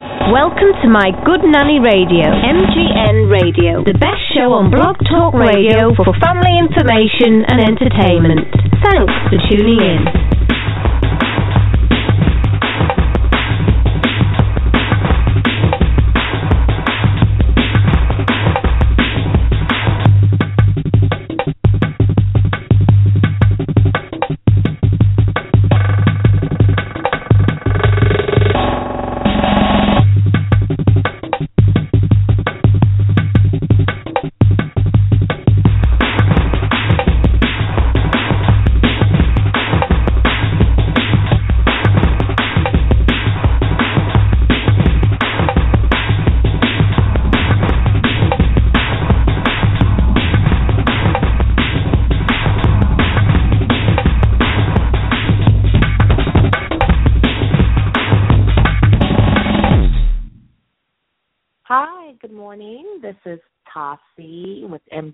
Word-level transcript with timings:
Welcome 0.00 0.76
to 0.82 0.88
my 0.92 1.08
Good 1.24 1.40
Nanny 1.48 1.80
Radio, 1.80 2.28
MGN 2.28 3.32
Radio, 3.32 3.80
the 3.80 3.96
best 3.96 4.20
show 4.36 4.52
on 4.52 4.70
Blog 4.70 5.00
Talk 5.08 5.32
Radio 5.32 5.96
for 5.96 6.12
family 6.20 6.52
information 6.60 7.48
and 7.48 7.64
entertainment. 7.64 8.44
Thanks 8.84 9.14
for 9.32 9.40
tuning 9.48 9.80
in. 9.80 10.25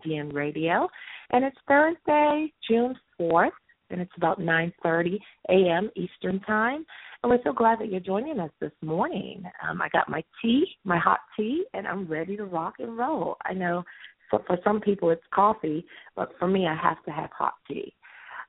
MGN 0.05 0.33
Radio, 0.33 0.89
and 1.31 1.45
it's 1.45 1.57
Thursday, 1.67 2.53
June 2.69 2.95
4th, 3.21 3.51
and 3.91 4.01
it's 4.01 4.13
about 4.17 4.41
9:30 4.41 5.19
a.m. 5.51 5.91
Eastern 5.97 6.41
Time. 6.41 6.85
And 7.23 7.31
we're 7.31 7.43
so 7.45 7.53
glad 7.53 7.79
that 7.79 7.91
you're 7.91 8.01
joining 8.01 8.41
us 8.41 8.51
this 8.61 8.73
morning. 8.83 9.45
Um, 9.69 9.81
I 9.81 9.89
got 9.91 10.09
my 10.09 10.25
tea, 10.41 10.67
my 10.85 10.99
hot 10.99 11.21
tea, 11.37 11.65
and 11.75 11.87
I'm 11.87 12.07
ready 12.07 12.37
to 12.37 12.45
rock 12.45 12.75
and 12.79 12.97
roll. 12.97 13.37
I 13.45 13.53
know 13.53 13.85
for, 14.31 14.43
for 14.47 14.59
some 14.65 14.81
people 14.81 15.11
it's 15.11 15.23
coffee, 15.33 15.85
but 16.17 16.33
for 16.39 16.49
me, 16.49 16.67
I 16.67 16.75
have 16.75 17.03
to 17.05 17.11
have 17.11 17.31
hot 17.37 17.55
tea. 17.69 17.95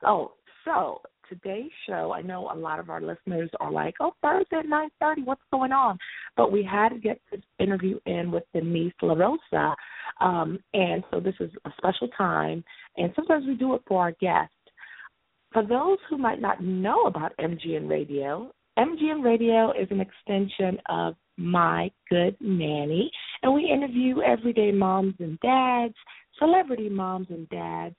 Oh, 0.06 0.34
so 0.66 1.02
today's 1.34 1.72
show, 1.88 2.14
I 2.14 2.22
know 2.22 2.50
a 2.52 2.56
lot 2.56 2.80
of 2.80 2.90
our 2.90 3.02
listeners 3.02 3.50
are 3.60 3.72
like, 3.72 3.96
"Oh, 4.00 4.14
Thursday 4.22 4.58
at 4.58 4.66
nine 4.68 4.90
thirty, 5.00 5.24
what's 5.24 5.42
going 5.52 5.72
on?" 5.72 5.98
But 6.38 6.52
we 6.52 6.64
had 6.64 6.90
to 6.90 7.00
get 7.00 7.20
this 7.32 7.42
interview 7.60 8.00
in 8.06 8.32
with 8.32 8.44
Denise 8.54 8.94
LaRosa, 9.02 9.76
um, 10.22 10.60
and 10.74 11.04
so 11.12 11.20
this 11.20 11.36
is 11.40 11.52
a 11.66 11.72
special 11.78 12.08
time. 12.10 12.64
And 12.98 13.12
sometimes 13.16 13.46
we 13.48 13.56
do 13.56 13.74
it 13.76 13.82
for 13.88 14.02
our 14.02 14.12
guests. 14.14 14.56
For 15.52 15.66
those 15.66 15.98
who 16.10 16.18
might 16.18 16.42
not 16.42 16.64
know 16.64 17.04
about 17.06 17.38
MGN 17.38 17.90
Radio, 17.90 18.52
MGN 18.78 19.24
Radio 19.24 19.72
is 19.72 19.88
an 19.92 20.02
extension 20.02 20.80
of 20.90 21.16
My 21.38 21.92
Good 22.10 22.36
Nanny, 22.42 23.12
and 23.42 23.54
we 23.54 23.70
interview 23.70 24.22
everyday 24.22 24.72
moms 24.72 25.16
and 25.20 25.40
dads, 25.42 25.96
celebrity 26.40 26.90
moms 26.90 27.28
and 27.30 27.48
dads, 27.50 27.96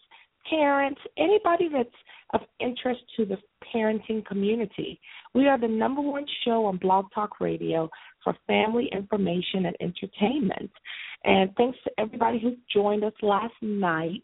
parents, 0.48 1.00
anybody 1.16 1.68
that's 1.72 1.88
of 2.32 2.40
interest 2.60 3.00
to 3.16 3.24
the 3.24 3.36
parenting 3.74 4.24
community. 4.26 5.00
We 5.34 5.48
are 5.48 5.58
the 5.58 5.68
number 5.68 6.00
one 6.00 6.26
show 6.44 6.66
on 6.66 6.78
Blog 6.78 7.06
Talk 7.14 7.40
Radio 7.40 7.88
for 8.22 8.34
family 8.46 8.88
information 8.92 9.66
and 9.66 9.76
entertainment. 9.80 10.70
And 11.24 11.54
thanks 11.56 11.78
to 11.84 11.90
everybody 11.98 12.40
who 12.40 12.56
joined 12.72 13.04
us 13.04 13.12
last 13.22 13.54
night 13.62 14.22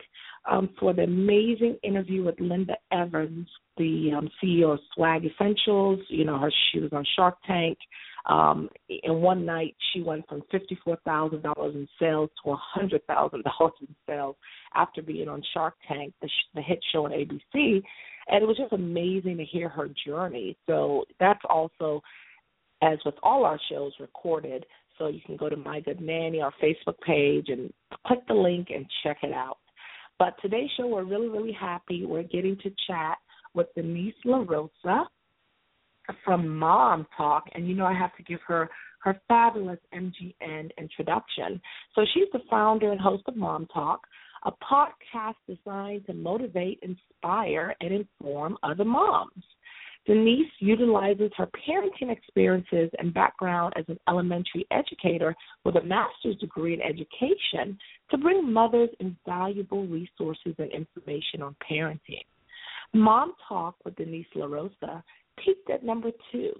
um, 0.50 0.70
for 0.78 0.92
the 0.92 1.02
amazing 1.02 1.78
interview 1.82 2.24
with 2.24 2.40
Linda 2.40 2.74
Evans, 2.92 3.48
the 3.76 4.10
um, 4.16 4.28
CEO 4.42 4.74
of 4.74 4.80
Swag 4.94 5.24
Essentials. 5.24 6.00
You 6.08 6.24
know, 6.24 6.38
her 6.38 6.52
she 6.72 6.80
was 6.80 6.92
on 6.92 7.04
Shark 7.16 7.36
Tank. 7.46 7.78
Um, 8.26 8.68
in 8.88 9.16
one 9.16 9.46
night, 9.46 9.74
she 9.92 10.02
went 10.02 10.28
from 10.28 10.42
fifty-four 10.50 10.98
thousand 11.04 11.42
dollars 11.42 11.74
in 11.74 11.88
sales 11.98 12.30
to 12.44 12.52
a 12.52 12.56
hundred 12.56 13.06
thousand 13.06 13.44
dollars 13.44 13.74
in 13.80 13.94
sales 14.06 14.36
after 14.74 15.02
being 15.02 15.28
on 15.28 15.42
Shark 15.54 15.74
Tank, 15.88 16.12
the, 16.20 16.28
sh- 16.28 16.54
the 16.54 16.62
hit 16.62 16.80
show 16.92 17.06
on 17.06 17.12
ABC, 17.12 17.82
and 18.28 18.42
it 18.42 18.46
was 18.46 18.56
just 18.56 18.72
amazing 18.72 19.38
to 19.38 19.44
hear 19.44 19.68
her 19.68 19.88
journey. 20.06 20.56
So 20.66 21.04
that's 21.18 21.40
also, 21.48 22.02
as 22.82 22.98
with 23.04 23.14
all 23.22 23.44
our 23.44 23.58
shows, 23.70 23.92
recorded. 23.98 24.66
So 24.98 25.08
you 25.08 25.20
can 25.24 25.36
go 25.36 25.48
to 25.48 25.56
My 25.56 25.80
Good 25.80 26.00
Nanny, 26.00 26.42
our 26.42 26.52
Facebook 26.62 27.00
page, 27.06 27.46
and 27.48 27.72
click 28.06 28.20
the 28.28 28.34
link 28.34 28.68
and 28.68 28.84
check 29.02 29.18
it 29.22 29.32
out. 29.32 29.56
But 30.18 30.34
today's 30.42 30.68
show, 30.76 30.86
we're 30.86 31.04
really, 31.04 31.28
really 31.28 31.56
happy. 31.58 32.04
We're 32.04 32.22
getting 32.22 32.58
to 32.58 32.70
chat 32.86 33.16
with 33.54 33.68
Denise 33.74 34.14
LaRosa 34.26 35.06
from 36.24 36.48
Mom 36.48 37.06
Talk, 37.16 37.44
and 37.54 37.68
you 37.68 37.74
know 37.74 37.86
I 37.86 37.94
have 37.94 38.16
to 38.16 38.22
give 38.22 38.40
her 38.46 38.68
her 39.00 39.20
fabulous 39.28 39.78
MGN 39.94 40.70
introduction. 40.78 41.60
So 41.94 42.04
she's 42.12 42.28
the 42.32 42.40
founder 42.50 42.92
and 42.92 43.00
host 43.00 43.24
of 43.26 43.36
Mom 43.36 43.66
Talk, 43.72 44.00
a 44.44 44.52
podcast 44.52 45.36
designed 45.48 46.06
to 46.06 46.14
motivate, 46.14 46.80
inspire, 46.82 47.74
and 47.80 47.92
inform 47.92 48.58
other 48.62 48.84
moms. 48.84 49.44
Denise 50.06 50.50
utilizes 50.60 51.30
her 51.36 51.48
parenting 51.68 52.10
experiences 52.10 52.90
and 52.98 53.12
background 53.12 53.74
as 53.76 53.84
an 53.88 53.98
elementary 54.08 54.66
educator 54.70 55.36
with 55.64 55.76
a 55.76 55.82
master's 55.82 56.36
degree 56.36 56.74
in 56.74 56.80
education 56.80 57.78
to 58.10 58.18
bring 58.18 58.50
mothers 58.50 58.88
invaluable 58.98 59.86
resources 59.86 60.54
and 60.58 60.72
information 60.72 61.42
on 61.42 61.54
parenting. 61.70 62.24
Mom 62.92 63.34
Talk 63.46 63.76
with 63.84 63.94
Denise 63.96 64.26
LaRosa 64.34 65.02
peaked 65.44 65.70
at 65.70 65.84
number 65.84 66.10
two, 66.32 66.52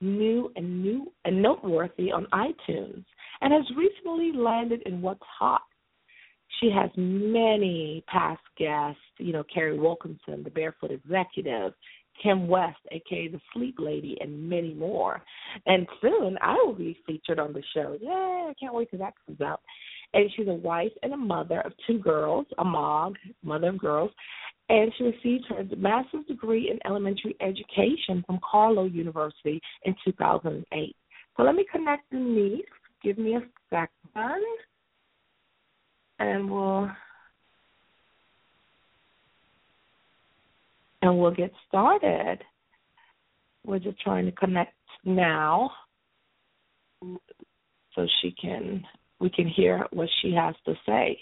new 0.00 0.50
and 0.56 0.82
new 0.82 1.12
and 1.24 1.40
noteworthy 1.40 2.10
on 2.12 2.26
iTunes, 2.32 3.04
and 3.40 3.52
has 3.52 3.64
recently 3.76 4.32
landed 4.34 4.82
in 4.86 5.02
What's 5.02 5.20
Hot. 5.38 5.62
She 6.60 6.70
has 6.70 6.90
many 6.96 8.04
past 8.06 8.42
guests, 8.56 9.00
you 9.18 9.32
know, 9.32 9.44
Carrie 9.52 9.78
Wilkerson, 9.78 10.44
the 10.44 10.50
Barefoot 10.50 10.92
Executive, 10.92 11.72
Kim 12.22 12.46
West, 12.46 12.78
aka 12.92 13.28
the 13.28 13.40
Sleep 13.52 13.76
Lady, 13.78 14.16
and 14.20 14.48
many 14.48 14.72
more. 14.74 15.20
And 15.66 15.86
soon 16.00 16.38
I 16.40 16.54
will 16.64 16.74
be 16.74 16.96
featured 17.06 17.40
on 17.40 17.52
the 17.52 17.62
show. 17.74 17.96
Yay, 18.00 18.08
I 18.08 18.52
can't 18.58 18.74
wait 18.74 18.90
till 18.90 19.00
that 19.00 19.14
comes 19.26 19.40
out. 19.40 19.60
And 20.14 20.30
she's 20.36 20.48
a 20.48 20.54
wife 20.54 20.92
and 21.02 21.12
a 21.12 21.16
mother 21.16 21.60
of 21.62 21.72
two 21.86 21.98
girls, 21.98 22.46
a 22.58 22.64
mom, 22.64 23.14
mother 23.42 23.68
of 23.68 23.78
girls, 23.78 24.10
and 24.68 24.92
she 24.96 25.04
received 25.04 25.44
her 25.48 25.64
master's 25.76 26.24
degree 26.26 26.70
in 26.70 26.78
elementary 26.86 27.36
education 27.40 28.22
from 28.26 28.38
Carlow 28.48 28.84
University 28.84 29.60
in 29.84 29.94
2008. 30.04 30.96
So 31.36 31.42
let 31.42 31.54
me 31.54 31.66
connect 31.70 32.10
Denise. 32.10 32.64
Give 33.02 33.18
me 33.18 33.34
a 33.34 33.42
second, 33.68 34.44
and 36.18 36.50
we'll 36.50 36.90
and 41.02 41.18
we'll 41.18 41.34
get 41.34 41.52
started. 41.68 42.38
We're 43.66 43.80
just 43.80 44.00
trying 44.00 44.24
to 44.24 44.32
connect 44.32 44.74
now, 45.04 45.70
so 47.02 48.06
she 48.22 48.34
can 48.40 48.82
we 49.20 49.30
can 49.30 49.48
hear 49.48 49.86
what 49.92 50.08
she 50.20 50.32
has 50.32 50.54
to 50.66 50.74
say. 50.86 51.18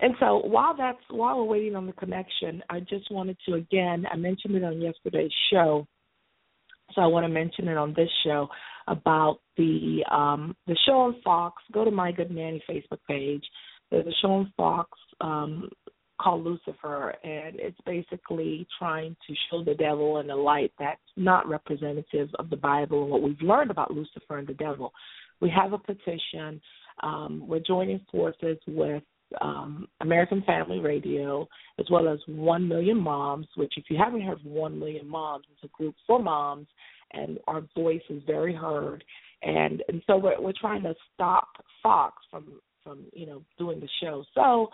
And 0.00 0.14
so 0.20 0.42
while 0.44 0.76
that's 0.76 0.98
while 1.10 1.38
we're 1.38 1.44
waiting 1.44 1.76
on 1.76 1.86
the 1.86 1.92
connection, 1.92 2.62
I 2.68 2.80
just 2.80 3.10
wanted 3.10 3.36
to 3.46 3.54
again 3.54 4.06
I 4.10 4.16
mentioned 4.16 4.54
it 4.54 4.64
on 4.64 4.80
yesterday's 4.80 5.32
show. 5.50 5.86
So 6.94 7.00
I 7.00 7.06
want 7.06 7.24
to 7.24 7.32
mention 7.32 7.68
it 7.68 7.76
on 7.76 7.94
this 7.96 8.10
show 8.24 8.48
about 8.88 9.38
the 9.56 10.04
um 10.10 10.56
the 10.66 10.76
show 10.86 10.98
on 10.98 11.16
Fox. 11.22 11.62
Go 11.72 11.84
to 11.84 11.90
my 11.90 12.12
good 12.12 12.30
nanny 12.30 12.62
Facebook 12.68 12.98
page. 13.08 13.44
There's 13.90 14.06
a 14.06 14.12
show 14.20 14.32
on 14.32 14.52
Fox 14.56 14.90
um 15.20 15.70
called 16.24 16.42
Lucifer, 16.42 17.14
and 17.22 17.60
it's 17.60 17.78
basically 17.84 18.66
trying 18.78 19.14
to 19.28 19.34
show 19.50 19.62
the 19.62 19.74
devil 19.74 20.20
in 20.20 20.30
a 20.30 20.36
light 20.36 20.72
that's 20.78 21.00
not 21.16 21.46
representative 21.46 22.30
of 22.38 22.48
the 22.48 22.56
Bible 22.56 23.02
and 23.02 23.10
what 23.10 23.22
we've 23.22 23.40
learned 23.42 23.70
about 23.70 23.90
Lucifer 23.90 24.38
and 24.38 24.48
the 24.48 24.54
devil. 24.54 24.92
We 25.40 25.50
have 25.50 25.74
a 25.74 25.78
petition. 25.78 26.62
Um, 27.02 27.44
we're 27.46 27.60
joining 27.60 28.00
forces 28.10 28.56
with 28.66 29.02
um, 29.42 29.86
American 30.00 30.42
Family 30.46 30.80
Radio, 30.80 31.46
as 31.78 31.86
well 31.90 32.08
as 32.08 32.18
One 32.26 32.66
Million 32.66 32.98
Moms, 32.98 33.46
which, 33.56 33.74
if 33.76 33.84
you 33.90 33.98
haven't 33.98 34.22
heard 34.22 34.40
of 34.40 34.46
One 34.46 34.78
Million 34.78 35.06
Moms, 35.06 35.44
it's 35.52 35.64
a 35.64 35.76
group 35.76 35.94
for 36.06 36.22
moms, 36.22 36.68
and 37.12 37.38
our 37.46 37.62
voice 37.76 38.02
is 38.08 38.22
very 38.26 38.54
heard. 38.54 39.04
And 39.42 39.82
and 39.88 40.02
so 40.06 40.16
we're 40.16 40.40
we're 40.40 40.54
trying 40.58 40.82
to 40.84 40.94
stop 41.12 41.48
Fox 41.82 42.22
from 42.30 42.60
from 42.82 43.00
you 43.12 43.26
know 43.26 43.42
doing 43.58 43.80
the 43.80 43.88
show. 44.00 44.24
So 44.34 44.70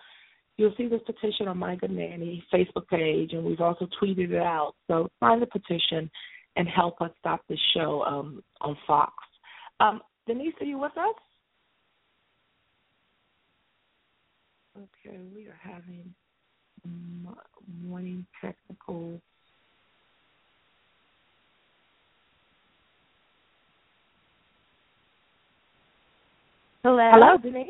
you'll 0.56 0.74
see 0.76 0.88
this 0.88 1.00
petition 1.06 1.48
on 1.48 1.58
My 1.58 1.76
Good 1.76 1.90
Nanny 1.90 2.44
Facebook 2.52 2.86
page, 2.88 3.32
and 3.32 3.44
we've 3.44 3.60
also 3.60 3.88
tweeted 4.00 4.30
it 4.30 4.42
out. 4.42 4.74
So 4.86 5.08
sign 5.20 5.40
the 5.40 5.46
petition 5.46 6.10
and 6.56 6.68
help 6.68 7.00
us 7.00 7.10
stop 7.18 7.42
this 7.48 7.58
show 7.74 8.02
um, 8.02 8.42
on 8.60 8.76
Fox. 8.86 9.12
Um, 9.78 10.00
Denise, 10.26 10.54
are 10.60 10.66
you 10.66 10.78
with 10.78 10.92
us? 10.96 11.14
Okay, 14.76 15.18
we 15.34 15.46
are 15.46 15.58
having 15.62 16.14
morning 17.82 18.26
technical. 18.40 19.20
Hello. 26.82 27.10
Hello, 27.12 27.36
Denise. 27.36 27.68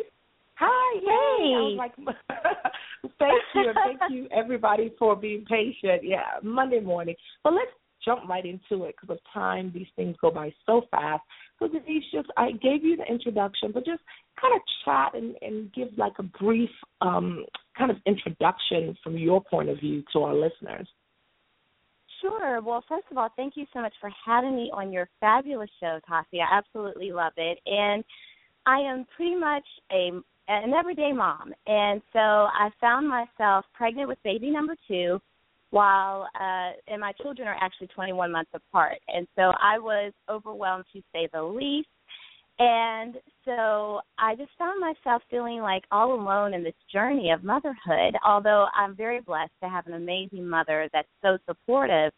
Hi, 0.61 1.01
hey. 1.01 1.55
I 1.55 1.61
was 1.63 1.77
like, 1.79 1.97
thank 3.19 3.43
you, 3.55 3.73
thank 3.83 4.01
you, 4.11 4.29
everybody, 4.31 4.93
for 4.99 5.17
being 5.17 5.47
patient. 5.47 6.03
Yeah, 6.03 6.39
Monday 6.43 6.81
morning. 6.81 7.15
But 7.43 7.55
let's 7.55 7.71
jump 8.05 8.29
right 8.29 8.45
into 8.45 8.85
it 8.85 8.95
because 9.01 9.17
of 9.17 9.19
time. 9.33 9.73
These 9.75 9.87
things 9.97 10.17
go 10.21 10.31
by 10.31 10.53
so 10.67 10.83
fast. 10.91 11.23
So 11.59 11.67
Denise, 11.67 12.05
just 12.13 12.29
I 12.37 12.51
gave 12.53 12.85
you 12.85 12.99
the 12.99 13.05
introduction, 13.05 13.73
but 13.73 13.87
just 13.87 14.03
kind 14.39 14.55
of 14.55 14.61
chat 14.85 15.15
and, 15.15 15.35
and 15.41 15.73
give 15.73 15.89
like 15.97 16.13
a 16.19 16.25
brief 16.25 16.71
um, 17.01 17.47
kind 17.79 17.91
of 17.91 17.97
introduction 18.05 18.95
from 19.03 19.17
your 19.17 19.43
point 19.43 19.71
of 19.71 19.81
view 19.81 20.05
to 20.13 20.21
our 20.25 20.35
listeners. 20.35 20.87
Sure. 22.21 22.61
Well, 22.61 22.85
first 22.87 23.07
of 23.11 23.17
all, 23.17 23.31
thank 23.35 23.55
you 23.57 23.65
so 23.73 23.81
much 23.81 23.95
for 23.99 24.11
having 24.27 24.55
me 24.57 24.71
on 24.75 24.93
your 24.93 25.09
fabulous 25.21 25.71
show, 25.81 26.01
Tassie. 26.07 26.43
I 26.43 26.59
absolutely 26.59 27.13
love 27.13 27.33
it, 27.39 27.59
and 27.65 28.05
I 28.67 28.81
am 28.81 29.07
pretty 29.17 29.37
much 29.37 29.65
a 29.91 30.11
an 30.51 30.75
everyday 30.75 31.13
mom, 31.13 31.53
and 31.67 32.03
so 32.13 32.19
I 32.19 32.71
found 32.81 33.09
myself 33.09 33.65
pregnant 33.75 34.09
with 34.09 34.19
baby 34.25 34.51
number 34.51 34.75
two 34.89 35.21
while 35.71 36.29
uh 36.35 36.73
and 36.89 37.01
my 37.01 37.13
children 37.23 37.47
are 37.47 37.57
actually 37.61 37.87
21 37.89 38.33
months 38.33 38.51
apart. 38.55 38.99
And 39.09 39.27
so 39.37 39.53
I 39.63 39.79
was 39.79 40.13
overwhelmed 40.29 40.85
to 40.93 41.01
say 41.13 41.29
the 41.33 41.43
least. 41.43 41.89
And 42.59 43.15
so 43.45 44.01
I 44.19 44.35
just 44.35 44.51
found 44.59 44.81
myself 44.81 45.23
feeling 45.31 45.61
like 45.61 45.85
all 45.91 46.13
alone 46.13 46.53
in 46.53 46.63
this 46.63 46.75
journey 46.93 47.31
of 47.31 47.45
motherhood 47.45 48.17
although 48.27 48.67
I'm 48.75 48.97
very 48.97 49.21
blessed 49.21 49.53
to 49.63 49.69
have 49.69 49.87
an 49.87 49.95
amazing 49.95 50.47
mother 50.49 50.89
that's 50.93 51.09
so 51.23 51.39
supportive. 51.47 52.13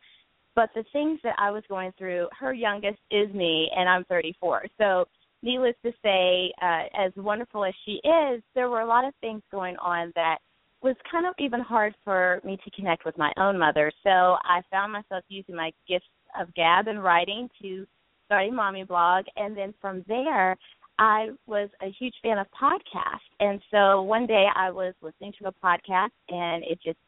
But 0.54 0.70
the 0.74 0.84
things 0.92 1.20
that 1.22 1.34
I 1.38 1.50
was 1.50 1.62
going 1.68 1.92
through 1.98 2.28
her 2.38 2.54
youngest 2.54 2.98
is 3.10 3.32
me 3.34 3.70
and 3.76 3.88
I'm 3.88 4.04
34 4.04 4.64
so 4.78 5.04
needless 5.42 5.74
to 5.84 5.92
say 6.02 6.52
uh 6.62 6.84
as 6.98 7.12
wonderful 7.16 7.64
as 7.64 7.74
she 7.84 8.00
is 8.04 8.42
there 8.54 8.68
were 8.70 8.80
a 8.80 8.86
lot 8.86 9.04
of 9.04 9.14
things 9.20 9.42
going 9.50 9.76
on 9.76 10.12
that 10.14 10.38
was 10.82 10.96
kind 11.10 11.26
of 11.26 11.34
even 11.38 11.60
hard 11.60 11.94
for 12.04 12.40
me 12.44 12.58
to 12.64 12.70
connect 12.72 13.04
with 13.04 13.16
my 13.16 13.32
own 13.36 13.58
mother. 13.58 13.92
So 14.02 14.10
I 14.10 14.62
found 14.70 14.92
myself 14.92 15.24
using 15.28 15.54
my 15.54 15.72
gifts 15.88 16.06
of 16.38 16.52
gab 16.54 16.88
and 16.88 17.02
writing 17.02 17.48
to 17.62 17.86
start 18.26 18.48
a 18.48 18.52
mommy 18.52 18.84
blog, 18.84 19.24
and 19.36 19.56
then 19.56 19.74
from 19.80 20.04
there, 20.08 20.56
I 20.98 21.30
was 21.46 21.68
a 21.82 21.90
huge 21.98 22.14
fan 22.22 22.38
of 22.38 22.46
podcasts. 22.60 23.20
And 23.40 23.60
so 23.70 24.02
one 24.02 24.26
day 24.26 24.46
I 24.54 24.70
was 24.70 24.94
listening 25.02 25.32
to 25.40 25.48
a 25.48 25.52
podcast, 25.52 26.10
and 26.28 26.64
it 26.64 26.78
just 26.84 26.98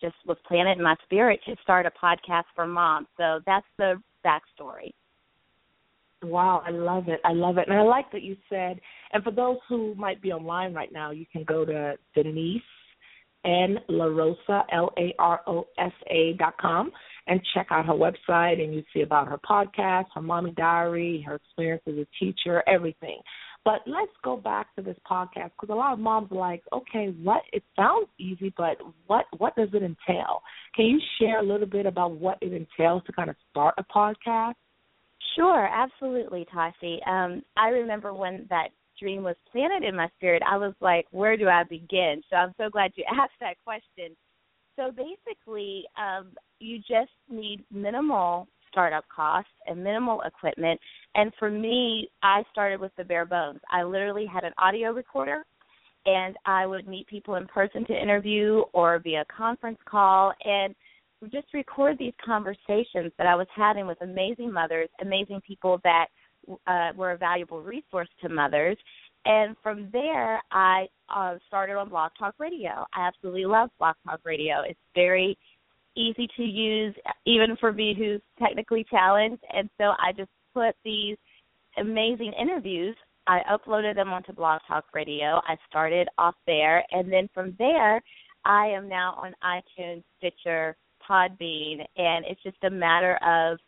just 0.00 0.16
was 0.26 0.38
planted 0.46 0.78
in 0.78 0.82
my 0.82 0.94
spirit 1.04 1.40
to 1.46 1.54
start 1.62 1.84
a 1.84 1.90
podcast 1.90 2.44
for 2.54 2.66
moms. 2.66 3.06
So 3.18 3.40
that's 3.44 3.66
the 3.76 4.00
backstory. 4.24 4.92
Wow, 6.22 6.62
I 6.66 6.70
love 6.70 7.08
it. 7.08 7.20
I 7.24 7.32
love 7.32 7.56
it. 7.56 7.68
And 7.68 7.78
I 7.78 7.82
like 7.82 8.12
that 8.12 8.22
you 8.22 8.36
said, 8.48 8.80
and 9.12 9.24
for 9.24 9.30
those 9.30 9.56
who 9.68 9.94
might 9.94 10.20
be 10.20 10.32
online 10.32 10.74
right 10.74 10.92
now, 10.92 11.10
you 11.10 11.24
can 11.32 11.44
go 11.44 11.64
to 11.64 11.94
Denise 12.14 12.62
N 13.44 13.78
LaRosa, 13.88 14.64
L 14.70 14.92
A 14.98 15.14
R 15.18 15.40
O 15.46 15.66
S 15.78 15.92
A 16.10 16.34
dot 16.38 16.58
com, 16.58 16.90
and 17.26 17.40
check 17.54 17.68
out 17.70 17.86
her 17.86 17.94
website. 17.94 18.62
And 18.62 18.74
you 18.74 18.82
see 18.92 19.00
about 19.00 19.28
her 19.28 19.38
podcast, 19.38 20.06
her 20.14 20.20
mommy 20.20 20.52
diary, 20.52 21.24
her 21.26 21.36
experience 21.36 21.82
as 21.86 21.94
a 21.94 22.06
teacher, 22.18 22.62
everything. 22.68 23.18
But 23.64 23.80
let's 23.86 24.12
go 24.22 24.36
back 24.36 24.74
to 24.76 24.82
this 24.82 24.96
podcast 25.10 25.52
because 25.58 25.70
a 25.70 25.74
lot 25.74 25.92
of 25.92 25.98
moms 25.98 26.32
are 26.32 26.38
like, 26.38 26.62
okay, 26.72 27.14
what? 27.22 27.42
It 27.52 27.62
sounds 27.76 28.08
easy, 28.18 28.52
but 28.56 28.76
what 29.06 29.24
what 29.38 29.56
does 29.56 29.68
it 29.72 29.82
entail? 29.82 30.42
Can 30.74 30.86
you 30.86 31.00
share 31.18 31.40
a 31.40 31.42
little 31.42 31.66
bit 31.66 31.86
about 31.86 32.12
what 32.12 32.38
it 32.42 32.52
entails 32.52 33.02
to 33.06 33.12
kind 33.12 33.30
of 33.30 33.36
start 33.50 33.74
a 33.78 33.84
podcast? 33.84 34.54
Sure, 35.36 35.66
absolutely, 35.66 36.46
Tassie. 36.54 37.06
Um, 37.06 37.42
I 37.56 37.68
remember 37.68 38.12
when 38.14 38.46
that 38.50 38.68
dream 38.98 39.22
was 39.22 39.36
planted 39.50 39.86
in 39.86 39.96
my 39.96 40.08
spirit, 40.16 40.42
I 40.48 40.56
was 40.56 40.74
like, 40.80 41.06
where 41.10 41.36
do 41.36 41.48
I 41.48 41.64
begin? 41.64 42.22
So 42.30 42.36
I'm 42.36 42.54
so 42.58 42.68
glad 42.68 42.92
you 42.96 43.04
asked 43.10 43.38
that 43.40 43.56
question. 43.64 44.16
So 44.76 44.90
basically, 44.90 45.84
um, 45.98 46.32
you 46.58 46.78
just 46.78 47.10
need 47.28 47.64
minimal 47.72 48.46
startup 48.70 49.04
costs 49.14 49.50
and 49.66 49.82
minimal 49.82 50.22
equipment. 50.22 50.80
And 51.14 51.32
for 51.38 51.50
me, 51.50 52.08
I 52.22 52.42
started 52.52 52.80
with 52.80 52.92
the 52.96 53.04
bare 53.04 53.26
bones. 53.26 53.60
I 53.70 53.82
literally 53.82 54.26
had 54.26 54.44
an 54.44 54.52
audio 54.58 54.92
recorder 54.92 55.44
and 56.06 56.36
I 56.46 56.66
would 56.66 56.88
meet 56.88 57.06
people 57.08 57.34
in 57.34 57.46
person 57.46 57.84
to 57.86 58.00
interview 58.00 58.62
or 58.72 59.00
via 59.00 59.24
conference 59.34 59.78
call 59.86 60.32
and 60.44 60.74
just 61.28 61.52
record 61.52 61.98
these 61.98 62.14
conversations 62.24 63.12
that 63.18 63.26
I 63.26 63.34
was 63.34 63.46
having 63.54 63.86
with 63.86 64.00
amazing 64.00 64.52
mothers, 64.52 64.88
amazing 65.00 65.40
people 65.46 65.80
that 65.84 66.06
uh, 66.66 66.90
were 66.96 67.12
a 67.12 67.18
valuable 67.18 67.62
resource 67.62 68.08
to 68.22 68.28
mothers. 68.28 68.76
And 69.26 69.54
from 69.62 69.90
there, 69.92 70.40
I 70.50 70.86
uh, 71.14 71.36
started 71.46 71.76
on 71.76 71.90
Blog 71.90 72.12
Talk 72.18 72.34
Radio. 72.38 72.86
I 72.94 73.06
absolutely 73.06 73.44
love 73.44 73.68
Blog 73.78 73.96
Talk 74.06 74.20
Radio. 74.24 74.62
It's 74.66 74.78
very 74.94 75.36
easy 75.96 76.28
to 76.36 76.42
use, 76.42 76.94
even 77.26 77.56
for 77.58 77.72
me 77.72 77.94
who's 77.96 78.22
technically 78.38 78.86
challenged. 78.90 79.42
And 79.52 79.68
so 79.76 79.92
I 79.98 80.12
just 80.16 80.30
put 80.54 80.74
these 80.84 81.16
amazing 81.76 82.32
interviews. 82.40 82.96
I 83.26 83.40
uploaded 83.50 83.94
them 83.94 84.08
onto 84.08 84.32
Blog 84.32 84.62
Talk 84.66 84.86
Radio. 84.94 85.40
I 85.46 85.56
started 85.68 86.08
off 86.16 86.34
there, 86.46 86.82
and 86.90 87.12
then 87.12 87.28
from 87.34 87.54
there, 87.58 88.00
I 88.44 88.68
am 88.68 88.88
now 88.88 89.20
on 89.22 89.34
iTunes, 89.44 90.02
Stitcher, 90.18 90.76
Podbean, 91.10 91.80
and 91.96 92.24
it's 92.28 92.42
just 92.42 92.62
a 92.62 92.70
matter 92.70 93.16
of 93.16 93.58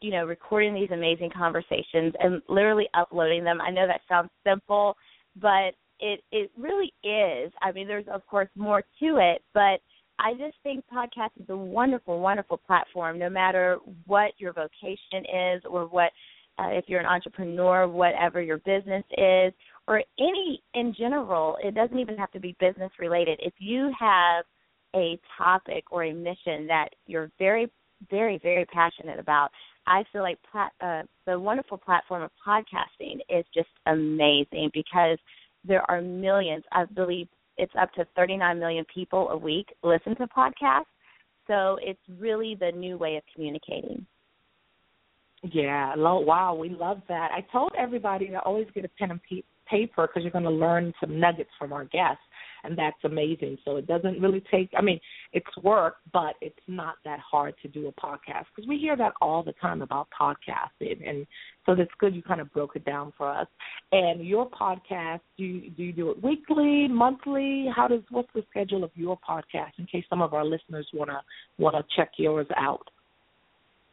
you 0.00 0.10
know, 0.10 0.24
recording 0.24 0.74
these 0.74 0.90
amazing 0.92 1.30
conversations 1.36 2.12
and 2.20 2.42
literally 2.48 2.86
uploading 2.94 3.44
them. 3.44 3.60
I 3.60 3.70
know 3.70 3.86
that 3.86 4.02
sounds 4.08 4.30
simple, 4.46 4.96
but 5.40 5.72
it 6.00 6.22
it 6.30 6.50
really 6.56 6.92
is. 7.02 7.52
I 7.62 7.72
mean, 7.72 7.86
there's 7.86 8.06
of 8.12 8.26
course 8.26 8.48
more 8.56 8.82
to 9.00 9.16
it, 9.16 9.42
but 9.54 9.80
I 10.18 10.32
just 10.38 10.56
think 10.62 10.84
podcast 10.92 11.30
is 11.40 11.48
a 11.48 11.56
wonderful, 11.56 12.20
wonderful 12.20 12.58
platform. 12.58 13.18
No 13.18 13.30
matter 13.30 13.78
what 14.06 14.32
your 14.38 14.52
vocation 14.52 15.24
is, 15.54 15.62
or 15.68 15.86
what 15.86 16.10
uh, 16.58 16.68
if 16.70 16.84
you're 16.88 17.00
an 17.00 17.06
entrepreneur, 17.06 17.88
whatever 17.88 18.40
your 18.40 18.58
business 18.58 19.04
is, 19.16 19.52
or 19.88 20.02
any 20.18 20.62
in 20.74 20.94
general, 20.96 21.56
it 21.62 21.74
doesn't 21.74 21.98
even 21.98 22.16
have 22.16 22.30
to 22.32 22.40
be 22.40 22.54
business 22.60 22.90
related. 22.98 23.38
If 23.42 23.54
you 23.58 23.90
have 23.98 24.44
a 24.96 25.18
topic 25.36 25.84
or 25.90 26.04
a 26.04 26.12
mission 26.12 26.66
that 26.66 26.88
you're 27.06 27.30
very, 27.38 27.70
very, 28.10 28.38
very 28.42 28.64
passionate 28.66 29.18
about, 29.18 29.50
I 29.86 30.04
feel 30.12 30.22
like 30.22 30.38
plat- 30.50 30.72
uh, 30.80 31.02
the 31.26 31.38
wonderful 31.38 31.78
platform 31.78 32.22
of 32.22 32.30
podcasting 32.44 33.20
is 33.28 33.44
just 33.54 33.68
amazing 33.86 34.70
because 34.74 35.18
there 35.64 35.88
are 35.90 36.00
millions. 36.00 36.64
I 36.72 36.86
believe 36.86 37.28
it's 37.56 37.72
up 37.80 37.92
to 37.94 38.06
39 38.16 38.58
million 38.58 38.84
people 38.92 39.28
a 39.30 39.36
week 39.36 39.68
listen 39.82 40.16
to 40.16 40.26
podcasts. 40.26 40.84
So 41.46 41.78
it's 41.80 42.00
really 42.18 42.56
the 42.58 42.72
new 42.72 42.98
way 42.98 43.16
of 43.16 43.22
communicating. 43.32 44.04
Yeah, 45.42 45.94
wow, 45.96 46.54
we 46.54 46.70
love 46.70 47.02
that. 47.08 47.30
I 47.32 47.46
told 47.52 47.70
everybody 47.78 48.28
to 48.28 48.40
always 48.40 48.66
get 48.74 48.84
a 48.84 48.88
pen 48.98 49.12
and 49.12 49.20
paper 49.68 50.06
because 50.08 50.22
you're 50.22 50.32
going 50.32 50.44
to 50.44 50.50
learn 50.50 50.92
some 51.00 51.20
nuggets 51.20 51.50
from 51.58 51.72
our 51.72 51.84
guests. 51.84 52.22
And 52.66 52.76
that's 52.76 52.98
amazing. 53.04 53.58
So 53.64 53.76
it 53.76 53.86
doesn't 53.86 54.20
really 54.20 54.42
take. 54.50 54.70
I 54.76 54.82
mean, 54.82 55.00
it's 55.32 55.46
work, 55.62 55.96
but 56.12 56.34
it's 56.40 56.58
not 56.66 56.96
that 57.04 57.20
hard 57.20 57.54
to 57.62 57.68
do 57.68 57.88
a 57.88 57.92
podcast 57.92 58.44
because 58.54 58.68
we 58.68 58.78
hear 58.78 58.96
that 58.96 59.12
all 59.20 59.42
the 59.42 59.52
time 59.54 59.82
about 59.82 60.08
podcasting, 60.18 61.08
and 61.08 61.26
so 61.64 61.74
that's 61.74 61.90
good. 61.98 62.14
You 62.14 62.22
kind 62.22 62.40
of 62.40 62.52
broke 62.52 62.76
it 62.76 62.84
down 62.84 63.12
for 63.16 63.28
us. 63.28 63.48
And 63.92 64.26
your 64.26 64.48
podcast, 64.50 65.20
do 65.36 65.44
you, 65.44 65.70
do 65.70 65.82
you 65.82 65.92
do 65.92 66.10
it 66.10 66.22
weekly, 66.22 66.88
monthly? 66.88 67.66
How 67.74 67.88
does 67.88 68.02
what's 68.10 68.28
the 68.34 68.44
schedule 68.50 68.84
of 68.84 68.90
your 68.94 69.18
podcast 69.28 69.72
in 69.78 69.86
case 69.86 70.04
some 70.08 70.22
of 70.22 70.34
our 70.34 70.44
listeners 70.44 70.86
wanna 70.92 71.22
wanna 71.58 71.84
check 71.96 72.10
yours 72.18 72.46
out? 72.56 72.88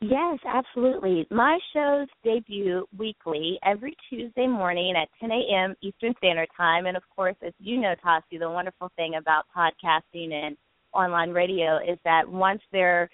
Yes, 0.10 0.40
absolutely. 0.46 1.26
My 1.32 1.58
shows 1.72 2.10
debut 2.26 2.86
weekly 2.98 3.58
every 3.64 3.96
Tuesday 4.10 4.48
morning 4.48 4.96
at 5.02 5.08
10 5.22 5.32
a.m. 5.32 5.76
Eastern 5.82 6.14
Standard 6.18 6.50
Time. 6.58 6.88
And 6.88 6.98
of 6.98 7.04
course, 7.16 7.38
as 7.46 7.54
you 7.58 7.80
know, 7.80 7.94
Tassi, 8.06 8.38
the 8.38 8.50
wonderful 8.50 8.92
thing 8.98 9.14
about 9.16 9.46
podcasting 9.56 10.34
and 10.34 10.58
online 10.94 11.30
radio 11.30 11.78
is 11.78 11.98
that 12.04 12.28
once 12.28 12.60
they're 12.74 13.10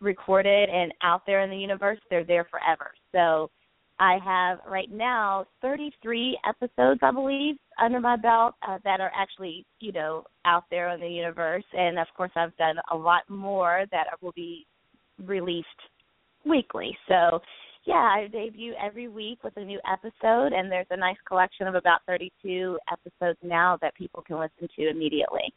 recorded 0.00 0.70
and 0.70 0.94
out 1.02 1.20
there 1.26 1.42
in 1.42 1.50
the 1.50 1.56
universe, 1.56 1.98
they're 2.08 2.24
there 2.24 2.46
forever. 2.50 2.92
So 3.12 3.50
I 3.98 4.16
have 4.24 4.60
right 4.66 4.90
now 4.90 5.44
33 5.60 6.38
episodes, 6.48 7.00
I 7.02 7.10
believe, 7.10 7.56
under 7.78 8.00
my 8.00 8.16
belt 8.16 8.54
uh, 8.66 8.78
that 8.84 9.02
are 9.02 9.12
actually, 9.14 9.66
you 9.80 9.92
know, 9.92 10.24
out 10.46 10.64
there 10.70 10.88
in 10.92 11.00
the 11.00 11.08
universe. 11.08 11.64
And 11.74 11.98
of 11.98 12.06
course, 12.16 12.32
I've 12.36 12.56
done 12.56 12.76
a 12.90 12.96
lot 12.96 13.28
more 13.28 13.84
that 13.92 14.06
will 14.22 14.32
be 14.32 14.66
released 15.26 15.68
weekly. 16.44 16.96
So, 17.08 17.40
yeah, 17.84 17.94
I 17.94 18.28
debut 18.30 18.74
every 18.82 19.08
week 19.08 19.42
with 19.42 19.56
a 19.56 19.64
new 19.64 19.80
episode, 19.90 20.52
and 20.52 20.70
there's 20.70 20.86
a 20.90 20.96
nice 20.96 21.16
collection 21.26 21.66
of 21.66 21.74
about 21.74 22.00
32 22.06 22.78
episodes 22.90 23.38
now 23.42 23.76
that 23.82 23.94
people 23.94 24.22
can 24.22 24.38
listen 24.38 24.68
to 24.76 24.88
immediately. 24.88 25.52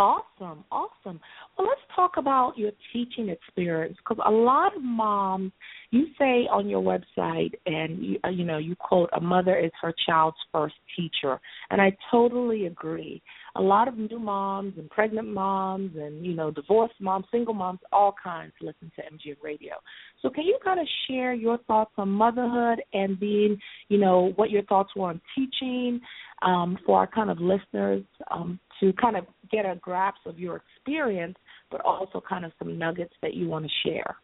Awesome, 0.00 0.62
awesome. 0.70 1.18
Well, 1.58 1.66
let's 1.66 1.80
talk 1.96 2.18
about 2.18 2.56
your 2.56 2.70
teaching 2.92 3.30
experience 3.30 3.96
because 3.96 4.22
a 4.24 4.30
lot 4.30 4.76
of 4.76 4.80
moms, 4.80 5.50
you 5.90 6.06
say 6.16 6.46
on 6.52 6.68
your 6.68 6.80
website, 6.80 7.54
and 7.66 8.00
you, 8.04 8.18
uh, 8.24 8.28
you 8.28 8.44
know, 8.44 8.58
you 8.58 8.76
quote, 8.76 9.10
"A 9.14 9.20
mother 9.20 9.58
is 9.58 9.72
her 9.82 9.92
child's 10.06 10.36
first 10.52 10.76
teacher," 10.94 11.40
and 11.70 11.82
I 11.82 11.96
totally 12.12 12.66
agree. 12.66 13.20
A 13.56 13.60
lot 13.60 13.88
of 13.88 13.98
new 13.98 14.20
moms 14.20 14.78
and 14.78 14.88
pregnant 14.88 15.26
moms, 15.26 15.96
and 15.96 16.24
you 16.24 16.32
know, 16.32 16.52
divorced 16.52 17.00
moms, 17.00 17.26
single 17.32 17.54
moms, 17.54 17.80
all 17.90 18.12
kinds 18.22 18.52
listen 18.60 18.92
to 18.94 19.02
MGN 19.02 19.38
Radio. 19.42 19.74
So, 20.22 20.30
can 20.30 20.44
you 20.44 20.58
kind 20.62 20.78
of 20.78 20.86
share 21.08 21.34
your 21.34 21.58
thoughts 21.66 21.92
on 21.98 22.08
motherhood 22.08 22.80
and 22.92 23.18
being, 23.18 23.58
you 23.88 23.98
know, 23.98 24.32
what 24.36 24.50
your 24.50 24.62
thoughts 24.62 24.94
were 24.94 25.08
on 25.08 25.20
teaching 25.34 26.00
um, 26.42 26.78
for 26.86 26.98
our 26.98 27.08
kind 27.08 27.30
of 27.30 27.40
listeners 27.40 28.04
um, 28.30 28.60
to 28.80 28.92
kind 28.94 29.16
of 29.16 29.26
get 29.50 29.64
a 29.64 29.76
grasp 29.76 30.26
of 30.26 30.38
your 30.38 30.62
experience, 30.76 31.36
but 31.70 31.80
also 31.84 32.22
kind 32.26 32.44
of 32.44 32.52
some 32.58 32.78
nuggets 32.78 33.14
that 33.22 33.34
you 33.34 33.48
want 33.48 33.64
to 33.64 33.88
share. 33.88 34.16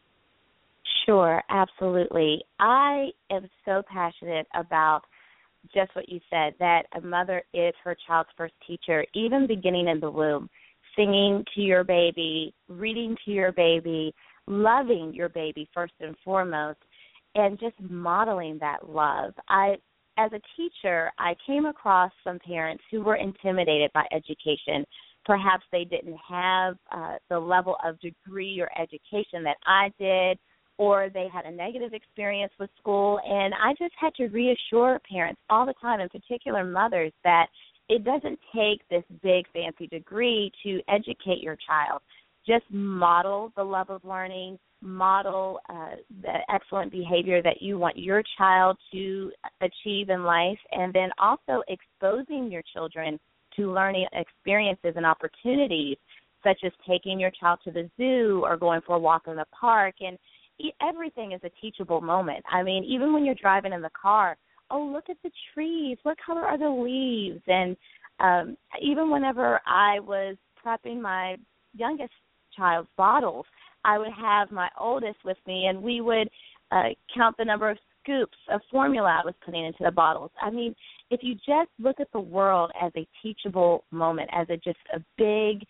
Sure, 1.06 1.42
absolutely. 1.50 2.42
I 2.58 3.08
am 3.30 3.49
so 3.64 3.82
passionate 3.90 4.46
about 4.54 5.02
just 5.75 5.94
what 5.94 6.08
you 6.08 6.20
said 6.30 6.54
that 6.58 6.82
a 6.96 7.00
mother 7.00 7.42
is 7.52 7.75
her 7.82 7.96
child's 8.06 8.30
first 8.37 8.54
teacher, 8.66 9.04
even 9.14 9.46
beginning 9.46 9.88
in 9.88 10.00
the 10.00 10.11
womb, 10.11 10.49
singing 10.96 11.44
to 11.54 11.61
your 11.61 11.84
baby, 11.84 12.54
reading 12.68 13.16
to 13.25 13.30
your 13.30 13.52
baby, 13.52 14.14
loving 14.46 15.12
your 15.14 15.28
baby 15.28 15.68
first 15.75 15.94
and 16.00 16.14
foremost, 16.25 16.78
and 17.34 17.58
just 17.58 17.75
modeling 17.80 18.58
that 18.61 18.88
love. 18.88 19.32
I 19.49 19.76
as 20.16 20.33
a 20.33 20.40
teacher, 20.56 21.11
I 21.18 21.35
came 21.47 21.66
across 21.66 22.12
some 22.23 22.38
parents 22.38 22.83
who 22.90 23.02
were 23.02 23.16
intimidated 23.16 23.90
by 23.92 24.04
education 24.12 24.85
perhaps 25.25 25.64
they 25.73 25.85
didn't 25.85 26.16
have 26.28 26.76
uh, 26.92 27.16
the 27.30 27.38
level 27.38 27.76
of 27.85 27.99
degree 28.00 28.61
or 28.61 28.71
education 28.80 29.42
that 29.44 29.56
I 29.66 29.90
did, 29.99 30.38
or 30.76 31.09
they 31.12 31.28
had 31.33 31.44
a 31.47 31.50
negative 31.50 31.92
experience 31.92 32.52
with 32.59 32.71
school. 32.78 33.21
And 33.25 33.54
I 33.54 33.73
just 33.78 33.94
had 33.99 34.14
to 34.16 34.28
reassure 34.28 35.00
parents 35.11 35.40
all 35.50 35.66
the 35.66 35.75
time, 35.80 36.00
in 36.00 36.09
particular 36.09 36.64
mothers, 36.64 37.12
that 37.23 37.47
it 37.88 38.04
doesn't 38.04 38.38
take 38.54 38.87
this 38.90 39.04
big 39.23 39.47
fancy 39.52 39.87
degree 39.87 40.50
to 40.64 40.80
educate 40.88 41.42
your 41.42 41.56
child. 41.66 42.00
Just 42.47 42.64
model 42.71 43.52
the 43.56 43.62
love 43.62 43.90
of 43.90 44.04
learning, 44.04 44.59
model 44.85 45.61
uh, 45.71 45.97
the 46.23 46.38
excellent 46.53 46.93
behavior 46.93 47.43
that 47.43 47.62
you 47.62 47.79
want 47.79 47.99
your 47.99 48.23
child 48.38 48.76
to 48.93 49.33
achieve 49.61 50.11
in 50.11 50.25
life, 50.25 50.59
and 50.73 50.93
then 50.93 51.11
also 51.19 51.62
exposing 51.69 52.50
your 52.53 52.62
children 52.73 53.19
to 53.57 53.73
learning 53.73 54.07
experiences 54.12 54.93
and 54.97 55.07
opportunities, 55.07 55.97
such 56.43 56.59
as 56.64 56.73
taking 56.87 57.19
your 57.19 57.31
child 57.31 57.59
to 57.64 57.71
the 57.71 57.88
zoo 57.97 58.43
or 58.45 58.57
going 58.57 58.81
for 58.87 58.97
a 58.97 58.99
walk 58.99 59.23
in 59.26 59.37
the 59.37 59.47
park. 59.59 59.95
And 60.00 60.19
everything 60.87 61.33
is 61.33 61.41
a 61.45 61.50
teachable 61.61 62.00
moment. 62.00 62.45
I 62.50 62.62
mean, 62.62 62.85
even 62.85 63.12
when 63.12 63.25
you're 63.25 63.35
driving 63.35 63.73
in 63.73 63.83
the 63.83 63.91
car, 63.91 64.37
oh, 64.71 64.85
look 64.93 65.09
at 65.09 65.17
the 65.23 65.31
trees. 65.53 65.99
What 66.03 66.19
color 66.25 66.43
are 66.43 66.59
the 66.59 66.69
leaves? 66.69 67.43
And 67.47 67.76
um, 68.21 68.57
even 68.81 69.11
whenever 69.11 69.61
I 69.67 70.00
was 70.00 70.37
prepping 70.64 71.00
my 71.00 71.37
youngest 71.75 72.12
child's 72.57 72.88
bottles, 72.97 73.47
I 73.85 73.99
would 73.99 74.12
have 74.12 74.50
my 74.50 74.69
oldest 74.79 75.19
with 75.25 75.37
me, 75.47 75.67
and 75.67 75.83
we 75.83 76.00
would 76.00 76.29
uh, 76.71 76.91
count 77.14 77.37
the 77.37 77.45
number 77.45 77.71
of 77.71 77.79
scoops 78.03 78.37
of 78.50 78.61
formula 78.71 79.21
I 79.23 79.25
was 79.25 79.35
putting 79.45 79.64
into 79.64 79.85
the 79.85 79.91
bottles. 79.91 80.31
I 80.41 80.50
mean, 80.50 80.75
if 81.11 81.21
you 81.23 81.35
just 81.35 81.71
look 81.79 82.00
at 82.00 82.11
the 82.12 82.21
world 82.21 82.71
as 82.81 82.93
a 82.97 83.07
teachable 83.23 83.85
moment, 83.91 84.31
as 84.33 84.49
a 84.50 84.57
just 84.57 84.79
a 84.95 85.00
big 85.17 85.67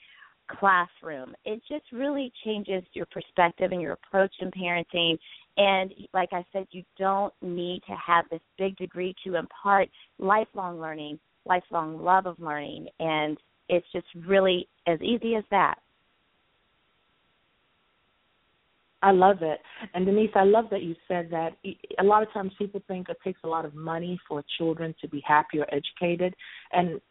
classroom, 0.58 1.34
it 1.44 1.60
just 1.68 1.84
really 1.92 2.32
changes 2.44 2.82
your 2.92 3.06
perspective 3.06 3.72
and 3.72 3.80
your 3.80 3.92
approach 3.92 4.32
in 4.40 4.50
parenting. 4.50 5.16
And 5.56 5.92
like 6.12 6.30
I 6.32 6.44
said, 6.52 6.66
you 6.70 6.82
don't 6.98 7.32
need 7.40 7.82
to 7.86 7.94
have 7.94 8.24
this 8.30 8.40
big 8.58 8.76
degree 8.76 9.14
to 9.24 9.36
impart 9.36 9.88
lifelong 10.18 10.80
learning, 10.80 11.18
lifelong 11.46 12.02
love 12.02 12.26
of 12.26 12.38
learning, 12.40 12.88
and 12.98 13.38
it's 13.68 13.86
just 13.92 14.06
really 14.26 14.68
as 14.86 15.00
easy 15.00 15.36
as 15.36 15.44
that. 15.50 15.76
I 19.04 19.10
love 19.10 19.42
it. 19.42 19.60
And 19.92 20.06
Denise, 20.06 20.30
I 20.34 20.44
love 20.44 20.64
that 20.70 20.82
you 20.82 20.96
said 21.06 21.28
that 21.30 21.58
a 22.00 22.02
lot 22.02 22.22
of 22.22 22.32
times 22.32 22.52
people 22.56 22.82
think 22.88 23.10
it 23.10 23.18
takes 23.22 23.40
a 23.44 23.48
lot 23.48 23.66
of 23.66 23.74
money 23.74 24.18
for 24.26 24.42
children 24.56 24.94
to 25.02 25.08
be 25.08 25.22
happy 25.26 25.60
or 25.60 25.66
educated, 25.70 26.34
and 26.72 27.02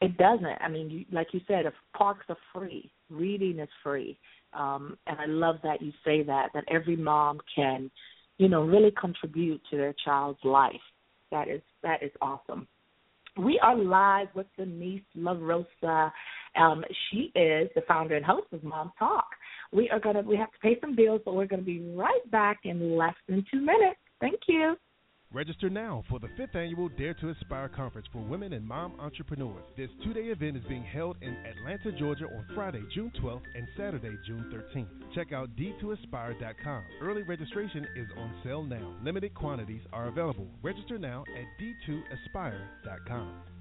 it 0.00 0.16
doesn't. 0.16 0.46
I 0.46 0.68
mean, 0.68 0.88
you, 0.88 1.04
like 1.10 1.28
you 1.32 1.40
said, 1.48 1.66
if 1.66 1.74
parks 1.96 2.26
are 2.28 2.36
free, 2.54 2.92
reading 3.10 3.58
is 3.58 3.68
free, 3.82 4.16
um, 4.52 4.96
and 5.08 5.18
I 5.18 5.26
love 5.26 5.56
that 5.64 5.82
you 5.82 5.92
say 6.04 6.22
that 6.22 6.50
that 6.54 6.64
every 6.70 6.94
mom 6.94 7.40
can, 7.52 7.90
you 8.38 8.48
know, 8.48 8.62
really 8.62 8.92
contribute 8.92 9.60
to 9.70 9.76
their 9.76 9.94
child's 10.04 10.38
life. 10.44 10.74
That 11.32 11.48
is 11.48 11.62
that 11.82 12.00
is 12.00 12.12
awesome. 12.22 12.68
We 13.36 13.58
are 13.60 13.76
live 13.76 14.28
with 14.34 14.46
Denise 14.56 15.02
LaRosa. 15.16 16.12
Um, 16.58 16.84
she 17.10 17.32
is 17.34 17.68
the 17.74 17.82
founder 17.86 18.16
and 18.16 18.24
host 18.24 18.46
of 18.52 18.64
Mom 18.64 18.92
Talk. 18.98 19.28
We 19.72 19.88
are 19.90 20.00
gonna 20.00 20.22
we 20.22 20.36
have 20.36 20.52
to 20.52 20.58
pay 20.60 20.78
some 20.80 20.96
bills, 20.96 21.20
but 21.24 21.34
we're 21.34 21.46
gonna 21.46 21.62
be 21.62 21.94
right 21.94 22.30
back 22.30 22.60
in 22.64 22.96
less 22.96 23.14
than 23.28 23.44
two 23.50 23.60
minutes. 23.60 24.00
Thank 24.20 24.40
you. 24.48 24.76
Register 25.30 25.68
now 25.68 26.04
for 26.08 26.18
the 26.18 26.28
fifth 26.38 26.56
annual 26.56 26.88
Dare 26.88 27.12
to 27.12 27.28
Aspire 27.28 27.68
conference 27.68 28.06
for 28.10 28.20
women 28.20 28.54
and 28.54 28.66
mom 28.66 28.94
entrepreneurs. 28.98 29.62
This 29.76 29.90
two 30.02 30.14
day 30.14 30.28
event 30.28 30.56
is 30.56 30.64
being 30.66 30.82
held 30.82 31.18
in 31.20 31.36
Atlanta, 31.44 31.92
Georgia 31.98 32.24
on 32.24 32.46
Friday, 32.54 32.82
June 32.94 33.12
12th 33.22 33.42
and 33.54 33.68
Saturday, 33.76 34.16
June 34.26 34.50
13th. 34.50 35.14
Check 35.14 35.34
out 35.34 35.50
d2aspire.com. 35.54 36.82
Early 37.02 37.22
registration 37.24 37.86
is 37.94 38.08
on 38.16 38.32
sale 38.42 38.62
now. 38.62 38.94
Limited 39.04 39.34
quantities 39.34 39.82
are 39.92 40.08
available. 40.08 40.46
Register 40.62 40.98
now 40.98 41.24
at 41.36 41.62
d2aspire.com. 41.62 43.57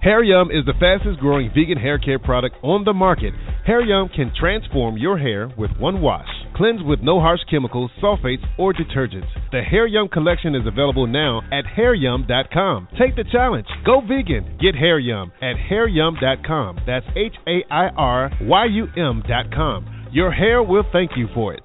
Hair 0.00 0.22
Yum 0.22 0.52
is 0.52 0.64
the 0.64 0.78
fastest 0.78 1.18
growing 1.18 1.48
vegan 1.48 1.76
hair 1.76 1.98
care 1.98 2.20
product 2.20 2.54
on 2.62 2.84
the 2.84 2.92
market. 2.92 3.34
Hair 3.66 3.82
Yum 3.82 4.08
can 4.08 4.30
transform 4.38 4.96
your 4.96 5.18
hair 5.18 5.50
with 5.58 5.72
one 5.76 6.00
wash. 6.00 6.28
Cleanse 6.54 6.80
with 6.84 7.00
no 7.00 7.18
harsh 7.18 7.40
chemicals, 7.50 7.90
sulfates, 8.00 8.44
or 8.58 8.72
detergents. 8.72 9.26
The 9.50 9.60
Hair 9.60 9.88
Yum 9.88 10.08
collection 10.08 10.54
is 10.54 10.64
available 10.68 11.08
now 11.08 11.42
at 11.50 11.64
hairyum.com. 11.64 12.88
Take 12.96 13.16
the 13.16 13.24
challenge. 13.32 13.66
Go 13.84 14.00
vegan. 14.00 14.56
Get 14.60 14.76
Hair 14.76 15.00
Yum 15.00 15.32
at 15.42 15.56
hairyum.com. 15.68 16.78
That's 16.86 17.06
H 17.16 17.34
A 17.48 17.64
I 17.68 17.88
R 17.88 18.30
Y 18.42 18.64
U 18.66 18.86
M.com. 18.96 20.10
Your 20.12 20.30
hair 20.30 20.62
will 20.62 20.84
thank 20.92 21.12
you 21.16 21.26
for 21.34 21.54
it. 21.54 21.64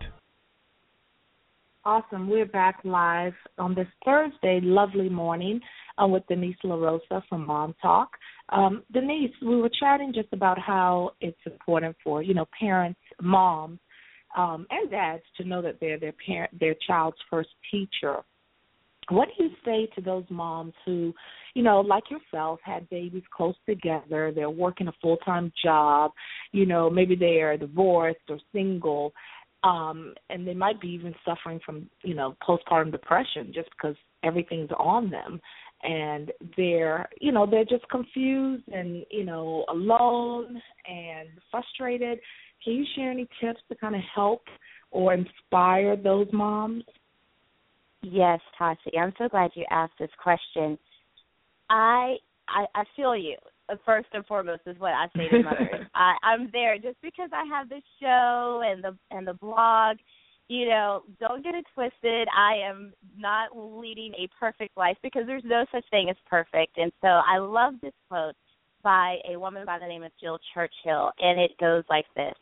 Awesome. 1.85 2.29
We're 2.29 2.45
back 2.45 2.79
live 2.83 3.33
on 3.59 3.75
this 3.75 3.87
Thursday, 4.05 4.59
lovely 4.63 5.09
morning 5.09 5.59
uh, 6.01 6.07
with 6.07 6.23
Denise 6.27 6.55
LaRosa 6.63 7.21
from 7.27 7.45
Mom 7.45 7.75
Talk. 7.81 8.09
Um, 8.53 8.83
Denise, 8.91 9.31
we 9.41 9.55
were 9.59 9.69
chatting 9.79 10.13
just 10.13 10.27
about 10.31 10.59
how 10.59 11.11
it's 11.21 11.39
important 11.45 11.95
for 12.03 12.21
you 12.21 12.35
know 12.35 12.45
parents, 12.57 12.99
moms, 13.21 13.79
um, 14.37 14.67
and 14.69 14.89
dads 14.91 15.23
to 15.37 15.43
know 15.43 15.61
that 15.61 15.79
they're 15.81 15.99
their 15.99 16.13
parent, 16.25 16.57
their 16.59 16.75
child's 16.87 17.17
first 17.29 17.49
teacher. 17.71 18.17
what 19.09 19.27
do 19.35 19.43
you 19.43 19.49
say 19.65 19.87
to 19.95 20.01
those 20.01 20.23
moms 20.29 20.73
who, 20.85 21.13
you 21.55 21.63
know, 21.63 21.81
like 21.81 22.03
yourself, 22.09 22.59
had 22.63 22.89
babies 22.89 23.23
close 23.35 23.55
together, 23.67 24.31
they're 24.33 24.49
working 24.49 24.87
a 24.87 24.93
full 25.01 25.17
time 25.17 25.51
job, 25.63 26.11
you 26.51 26.65
know, 26.65 26.89
maybe 26.89 27.15
they 27.15 27.41
are 27.41 27.57
divorced 27.57 28.29
or 28.29 28.37
single, 28.53 29.13
um, 29.63 30.13
and 30.29 30.47
they 30.47 30.53
might 30.53 30.79
be 30.79 30.89
even 30.89 31.13
suffering 31.25 31.59
from, 31.65 31.89
you 32.03 32.13
know, 32.13 32.35
postpartum 32.47 32.91
depression 32.91 33.51
just 33.53 33.69
because 33.71 33.95
everything's 34.23 34.71
on 34.77 35.09
them 35.09 35.41
and 35.83 36.31
they're 36.55 37.09
you 37.19 37.31
know 37.31 37.45
they're 37.45 37.65
just 37.65 37.87
confused 37.89 38.63
and 38.71 39.05
you 39.11 39.23
know 39.23 39.65
alone 39.69 40.61
and 40.89 41.29
frustrated. 41.51 42.19
Can 42.63 42.73
you 42.73 42.85
share 42.95 43.11
any 43.11 43.27
tips 43.41 43.59
to 43.69 43.75
kind 43.75 43.95
of 43.95 44.01
help 44.13 44.43
or 44.91 45.13
inspire 45.13 45.95
those 45.95 46.27
moms? 46.31 46.83
Yes 48.01 48.39
Tassie 48.59 48.97
i'm 48.99 49.13
so 49.17 49.27
glad 49.27 49.51
you 49.55 49.65
asked 49.69 49.93
this 49.99 50.11
question. 50.21 50.77
I 51.69 52.15
i, 52.47 52.65
I 52.75 52.83
feel 52.95 53.15
you 53.15 53.35
uh, 53.69 53.75
first 53.85 54.07
and 54.13 54.25
foremost 54.25 54.61
is 54.65 54.79
what 54.79 54.93
i 54.93 55.07
say 55.15 55.29
to 55.29 55.43
mothers. 55.43 55.87
I 55.95 56.15
i'm 56.23 56.49
there 56.51 56.77
just 56.77 57.01
because 57.01 57.29
i 57.33 57.43
have 57.45 57.69
this 57.69 57.83
show 58.01 58.61
and 58.65 58.83
the 58.83 58.97
and 59.11 59.27
the 59.27 59.33
blog 59.33 59.97
you 60.53 60.69
know, 60.69 61.01
don't 61.19 61.43
get 61.43 61.55
it 61.55 61.65
twisted. 61.73 62.27
I 62.37 62.57
am 62.63 62.93
not 63.17 63.57
leading 63.57 64.13
a 64.13 64.29
perfect 64.39 64.77
life 64.77 64.97
because 65.01 65.23
there's 65.25 65.43
no 65.43 65.65
such 65.71 65.83
thing 65.89 66.11
as 66.11 66.15
perfect. 66.29 66.77
And 66.77 66.91
so 67.01 67.07
I 67.07 67.39
love 67.39 67.73
this 67.81 67.93
quote 68.07 68.35
by 68.83 69.17
a 69.27 69.39
woman 69.39 69.65
by 69.65 69.79
the 69.79 69.87
name 69.87 70.03
of 70.03 70.11
Jill 70.21 70.37
Churchill, 70.53 71.09
and 71.17 71.39
it 71.39 71.57
goes 71.59 71.83
like 71.89 72.05
this 72.15 72.35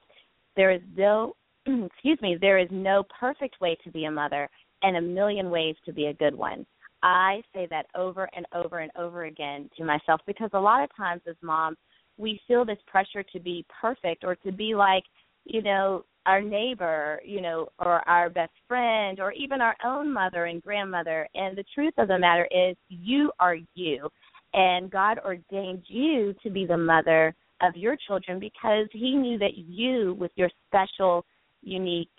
There 0.57 0.71
is 0.71 0.81
no, 0.97 1.37
excuse 1.65 2.19
me, 2.21 2.37
there 2.39 2.57
is 2.57 2.67
no 2.69 3.03
perfect 3.17 3.61
way 3.61 3.77
to 3.85 3.91
be 3.91 4.03
a 4.03 4.11
mother 4.11 4.49
and 4.83 4.97
a 4.97 5.01
million 5.01 5.49
ways 5.49 5.77
to 5.85 5.93
be 5.93 6.07
a 6.07 6.13
good 6.13 6.35
one. 6.35 6.65
I 7.03 7.41
say 7.53 7.65
that 7.69 7.85
over 7.95 8.29
and 8.35 8.45
over 8.53 8.79
and 8.79 8.91
over 8.97 9.23
again 9.23 9.69
to 9.77 9.85
myself 9.85 10.19
because 10.27 10.49
a 10.51 10.59
lot 10.59 10.83
of 10.83 10.89
times 10.97 11.21
as 11.29 11.35
moms, 11.41 11.77
we 12.17 12.41
feel 12.45 12.65
this 12.65 12.77
pressure 12.87 13.23
to 13.31 13.39
be 13.39 13.65
perfect 13.79 14.25
or 14.25 14.35
to 14.35 14.51
be 14.51 14.75
like, 14.75 15.03
you 15.45 15.61
know, 15.61 16.03
our 16.25 16.41
neighbor, 16.41 17.19
you 17.25 17.41
know, 17.41 17.67
or 17.79 18.07
our 18.07 18.29
best 18.29 18.53
friend, 18.67 19.19
or 19.19 19.31
even 19.33 19.61
our 19.61 19.75
own 19.83 20.11
mother 20.11 20.45
and 20.45 20.61
grandmother. 20.61 21.27
And 21.33 21.57
the 21.57 21.65
truth 21.73 21.93
of 21.97 22.07
the 22.07 22.19
matter 22.19 22.47
is, 22.51 22.75
you 22.89 23.31
are 23.39 23.57
you. 23.73 24.09
And 24.53 24.91
God 24.91 25.19
ordained 25.25 25.83
you 25.87 26.35
to 26.43 26.49
be 26.49 26.65
the 26.65 26.77
mother 26.77 27.33
of 27.61 27.75
your 27.75 27.95
children 28.07 28.39
because 28.39 28.87
He 28.91 29.15
knew 29.15 29.37
that 29.39 29.57
you, 29.57 30.15
with 30.19 30.31
your 30.35 30.49
special, 30.67 31.25
unique 31.63 32.09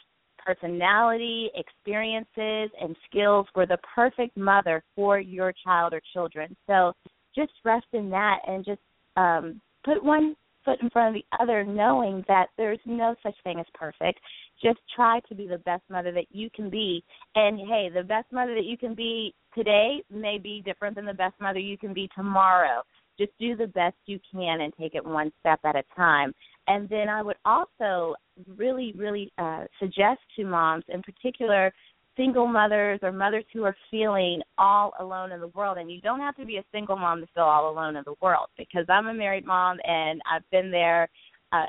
personality, 0.45 1.51
experiences, 1.55 2.71
and 2.81 2.97
skills, 3.09 3.47
were 3.55 3.67
the 3.67 3.79
perfect 3.95 4.37
mother 4.37 4.83
for 4.97 5.21
your 5.21 5.53
child 5.65 5.93
or 5.93 6.01
children. 6.13 6.57
So 6.67 6.93
just 7.35 7.53
rest 7.65 7.87
in 7.93 8.11
that 8.11 8.39
and 8.47 8.65
just 8.65 8.81
um, 9.17 9.61
put 9.85 10.03
one 10.03 10.35
foot 10.65 10.81
in 10.83 10.91
front 10.91 11.17
of 11.17 11.23
the 11.23 11.43
other, 11.43 11.65
knowing 11.65 12.25
that 12.29 12.49
there's 12.57 12.79
no 12.85 13.15
such 13.23 13.35
thing 13.45 13.61
as 13.61 13.67
perfect. 13.75 14.21
Just 14.63 14.79
try 14.95 15.21
to 15.29 15.35
be 15.35 15.47
the 15.47 15.59
best 15.59 15.83
mother 15.91 16.13
that 16.13 16.27
you 16.31 16.51
can 16.55 16.71
be. 16.71 17.05
And 17.35 17.59
hey, 17.59 17.91
the 17.93 18.03
best 18.03 18.27
mother 18.33 18.55
that 18.55 18.65
you 18.65 18.79
can 18.79 18.95
be 18.95 19.35
today 19.55 20.03
may 20.11 20.39
be 20.39 20.63
different 20.65 20.97
than 20.97 21.07
the 21.07 21.15
best 21.15 21.35
mother 21.41 21.59
you 21.59 21.79
can 21.79 21.93
be 21.93 22.09
tomorrow. 22.15 22.83
Just 23.19 23.33
do 23.39 23.57
the 23.57 23.67
best 23.67 23.97
you 24.07 24.19
can 24.33 24.63
and 24.63 24.73
take 24.79 24.95
it 24.95 25.05
one 25.05 25.33
step 25.41 25.61
at 25.65 25.77
a 25.77 25.83
time. 25.95 26.33
And 26.67 26.89
then 26.89 27.09
I 27.09 27.23
would 27.23 27.37
also 27.45 28.15
really, 28.57 28.95
really 28.97 29.33
uh, 29.39 29.65
suggest 29.79 30.21
to 30.37 30.45
moms, 30.45 30.85
in 30.89 31.03
particular, 31.03 31.73
single 32.17 32.47
mothers 32.47 33.01
or 33.03 33.13
mothers 33.13 33.45
who 33.53 33.65
are 33.65 33.77
feeling 33.91 34.43
all 34.59 34.93
alone 35.01 35.33
in 35.33 35.41
the 35.41 35.49
world. 35.49 35.79
And 35.79 35.91
you 35.91 36.01
don't 36.01 36.21
have 36.21 36.37
to 36.37 36.45
be 36.45 36.57
a 36.57 36.65
single 36.73 36.97
mom 36.97 37.21
to 37.21 37.27
feel 37.35 37.45
all 37.45 37.71
alone 37.71 37.97
in 37.97 38.03
the 38.05 38.15
world 38.21 38.49
because 38.59 38.85
I'm 38.89 39.07
a 39.07 39.15
married 39.15 39.47
mom 39.47 39.79
and 39.85 40.21
I've 40.31 40.49
been 40.51 40.71
there 40.71 41.09
uh, 41.53 41.67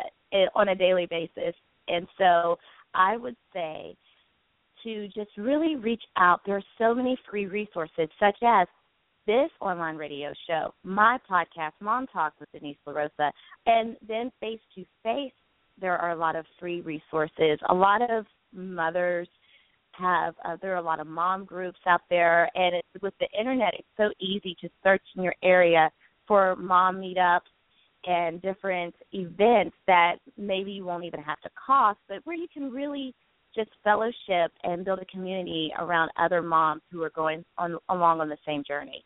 on 0.55 0.69
a 0.69 0.75
daily 0.75 1.05
basis. 1.05 1.55
And 1.87 2.07
so 2.17 2.57
I 2.93 3.17
would 3.17 3.35
say 3.53 3.95
to 4.83 5.07
just 5.07 5.31
really 5.37 5.75
reach 5.75 6.03
out. 6.17 6.41
There 6.45 6.57
are 6.57 6.63
so 6.77 6.93
many 6.93 7.17
free 7.29 7.45
resources, 7.45 8.09
such 8.19 8.37
as 8.43 8.67
this 9.25 9.49
online 9.61 9.95
radio 9.95 10.33
show, 10.47 10.73
my 10.83 11.17
podcast, 11.29 11.71
Mom 11.79 12.07
Talks 12.07 12.37
with 12.39 12.51
Denise 12.51 12.77
LaRosa, 12.85 13.31
and 13.65 13.95
then 14.05 14.31
face 14.41 14.59
to 14.75 14.83
face, 15.01 15.31
there 15.79 15.97
are 15.97 16.11
a 16.11 16.15
lot 16.15 16.35
of 16.35 16.45
free 16.59 16.81
resources. 16.81 17.57
A 17.69 17.73
lot 17.73 18.01
of 18.11 18.25
mothers 18.53 19.27
have 19.97 20.35
uh, 20.45 20.57
there 20.61 20.73
are 20.73 20.77
a 20.77 20.81
lot 20.81 20.99
of 20.99 21.07
mom 21.07 21.45
groups 21.45 21.79
out 21.85 22.01
there 22.09 22.49
and 22.55 22.75
it's 22.75 23.03
with 23.03 23.13
the 23.19 23.27
internet 23.37 23.73
it's 23.73 23.87
so 23.97 24.09
easy 24.19 24.55
to 24.59 24.69
search 24.83 25.01
in 25.15 25.23
your 25.23 25.35
area 25.43 25.89
for 26.27 26.55
mom 26.55 26.97
meetups 26.97 27.41
and 28.05 28.41
different 28.41 28.93
events 29.13 29.75
that 29.87 30.15
maybe 30.37 30.71
you 30.71 30.85
won't 30.85 31.05
even 31.05 31.21
have 31.21 31.39
to 31.41 31.49
cost 31.65 31.99
but 32.07 32.17
where 32.25 32.35
you 32.35 32.47
can 32.53 32.71
really 32.71 33.13
just 33.55 33.69
fellowship 33.83 34.51
and 34.63 34.83
build 34.83 34.99
a 34.99 35.05
community 35.05 35.71
around 35.79 36.09
other 36.17 36.41
moms 36.41 36.81
who 36.91 37.03
are 37.03 37.11
going 37.11 37.45
on 37.57 37.77
along 37.89 38.19
on 38.19 38.29
the 38.29 38.37
same 38.45 38.63
journey 38.67 39.03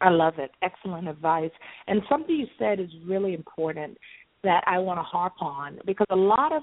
I 0.00 0.10
love 0.10 0.34
it. 0.38 0.52
Excellent 0.62 1.08
advice. 1.08 1.50
And 1.86 2.02
something 2.08 2.36
you 2.36 2.46
said 2.58 2.78
is 2.78 2.88
really 3.04 3.34
important 3.34 3.98
that 4.44 4.62
I 4.66 4.78
want 4.78 4.98
to 4.98 5.02
harp 5.02 5.34
on 5.40 5.78
because 5.86 6.06
a 6.10 6.16
lot 6.16 6.52
of 6.52 6.62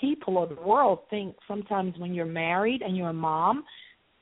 people 0.00 0.38
or 0.38 0.46
the 0.46 0.54
world 0.54 1.00
think 1.10 1.36
sometimes 1.46 1.98
when 1.98 2.14
you're 2.14 2.26
married 2.26 2.82
and 2.82 2.96
you're 2.96 3.10
a 3.10 3.12
mom, 3.12 3.64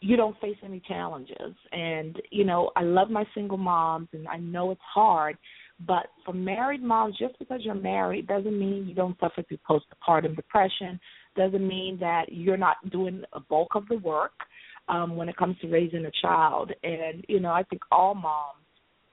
you 0.00 0.16
don't 0.16 0.38
face 0.40 0.56
any 0.64 0.80
challenges. 0.86 1.54
And, 1.72 2.20
you 2.30 2.44
know, 2.44 2.70
I 2.76 2.82
love 2.82 3.10
my 3.10 3.24
single 3.34 3.56
moms 3.56 4.08
and 4.12 4.28
I 4.28 4.36
know 4.36 4.70
it's 4.70 4.80
hard, 4.94 5.36
but 5.86 6.06
for 6.24 6.32
married 6.32 6.82
moms, 6.82 7.16
just 7.18 7.38
because 7.38 7.60
you're 7.62 7.74
married 7.74 8.26
doesn't 8.26 8.58
mean 8.58 8.86
you 8.86 8.94
don't 8.94 9.18
suffer 9.20 9.42
through 9.42 9.58
postpartum 9.68 10.36
depression, 10.36 11.00
doesn't 11.36 11.66
mean 11.66 11.98
that 12.00 12.26
you're 12.30 12.56
not 12.56 12.76
doing 12.90 13.22
a 13.32 13.40
bulk 13.40 13.74
of 13.74 13.86
the 13.88 13.98
work 13.98 14.32
um, 14.88 15.16
when 15.16 15.28
it 15.28 15.36
comes 15.36 15.56
to 15.60 15.68
raising 15.68 16.06
a 16.06 16.10
child. 16.22 16.72
And, 16.82 17.24
you 17.28 17.40
know, 17.40 17.50
I 17.50 17.62
think 17.64 17.82
all 17.90 18.14
moms, 18.14 18.64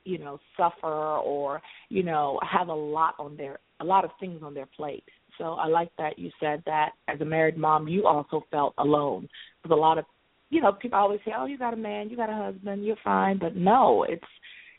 you 0.05 0.19
know, 0.19 0.39
suffer 0.57 0.87
or, 0.87 1.61
you 1.89 2.03
know, 2.03 2.39
have 2.49 2.67
a 2.67 2.73
lot 2.73 3.15
on 3.19 3.37
their 3.37 3.59
a 3.79 3.85
lot 3.85 4.05
of 4.05 4.11
things 4.19 4.41
on 4.43 4.53
their 4.53 4.67
plate. 4.77 5.03
So 5.37 5.53
I 5.53 5.67
like 5.67 5.89
that 5.97 6.19
you 6.19 6.31
said 6.39 6.63
that 6.65 6.91
as 7.07 7.19
a 7.21 7.25
married 7.25 7.57
mom, 7.57 7.87
you 7.87 8.05
also 8.05 8.45
felt 8.51 8.73
alone. 8.77 9.27
Because 9.61 9.75
a 9.75 9.79
lot 9.79 9.97
of, 9.97 10.05
you 10.49 10.61
know, 10.61 10.73
people 10.73 10.99
always 10.99 11.19
say, 11.25 11.33
"Oh, 11.35 11.45
you 11.45 11.57
got 11.57 11.73
a 11.73 11.77
man, 11.77 12.09
you 12.09 12.17
got 12.17 12.29
a 12.29 12.35
husband, 12.35 12.85
you're 12.85 12.95
fine," 13.03 13.37
but 13.37 13.55
no, 13.55 14.03
it's 14.03 14.23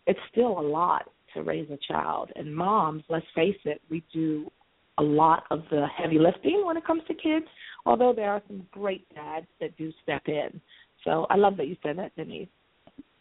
it's 0.07 0.21
still 0.31 0.59
a 0.59 0.61
lot 0.61 1.11
to 1.35 1.43
raise 1.43 1.69
a 1.71 1.79
child. 1.89 2.31
And 2.37 2.55
moms, 2.55 3.03
let's 3.09 3.27
face 3.35 3.59
it, 3.65 3.81
we 3.91 4.05
do 4.13 4.51
a 4.99 5.03
lot 5.03 5.45
of 5.51 5.63
the 5.71 5.87
heavy 5.97 6.19
lifting 6.19 6.65
when 6.65 6.77
it 6.77 6.87
comes 6.87 7.03
to 7.09 7.15
kids. 7.15 7.47
Although 7.87 8.13
there 8.15 8.31
are 8.31 8.43
some 8.47 8.67
great 8.71 9.07
dads 9.15 9.47
that 9.61 9.77
do 9.77 9.93
step 10.03 10.23
in. 10.27 10.61
So 11.05 11.27
I 11.29 11.37
love 11.37 11.57
that 11.59 11.67
you 11.67 11.77
said 11.83 11.99
that, 11.99 12.15
Denise. 12.17 12.49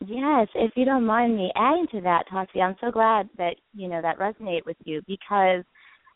Yes, 0.05 0.47
if 0.55 0.71
you 0.75 0.85
don't 0.85 1.05
mind 1.05 1.35
me 1.35 1.51
adding 1.55 1.87
to 1.91 2.01
that, 2.01 2.25
Tassie, 2.31 2.61
I'm 2.61 2.75
so 2.81 2.91
glad 2.91 3.29
that 3.37 3.55
you 3.73 3.87
know 3.87 4.01
that 4.01 4.19
resonated 4.19 4.65
with 4.65 4.77
you 4.83 5.01
because 5.07 5.63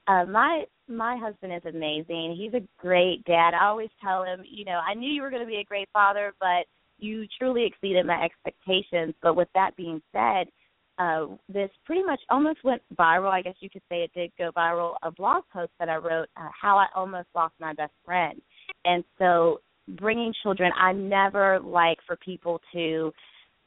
uh, 0.08 0.26
my 0.26 0.64
my 0.88 1.18
husband 1.18 1.54
is 1.54 1.62
amazing. 1.66 2.36
He's 2.38 2.54
a 2.54 2.66
great 2.80 3.24
dad. 3.26 3.52
I 3.54 3.66
always 3.66 3.90
tell 4.02 4.24
him, 4.24 4.42
you 4.50 4.64
know, 4.64 4.80
I 4.88 4.94
knew 4.94 5.12
you 5.12 5.22
were 5.22 5.30
going 5.30 5.42
to 5.42 5.48
be 5.48 5.58
a 5.58 5.66
great 5.66 5.90
father, 5.92 6.34
but 6.40 6.66
you 6.98 7.26
truly 7.38 7.66
exceeded 7.66 8.06
my 8.06 8.24
expectations. 8.24 9.14
But 9.22 9.36
with 9.36 9.50
that 9.54 9.76
being 9.76 10.02
said, 10.14 10.48
uh, 10.98 11.28
this 11.50 11.70
pretty 11.86 12.04
much 12.04 12.22
almost 12.30 12.64
went 12.64 12.82
viral. 12.98 13.32
I 13.32 13.42
guess 13.42 13.56
you 13.60 13.70
could 13.70 13.82
say 13.90 13.98
it 13.98 14.12
did 14.16 14.32
go 14.38 14.52
viral. 14.56 14.96
A 15.04 15.12
blog 15.12 15.44
post 15.52 15.72
that 15.80 15.90
I 15.90 15.98
wrote, 15.98 16.30
uh, 16.38 16.50
how 16.60 16.78
I 16.78 16.88
almost 16.96 17.28
lost 17.36 17.54
my 17.60 17.74
best 17.74 17.94
friend, 18.06 18.42
and 18.86 19.04
so 19.18 19.60
bringing 19.90 20.34
children. 20.42 20.72
I 20.80 20.94
never 20.94 21.60
like 21.60 21.98
for 22.08 22.16
people 22.18 22.62
to, 22.74 23.12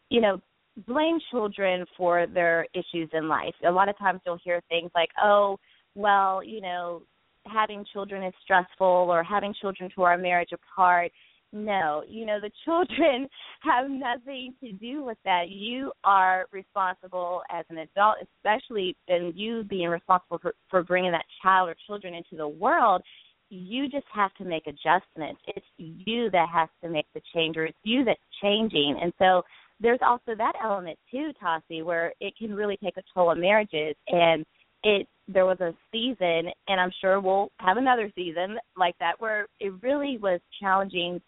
you 0.09 0.20
know, 0.20 0.40
blame 0.87 1.18
children 1.31 1.85
for 1.96 2.26
their 2.26 2.66
issues 2.74 3.11
in 3.12 3.29
life. 3.29 3.55
A 3.66 3.70
lot 3.70 3.88
of 3.90 3.98
times 3.98 4.20
you'll 4.24 4.38
hear 4.42 4.62
things 4.70 4.90
like, 4.94 5.11
"Oh." 5.22 5.59
Well, 5.94 6.42
you 6.42 6.61
know, 6.61 7.03
having 7.46 7.85
children 7.92 8.22
is 8.22 8.35
stressful 8.42 8.87
or 8.87 9.22
having 9.22 9.55
children 9.61 9.90
tore 9.94 10.11
our 10.11 10.18
marriage 10.18 10.50
apart. 10.53 11.11
No, 11.53 12.05
you 12.07 12.26
know, 12.26 12.38
the 12.40 12.50
children 12.64 13.29
have 13.62 13.90
nothing 13.90 14.55
to 14.62 14.72
do 14.72 15.03
with 15.05 15.18
that. 15.24 15.48
You 15.48 15.92
are 16.05 16.46
responsible 16.53 17.42
as 17.50 17.64
an 17.70 17.79
adult, 17.79 18.16
especially 18.22 18.96
in 19.09 19.33
you 19.35 19.64
being 19.64 19.88
responsible 19.88 20.38
for, 20.38 20.55
for 20.68 20.83
bringing 20.83 21.12
that 21.12 21.24
child 21.42 21.68
or 21.68 21.76
children 21.87 22.14
into 22.14 22.37
the 22.37 22.48
world. 22.48 23.03
You 23.48 23.88
just 23.88 24.07
have 24.14 24.33
to 24.35 24.44
make 24.44 24.68
adjustments. 24.68 25.40
It's 25.48 25.66
you 25.76 26.31
that 26.31 26.48
has 26.53 26.68
to 26.85 26.88
make 26.88 27.07
the 27.14 27.20
change, 27.35 27.57
or 27.57 27.64
it's 27.66 27.79
you 27.83 28.05
that's 28.05 28.20
changing. 28.40 28.96
And 29.03 29.12
so 29.18 29.42
there's 29.81 29.98
also 30.07 30.37
that 30.37 30.53
element 30.62 30.98
too, 31.11 31.33
Tassie, 31.42 31.83
where 31.83 32.12
it 32.20 32.35
can 32.38 32.55
really 32.55 32.76
take 32.76 32.96
a 32.96 33.03
toll 33.12 33.31
on 33.31 33.40
marriages. 33.40 33.96
And 34.07 34.46
it 34.85 35.09
there 35.33 35.47
was 35.47 35.61
a 35.61 35.75
season 35.93 36.51
and 36.69 36.81
I'm 36.81 36.93
sure 37.01 37.21
we'll 37.21 37.51
have 37.59 37.77
another 37.77 38.11
season 38.14 38.59
like 38.77 38.97
that 38.99 39.21
where 39.21 39.47
it 39.61 39.73
really 39.83 40.19
was 40.19 40.40
challenging 40.61 41.21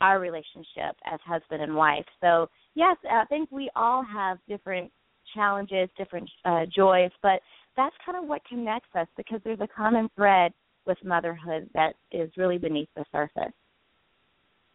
our 0.00 0.18
relationship 0.18 0.96
as 1.10 1.20
husband 1.24 1.62
and 1.62 1.74
wife. 1.74 2.04
So, 2.20 2.48
yes, 2.74 2.96
I 3.10 3.24
think 3.26 3.50
we 3.52 3.70
all 3.76 4.04
have 4.04 4.38
different 4.48 4.90
challenges, 5.34 5.88
different 5.96 6.28
uh, 6.44 6.66
joys, 6.74 7.10
but 7.22 7.40
that's 7.76 7.94
kind 8.04 8.18
of 8.18 8.28
what 8.28 8.44
connects 8.44 8.88
us 8.94 9.06
because 9.16 9.40
there's 9.44 9.60
a 9.60 9.68
common 9.68 10.10
thread 10.16 10.52
with 10.86 10.98
motherhood 11.04 11.70
that 11.74 11.94
is 12.10 12.30
really 12.36 12.58
beneath 12.58 12.88
the 12.96 13.04
surface. 13.12 13.52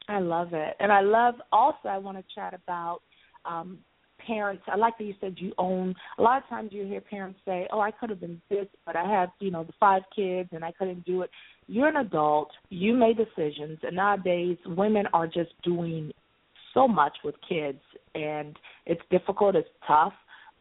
I 0.08 0.20
love 0.20 0.54
it. 0.54 0.76
And 0.80 0.92
I 0.92 1.02
love 1.02 1.36
also 1.52 1.90
I 1.90 1.98
want 1.98 2.18
to 2.18 2.24
chat 2.34 2.54
about 2.54 3.00
um 3.46 3.80
parents 4.28 4.64
I 4.68 4.76
like 4.76 4.98
that 4.98 5.06
you 5.06 5.16
said 5.20 5.36
you 5.38 5.54
own 5.58 5.96
a 6.18 6.22
lot 6.22 6.44
of 6.44 6.50
times 6.50 6.72
you 6.74 6.86
hear 6.86 7.02
parents 7.02 7.40
say, 7.46 7.68
Oh, 7.72 7.80
I 7.80 7.92
could 7.92 8.10
have 8.10 8.20
been 8.20 8.42
this 8.50 8.68
but 8.86 8.96
I 8.96 9.10
had, 9.10 9.32
you 9.40 9.52
know, 9.52 9.64
the 9.64 9.74
five 9.80 10.04
kids 10.16 10.50
and 10.52 10.64
I 10.64 10.72
couldn't 10.72 11.06
do 11.06 11.22
it. 11.22 11.30
You're 11.68 11.88
an 11.88 11.98
adult, 11.98 12.50
you 12.70 12.94
made 12.94 13.18
decisions 13.18 13.80
and 13.84 13.96
nowadays 13.96 14.58
women 14.66 15.06
are 15.14 15.28
just 15.28 15.52
doing 15.64 16.12
so 16.74 16.88
much 16.88 17.14
with 17.24 17.36
kids 17.48 17.82
and 18.14 18.58
it's 18.86 19.02
difficult, 19.10 19.56
it's 19.56 19.68
tough, 19.88 20.14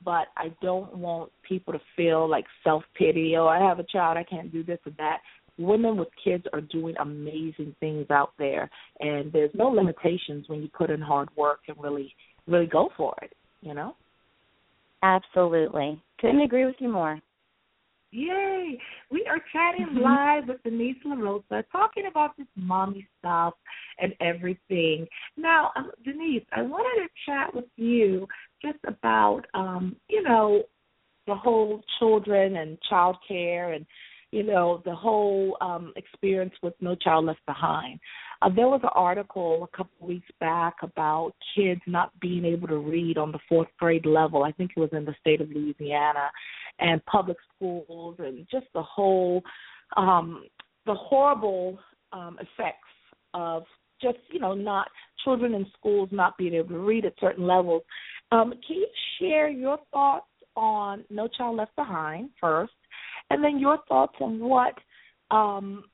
but 0.04 0.28
I 0.36 0.52
don't 0.62 0.96
want 0.96 1.32
people 1.46 1.72
to 1.72 1.80
feel 1.96 2.28
like 2.28 2.44
self 2.64 2.84
pity, 2.96 3.34
oh 3.36 3.46
I 3.46 3.58
have 3.58 3.78
a 3.78 3.84
child, 3.84 4.16
I 4.16 4.24
can't 4.24 4.52
do 4.52 4.62
this 4.62 4.78
or 4.86 4.92
that 4.98 5.18
women 5.58 5.96
with 5.96 6.08
kids 6.22 6.44
are 6.52 6.60
doing 6.60 6.94
amazing 7.00 7.74
things 7.80 8.06
out 8.10 8.32
there 8.38 8.70
and 9.00 9.32
there's 9.32 9.50
no 9.54 9.68
limitations 9.68 10.48
when 10.48 10.60
you 10.60 10.68
put 10.68 10.90
in 10.90 11.00
hard 11.00 11.28
work 11.36 11.60
and 11.68 11.76
really 11.82 12.14
really 12.46 12.66
go 12.66 12.90
for 12.96 13.14
it 13.22 13.32
you 13.66 13.74
know 13.74 13.94
absolutely 15.02 16.00
couldn't 16.20 16.40
agree 16.40 16.64
with 16.64 16.76
you 16.78 16.88
more 16.88 17.20
Yay! 18.12 18.78
We 19.10 19.26
are 19.28 19.40
chatting 19.52 19.94
mm-hmm. 19.94 19.98
live 19.98 20.44
with 20.48 20.62
Denise 20.62 20.96
LaRosa, 21.04 21.64
talking 21.70 22.04
about 22.08 22.34
this 22.38 22.46
mommy 22.56 23.06
stuff 23.18 23.52
and 23.98 24.14
everything. 24.20 25.06
Now, 25.36 25.70
um, 25.76 25.90
Denise, 26.02 26.44
I 26.54 26.62
wanted 26.62 27.02
to 27.02 27.08
chat 27.26 27.54
with 27.54 27.66
you 27.76 28.26
just 28.62 28.78
about, 28.86 29.42
um, 29.52 29.96
you 30.08 30.22
know, 30.22 30.62
the 31.26 31.34
whole 31.34 31.82
children 31.98 32.56
and 32.56 32.78
child 32.88 33.16
care 33.28 33.72
and 33.72 33.84
you 34.32 34.42
know, 34.42 34.82
the 34.84 34.94
whole 34.94 35.56
um, 35.60 35.92
experience 35.96 36.52
with 36.62 36.74
No 36.80 36.94
Child 36.94 37.26
Left 37.26 37.46
Behind. 37.46 37.98
Uh, 38.42 38.50
there 38.54 38.68
was 38.68 38.80
an 38.82 38.90
article 38.94 39.68
a 39.72 39.76
couple 39.76 40.06
weeks 40.06 40.28
back 40.40 40.74
about 40.82 41.32
kids 41.54 41.80
not 41.86 42.18
being 42.20 42.44
able 42.44 42.68
to 42.68 42.78
read 42.78 43.18
on 43.18 43.32
the 43.32 43.38
fourth 43.48 43.68
grade 43.78 44.06
level. 44.06 44.42
I 44.42 44.52
think 44.52 44.72
it 44.76 44.80
was 44.80 44.90
in 44.92 45.04
the 45.04 45.14
state 45.20 45.40
of 45.40 45.50
Louisiana, 45.50 46.30
and 46.78 47.04
public 47.06 47.38
schools, 47.54 48.16
and 48.18 48.46
just 48.50 48.66
the 48.74 48.82
whole, 48.82 49.42
um, 49.96 50.44
the 50.84 50.94
horrible 50.94 51.78
um, 52.12 52.38
effects 52.40 52.88
of 53.34 53.64
just 54.00 54.18
you 54.30 54.40
know 54.40 54.54
not 54.54 54.88
children 55.24 55.54
in 55.54 55.66
schools 55.78 56.08
not 56.12 56.36
being 56.36 56.54
able 56.54 56.68
to 56.68 56.78
read 56.78 57.04
at 57.04 57.14
certain 57.20 57.46
levels. 57.46 57.82
Um, 58.32 58.52
can 58.66 58.76
you 58.76 58.88
share 59.18 59.48
your 59.48 59.78
thoughts 59.92 60.26
on 60.56 61.04
No 61.10 61.28
Child 61.28 61.56
Left 61.56 61.76
Behind 61.76 62.30
first, 62.40 62.72
and 63.30 63.42
then 63.42 63.58
your 63.58 63.78
thoughts 63.88 64.14
on 64.20 64.40
what 64.40 64.74
um, 65.30 65.84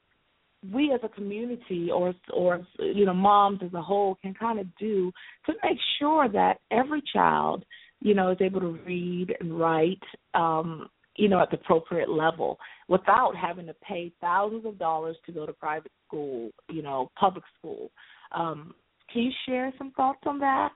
we 0.70 0.92
as 0.92 1.00
a 1.02 1.08
community 1.08 1.90
or 1.90 2.14
or 2.32 2.60
you 2.78 3.04
know 3.04 3.14
moms 3.14 3.60
as 3.64 3.72
a 3.74 3.82
whole 3.82 4.16
can 4.22 4.34
kind 4.34 4.60
of 4.60 4.66
do 4.76 5.12
to 5.46 5.52
make 5.64 5.78
sure 5.98 6.28
that 6.28 6.58
every 6.70 7.02
child 7.12 7.64
you 8.00 8.14
know 8.14 8.30
is 8.30 8.38
able 8.40 8.60
to 8.60 8.78
read 8.86 9.34
and 9.40 9.58
write 9.58 10.02
um 10.34 10.88
you 11.16 11.28
know 11.28 11.40
at 11.40 11.50
the 11.50 11.56
appropriate 11.56 12.08
level 12.08 12.58
without 12.88 13.34
having 13.34 13.66
to 13.66 13.74
pay 13.86 14.12
thousands 14.20 14.64
of 14.64 14.78
dollars 14.78 15.16
to 15.26 15.32
go 15.32 15.46
to 15.46 15.52
private 15.52 15.92
school 16.06 16.50
you 16.70 16.82
know 16.82 17.10
public 17.18 17.44
school. 17.58 17.90
Um 18.32 18.74
can 19.12 19.22
you 19.22 19.32
share 19.46 19.72
some 19.76 19.90
thoughts 19.92 20.20
on 20.26 20.38
that? 20.38 20.70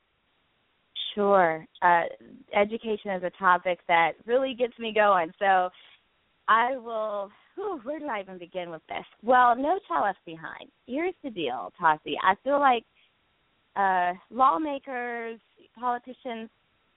Sure. 1.15 1.65
Uh 1.81 2.03
education 2.55 3.13
is 3.13 3.23
a 3.23 3.31
topic 3.39 3.79
that 3.87 4.13
really 4.27 4.55
gets 4.55 4.77
me 4.79 4.93
going. 4.93 5.33
So 5.39 5.71
I 6.49 6.77
will. 6.77 7.31
Whew, 7.57 7.81
where 7.83 7.99
do 7.99 8.07
I 8.07 8.21
even 8.21 8.39
begin 8.39 8.71
with 8.71 8.83
this? 8.89 9.05
Well, 9.23 9.57
no 9.57 9.79
child 9.89 10.05
left 10.05 10.25
behind. 10.25 10.71
Here's 10.87 11.15
the 11.25 11.31
deal, 11.31 11.73
Tassi. 11.81 12.15
I 12.23 12.35
feel 12.45 12.61
like 12.61 12.85
uh, 13.75 14.13
lawmakers, 14.31 15.41
politicians, 15.79 16.49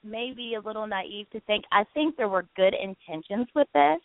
may 0.03 0.31
be 0.35 0.55
a 0.55 0.61
little 0.61 0.87
naive 0.87 1.29
to 1.31 1.39
think. 1.41 1.65
I 1.71 1.83
think 1.93 2.15
there 2.15 2.29
were 2.29 2.45
good 2.55 2.73
intentions 2.73 3.47
with 3.55 3.67
this. 3.73 3.99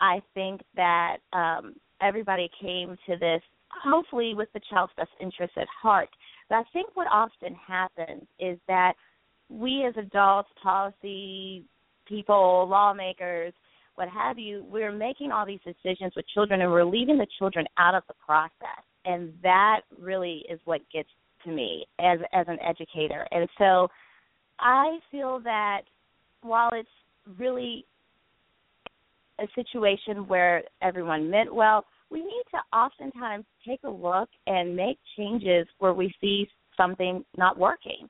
I 0.00 0.20
think 0.34 0.62
that 0.76 1.18
um, 1.32 1.74
everybody 2.00 2.50
came 2.60 2.96
to 3.06 3.16
this 3.18 3.42
hopefully 3.70 4.34
with 4.34 4.48
the 4.54 4.60
child's 4.70 4.92
best 4.96 5.10
interest 5.20 5.52
at 5.56 5.66
heart. 5.68 6.08
But 6.48 6.56
I 6.56 6.62
think 6.72 6.88
what 6.94 7.06
often 7.12 7.54
happens 7.54 8.24
is 8.38 8.58
that 8.66 8.94
we 9.48 9.84
as 9.86 9.94
adults, 9.96 10.48
policy 10.62 11.64
people, 12.06 12.66
lawmakers, 12.68 13.52
what 13.98 14.08
have 14.08 14.38
you, 14.38 14.64
we're 14.70 14.92
making 14.92 15.32
all 15.32 15.44
these 15.44 15.58
decisions 15.64 16.12
with 16.14 16.24
children 16.32 16.60
and 16.60 16.70
we're 16.70 16.84
leaving 16.84 17.18
the 17.18 17.26
children 17.36 17.66
out 17.78 17.96
of 17.96 18.04
the 18.06 18.14
process. 18.24 18.84
And 19.04 19.32
that 19.42 19.80
really 20.00 20.44
is 20.48 20.60
what 20.66 20.82
gets 20.92 21.08
to 21.44 21.50
me 21.50 21.84
as 21.98 22.20
as 22.32 22.46
an 22.46 22.58
educator. 22.60 23.26
And 23.32 23.48
so 23.58 23.88
I 24.60 24.98
feel 25.10 25.40
that 25.40 25.80
while 26.42 26.70
it's 26.74 26.88
really 27.38 27.84
a 29.40 29.46
situation 29.56 30.28
where 30.28 30.62
everyone 30.80 31.28
meant 31.28 31.52
well, 31.52 31.84
we 32.08 32.20
need 32.20 32.44
to 32.52 32.76
oftentimes 32.76 33.46
take 33.66 33.80
a 33.84 33.90
look 33.90 34.28
and 34.46 34.76
make 34.76 34.98
changes 35.16 35.66
where 35.80 35.92
we 35.92 36.14
see 36.20 36.46
something 36.76 37.24
not 37.36 37.58
working. 37.58 38.08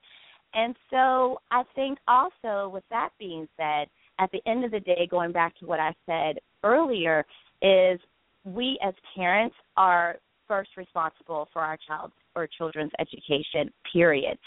And 0.53 0.75
so 0.91 1.39
I 1.51 1.63
think 1.73 1.97
also, 2.07 2.69
with 2.69 2.83
that 2.91 3.09
being 3.17 3.47
said, 3.57 3.87
at 4.19 4.31
the 4.31 4.41
end 4.45 4.65
of 4.65 4.71
the 4.71 4.79
day, 4.79 5.07
going 5.09 5.31
back 5.31 5.57
to 5.59 5.65
what 5.65 5.79
I 5.79 5.93
said 6.05 6.39
earlier, 6.63 7.25
is 7.61 7.99
we 8.43 8.77
as 8.85 8.93
parents 9.15 9.55
are 9.77 10.17
first 10.47 10.71
responsible 10.77 11.47
for 11.53 11.61
our 11.61 11.77
child's 11.87 12.13
or 12.35 12.47
children's 12.57 12.91
education, 12.99 13.71
period. 13.91 14.37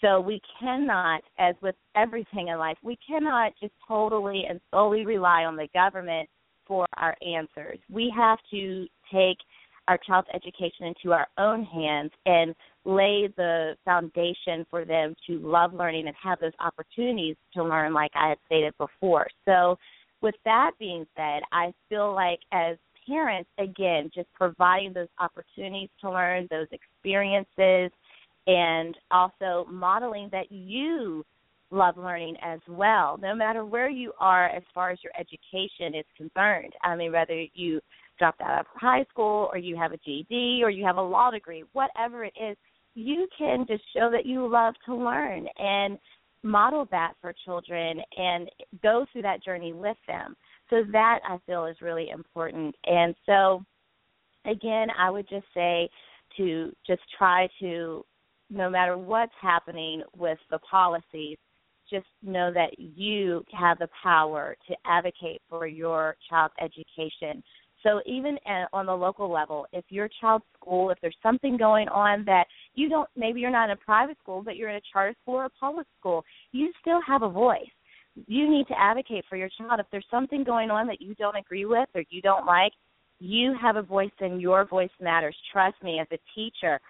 So 0.00 0.20
we 0.20 0.40
cannot, 0.58 1.22
as 1.38 1.54
with 1.62 1.76
everything 1.94 2.48
in 2.48 2.58
life, 2.58 2.76
we 2.82 2.98
cannot 3.06 3.52
just 3.60 3.72
totally 3.86 4.44
and 4.48 4.60
solely 4.72 5.06
rely 5.06 5.44
on 5.44 5.56
the 5.56 5.68
government 5.72 6.28
for 6.66 6.86
our 6.96 7.16
answers. 7.24 7.78
We 7.90 8.12
have 8.16 8.38
to 8.50 8.86
take 9.12 9.38
our 9.88 9.98
child's 9.98 10.28
education 10.34 10.86
into 10.86 11.12
our 11.12 11.26
own 11.38 11.64
hands 11.64 12.10
and 12.26 12.54
lay 12.84 13.28
the 13.36 13.74
foundation 13.84 14.66
for 14.70 14.84
them 14.84 15.14
to 15.26 15.38
love 15.38 15.74
learning 15.74 16.06
and 16.06 16.16
have 16.22 16.40
those 16.40 16.52
opportunities 16.60 17.36
to 17.54 17.62
learn, 17.62 17.92
like 17.92 18.10
I 18.14 18.30
had 18.30 18.38
stated 18.46 18.74
before. 18.78 19.26
So, 19.44 19.78
with 20.20 20.34
that 20.44 20.72
being 20.78 21.04
said, 21.16 21.42
I 21.50 21.72
feel 21.88 22.14
like 22.14 22.38
as 22.52 22.76
parents, 23.08 23.50
again, 23.58 24.10
just 24.14 24.28
providing 24.34 24.92
those 24.92 25.08
opportunities 25.18 25.88
to 26.00 26.10
learn, 26.10 26.46
those 26.50 26.68
experiences, 26.70 27.90
and 28.46 28.96
also 29.10 29.66
modeling 29.68 30.28
that 30.30 30.50
you 30.50 31.24
love 31.72 31.96
learning 31.96 32.36
as 32.42 32.60
well, 32.68 33.18
no 33.20 33.34
matter 33.34 33.64
where 33.64 33.88
you 33.90 34.12
are 34.20 34.46
as 34.48 34.62
far 34.74 34.90
as 34.90 34.98
your 35.02 35.12
education 35.18 35.98
is 35.98 36.04
concerned. 36.16 36.72
I 36.82 36.94
mean, 36.94 37.12
whether 37.12 37.44
you 37.54 37.80
dropped 38.18 38.40
out 38.40 38.60
of 38.60 38.66
high 38.74 39.04
school 39.10 39.48
or 39.52 39.58
you 39.58 39.76
have 39.76 39.92
a 39.92 39.98
GED 39.98 40.60
or 40.62 40.70
you 40.70 40.84
have 40.84 40.96
a 40.96 41.02
law 41.02 41.30
degree, 41.30 41.64
whatever 41.72 42.24
it 42.24 42.34
is, 42.40 42.56
you 42.94 43.26
can 43.36 43.66
just 43.66 43.82
show 43.96 44.10
that 44.10 44.26
you 44.26 44.46
love 44.46 44.74
to 44.86 44.94
learn 44.94 45.46
and 45.58 45.98
model 46.42 46.86
that 46.90 47.14
for 47.20 47.34
children 47.44 48.00
and 48.16 48.50
go 48.82 49.06
through 49.12 49.22
that 49.22 49.42
journey 49.42 49.72
with 49.72 49.96
them. 50.06 50.34
So 50.70 50.82
that 50.92 51.20
I 51.28 51.38
feel 51.46 51.66
is 51.66 51.76
really 51.80 52.10
important. 52.10 52.74
And 52.86 53.14
so 53.26 53.64
again, 54.44 54.88
I 54.98 55.10
would 55.10 55.28
just 55.28 55.46
say 55.54 55.88
to 56.36 56.72
just 56.86 57.02
try 57.16 57.48
to 57.60 58.04
no 58.50 58.68
matter 58.68 58.98
what's 58.98 59.32
happening 59.40 60.02
with 60.16 60.38
the 60.50 60.58
policies, 60.58 61.38
just 61.90 62.06
know 62.22 62.52
that 62.52 62.78
you 62.78 63.44
have 63.58 63.78
the 63.78 63.88
power 64.02 64.56
to 64.68 64.74
advocate 64.86 65.40
for 65.48 65.66
your 65.66 66.16
child's 66.28 66.54
education 66.60 67.42
so 67.82 68.00
even 68.06 68.38
at, 68.46 68.68
on 68.72 68.86
the 68.86 68.94
local 68.94 69.30
level, 69.30 69.66
if 69.72 69.84
your 69.88 70.08
child's 70.20 70.44
school, 70.58 70.90
if 70.90 70.98
there's 71.00 71.16
something 71.22 71.56
going 71.56 71.88
on 71.88 72.24
that 72.26 72.46
you 72.74 72.88
don't, 72.88 73.08
maybe 73.16 73.40
you're 73.40 73.50
not 73.50 73.70
in 73.70 73.72
a 73.72 73.76
private 73.76 74.16
school, 74.22 74.42
but 74.42 74.56
you're 74.56 74.70
in 74.70 74.76
a 74.76 74.82
charter 74.92 75.14
school 75.22 75.36
or 75.36 75.44
a 75.46 75.50
public 75.50 75.86
school, 75.98 76.24
you 76.52 76.72
still 76.80 77.00
have 77.06 77.22
a 77.22 77.28
voice. 77.28 77.60
You 78.26 78.50
need 78.50 78.66
to 78.68 78.78
advocate 78.78 79.24
for 79.28 79.36
your 79.36 79.48
child. 79.58 79.80
If 79.80 79.86
there's 79.90 80.06
something 80.10 80.44
going 80.44 80.70
on 80.70 80.86
that 80.86 81.00
you 81.00 81.14
don't 81.14 81.36
agree 81.36 81.64
with 81.64 81.88
or 81.94 82.02
you 82.10 82.20
don't 82.20 82.46
like, 82.46 82.72
you 83.18 83.54
have 83.60 83.76
a 83.76 83.82
voice 83.82 84.10
and 84.20 84.40
your 84.40 84.64
voice 84.64 84.90
matters. 85.00 85.36
Trust 85.52 85.76
me, 85.82 86.00
as 86.00 86.08
a 86.12 86.18
teacher, 86.34 86.80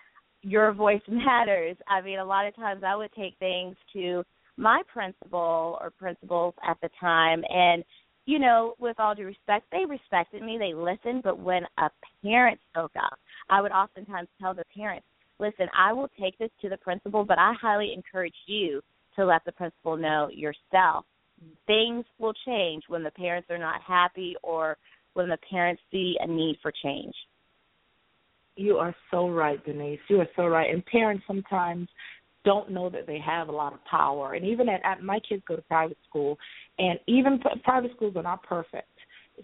your 0.43 0.73
voice 0.73 1.03
matters. 1.09 1.77
I 1.89 2.01
mean, 2.01 2.19
a 2.19 2.25
lot 2.25 2.47
of 2.47 2.57
times 2.57 2.83
I 2.87 2.97
would 2.97 3.13
take 3.13 3.39
things 3.39 3.77
to 3.93 4.25
my 4.57 4.83
principal 4.93 5.79
or 5.81 5.91
principals 5.99 6.55
at 6.69 6.77
the 6.83 6.91
time 7.01 7.43
and 7.49 7.85
you 8.27 8.39
know, 8.39 8.75
with 8.79 8.99
all 9.01 9.15
due 9.15 9.27
respect, 9.27 9.67
they 9.73 9.85
respected 9.85 10.43
me, 10.43 10.59
they 10.59 10.75
listened, 10.75 11.23
but 11.23 11.39
when 11.39 11.65
a 11.79 11.91
parent 12.25 12.61
spoke 12.71 12.93
up, 12.97 13.19
I 13.51 13.61
would 13.61 13.73
oftentimes 13.73 14.29
tell 14.41 14.55
the 14.55 14.65
parents, 14.77 15.07
listen, 15.39 15.67
I 15.77 15.93
will 15.93 16.09
take 16.21 16.39
this 16.39 16.51
to 16.63 16.69
the 16.69 16.77
principal, 16.77 17.25
but 17.25 17.39
I 17.39 17.53
highly 17.61 17.93
encourage 17.93 18.35
you 18.47 18.81
to 19.17 19.25
let 19.25 19.45
the 19.45 19.53
principal 19.53 19.97
know 19.97 20.29
yourself. 20.33 21.05
Things 21.67 22.05
will 22.19 22.35
change 22.47 22.85
when 22.89 23.03
the 23.03 23.11
parents 23.11 23.51
are 23.51 23.59
not 23.59 23.83
happy 23.83 24.37
or 24.43 24.77
when 25.15 25.29
the 25.29 25.39
parents 25.51 25.83
see 25.91 26.17
a 26.21 26.27
need 26.27 26.59
for 26.63 26.73
change. 26.83 27.15
You 28.55 28.77
are 28.77 28.95
so 29.11 29.29
right, 29.29 29.63
Denise. 29.65 29.99
You 30.09 30.21
are 30.21 30.29
so 30.37 30.47
right. 30.47 30.73
And 30.73 30.85
parents 30.87 31.25
sometimes 31.27 31.89
don't 32.45 32.71
know 32.71 32.91
that 32.91 33.07
they 33.07 33.19
have 33.19 33.49
a 33.49 33.53
lot 33.53 33.73
of 33.73 33.85
power. 33.85 34.35
And 34.35 34.45
even 34.45 34.69
at, 34.69 34.81
at 34.85 35.03
my 35.03 35.21
kids 35.27 35.43
go 35.47 35.57
to 35.57 35.63
private 35.63 35.99
school, 36.09 36.39
and 36.79 36.99
even 37.07 37.41
private 37.65 37.93
schools 37.97 38.17
are 38.17 38.23
not 38.23 38.43
perfect. 38.43 38.89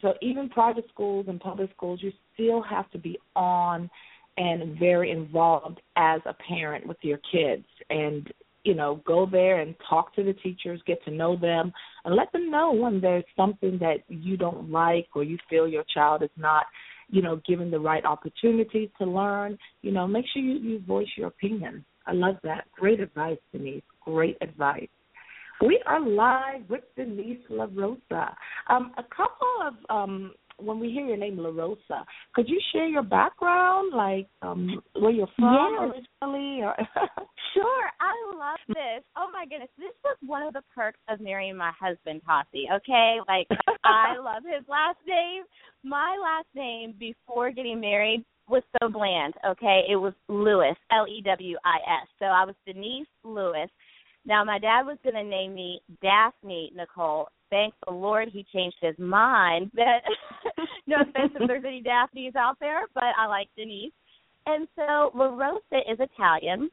So 0.02 0.14
even 0.20 0.48
private 0.48 0.84
schools 0.92 1.26
and 1.28 1.40
public 1.40 1.70
schools, 1.74 2.00
you 2.02 2.12
still 2.34 2.62
have 2.62 2.90
to 2.90 2.98
be 2.98 3.18
on 3.34 3.90
and 4.36 4.78
very 4.78 5.10
involved 5.10 5.80
as 5.96 6.20
a 6.26 6.34
parent 6.34 6.86
with 6.86 6.98
your 7.02 7.18
kids 7.30 7.64
and 7.90 8.32
you 8.64 8.74
know 8.74 9.00
go 9.04 9.26
there 9.26 9.60
and 9.60 9.74
talk 9.88 10.14
to 10.14 10.22
the 10.22 10.32
teachers 10.34 10.80
get 10.86 11.02
to 11.04 11.10
know 11.10 11.36
them 11.36 11.72
and 12.04 12.14
let 12.14 12.30
them 12.32 12.50
know 12.50 12.72
when 12.72 13.00
there's 13.00 13.24
something 13.36 13.78
that 13.78 13.98
you 14.08 14.36
don't 14.36 14.70
like 14.70 15.08
or 15.14 15.24
you 15.24 15.36
feel 15.50 15.66
your 15.66 15.84
child 15.92 16.22
is 16.22 16.30
not 16.36 16.66
you 17.08 17.20
know 17.20 17.40
given 17.48 17.70
the 17.70 17.80
right 17.80 18.04
opportunity 18.04 18.92
to 18.98 19.04
learn 19.04 19.58
you 19.82 19.90
know 19.90 20.06
make 20.06 20.24
sure 20.32 20.42
you, 20.42 20.54
you 20.58 20.78
voice 20.80 21.08
your 21.16 21.28
opinion 21.28 21.84
i 22.08 22.12
love 22.12 22.36
that 22.42 22.64
great 22.72 23.00
advice 23.00 23.38
denise 23.52 23.82
great 24.04 24.36
advice 24.40 24.88
we 25.60 25.80
are 25.86 26.00
live 26.00 26.62
with 26.68 26.82
denise 26.96 27.38
larosa 27.50 28.34
um, 28.68 28.92
a 28.98 29.04
couple 29.14 29.48
of 29.64 29.74
um, 29.88 30.32
when 30.60 30.80
we 30.80 30.90
hear 30.90 31.06
your 31.06 31.16
name 31.16 31.38
La 31.38 31.50
Rosa, 31.50 32.04
could 32.34 32.48
you 32.48 32.60
share 32.72 32.86
your 32.86 33.02
background, 33.02 33.92
like 33.94 34.28
um 34.42 34.82
where 34.94 35.10
you're 35.10 35.28
from 35.36 35.76
yes. 35.80 36.04
originally? 36.22 36.62
Or 36.62 36.74
sure, 37.54 37.84
I 38.00 38.36
love 38.36 38.58
this. 38.68 39.04
Oh 39.16 39.28
my 39.32 39.46
goodness, 39.46 39.70
this 39.78 39.94
was 40.04 40.16
one 40.26 40.42
of 40.42 40.52
the 40.52 40.62
perks 40.74 40.98
of 41.08 41.20
marrying 41.20 41.56
my 41.56 41.72
husband, 41.78 42.22
Tossie. 42.26 42.66
Okay, 42.76 43.18
like 43.28 43.46
I 43.84 44.18
love 44.18 44.42
his 44.44 44.66
last 44.68 44.98
name. 45.06 45.44
My 45.84 46.16
last 46.20 46.48
name 46.54 46.94
before 46.98 47.50
getting 47.50 47.80
married 47.80 48.24
was 48.48 48.62
so 48.80 48.88
bland. 48.88 49.34
Okay, 49.46 49.82
it 49.90 49.96
was 49.96 50.12
Lewis, 50.28 50.76
L 50.92 51.06
E 51.08 51.22
W 51.24 51.56
I 51.64 51.76
S. 52.02 52.08
So 52.18 52.26
I 52.26 52.44
was 52.44 52.54
Denise 52.66 53.06
Lewis. 53.24 53.70
Now 54.26 54.44
my 54.44 54.58
dad 54.58 54.82
was 54.82 54.98
going 55.02 55.14
to 55.14 55.24
name 55.24 55.54
me 55.54 55.80
Daphne 56.02 56.72
Nicole, 56.76 57.28
thank 57.50 57.74
the 57.86 57.92
Lord 57.92 58.28
he 58.32 58.44
changed 58.52 58.76
his 58.80 58.98
mind. 58.98 59.70
That 59.78 60.02
no 60.86 60.96
offense 61.02 61.32
if 61.38 61.46
there's 61.46 61.64
any 61.66 61.82
Daphnes 61.82 62.34
out 62.36 62.56
there, 62.60 62.86
but 62.94 63.04
I 63.18 63.26
like 63.26 63.48
Denise. 63.56 63.92
And 64.46 64.66
so 64.76 65.10
La 65.14 65.26
Rosa 65.26 65.78
is 65.90 65.98
Italian, 66.00 66.70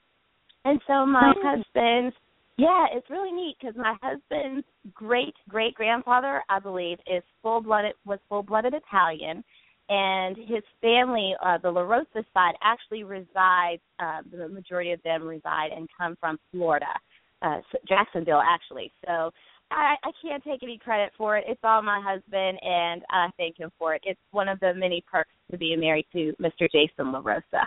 and 0.64 0.80
so 0.88 1.06
my 1.06 1.34
oh. 1.36 1.42
husband's 1.44 2.16
yeah, 2.58 2.86
it's 2.94 3.10
really 3.10 3.34
neat 3.34 3.58
because 3.60 3.76
my 3.76 3.96
husband's 4.02 4.66
great 4.94 5.34
great 5.50 5.76
grandfather, 5.76 6.42
I 6.50 6.60
believe, 6.60 7.00
is 7.06 7.24
full 7.42 7.62
blooded 7.62 7.94
was 8.06 8.20
full 8.30 8.44
blooded 8.44 8.74
Italian, 8.74 9.44
and 9.90 10.36
his 10.38 10.64
family, 10.82 11.36
uh, 11.46 11.58
the 11.62 11.70
La 11.70 11.82
Rosa 11.82 12.26
side, 12.34 12.56
actually 12.64 13.04
resides. 13.04 13.82
Uh, 14.00 14.22
the 14.32 14.48
majority 14.48 14.92
of 14.92 15.02
them 15.04 15.24
reside 15.24 15.72
and 15.76 15.88
come 15.98 16.16
from 16.20 16.40
Florida, 16.52 16.86
uh, 17.42 17.60
Jacksonville, 17.88 18.42
actually. 18.42 18.92
So 19.06 19.32
I, 19.72 19.96
I 20.04 20.12
can't 20.22 20.44
take 20.44 20.64
any 20.64 20.78
credit 20.78 21.12
for 21.18 21.38
it. 21.38 21.46
It's 21.48 21.62
all 21.64 21.82
my 21.82 22.02
husband, 22.04 22.60
and 22.62 23.04
I 23.10 23.30
thank 23.38 23.58
him 23.58 23.72
for 23.78 23.96
it. 23.96 24.02
It's 24.06 24.20
one 24.32 24.48
of 24.48 24.60
the 24.60 24.74
many 24.74 25.04
perks 25.10 25.32
to 25.52 25.58
being 25.58 25.80
married 25.80 26.08
to 26.14 26.34
Mr. 26.42 26.70
Jason 26.72 27.12
LaRosa. 27.12 27.66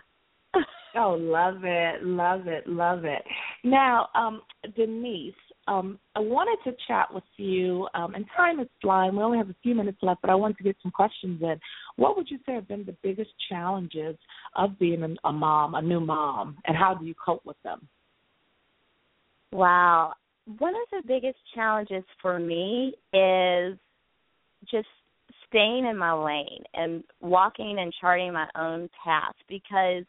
oh, 0.96 1.16
love 1.20 1.64
it, 1.64 2.04
love 2.04 2.46
it, 2.46 2.66
love 2.66 3.04
it. 3.04 3.22
Now, 3.64 4.08
um, 4.14 4.42
Denise, 4.76 5.34
um, 5.68 5.98
I 6.16 6.20
wanted 6.20 6.58
to 6.64 6.76
chat 6.86 7.12
with 7.12 7.24
you, 7.36 7.86
um, 7.94 8.14
and 8.14 8.24
time 8.34 8.58
is 8.58 8.68
flying. 8.80 9.14
We 9.14 9.22
only 9.22 9.38
have 9.38 9.50
a 9.50 9.56
few 9.62 9.74
minutes 9.74 9.98
left, 10.02 10.22
but 10.22 10.30
I 10.30 10.34
wanted 10.34 10.56
to 10.58 10.64
get 10.64 10.76
some 10.82 10.90
questions 10.90 11.40
in. 11.42 11.60
What 11.96 12.16
would 12.16 12.30
you 12.30 12.38
say 12.46 12.54
have 12.54 12.66
been 12.66 12.84
the 12.84 12.96
biggest 13.02 13.30
challenges 13.48 14.16
of 14.56 14.78
being 14.78 15.02
a, 15.02 15.28
a 15.28 15.32
mom, 15.32 15.74
a 15.74 15.82
new 15.82 16.00
mom, 16.00 16.56
and 16.66 16.76
how 16.76 16.94
do 16.94 17.04
you 17.04 17.14
cope 17.22 17.44
with 17.44 17.56
them? 17.62 17.86
Wow, 19.52 20.14
one 20.58 20.74
of 20.74 21.02
the 21.02 21.06
biggest 21.06 21.38
challenges 21.54 22.04
for 22.22 22.38
me 22.38 22.94
is 23.12 23.78
just 24.70 24.88
staying 25.48 25.86
in 25.86 25.96
my 25.96 26.12
lane 26.12 26.62
and 26.74 27.04
walking 27.20 27.76
and 27.78 27.92
charting 28.00 28.32
my 28.32 28.46
own 28.56 28.88
path 29.04 29.34
because 29.48 30.04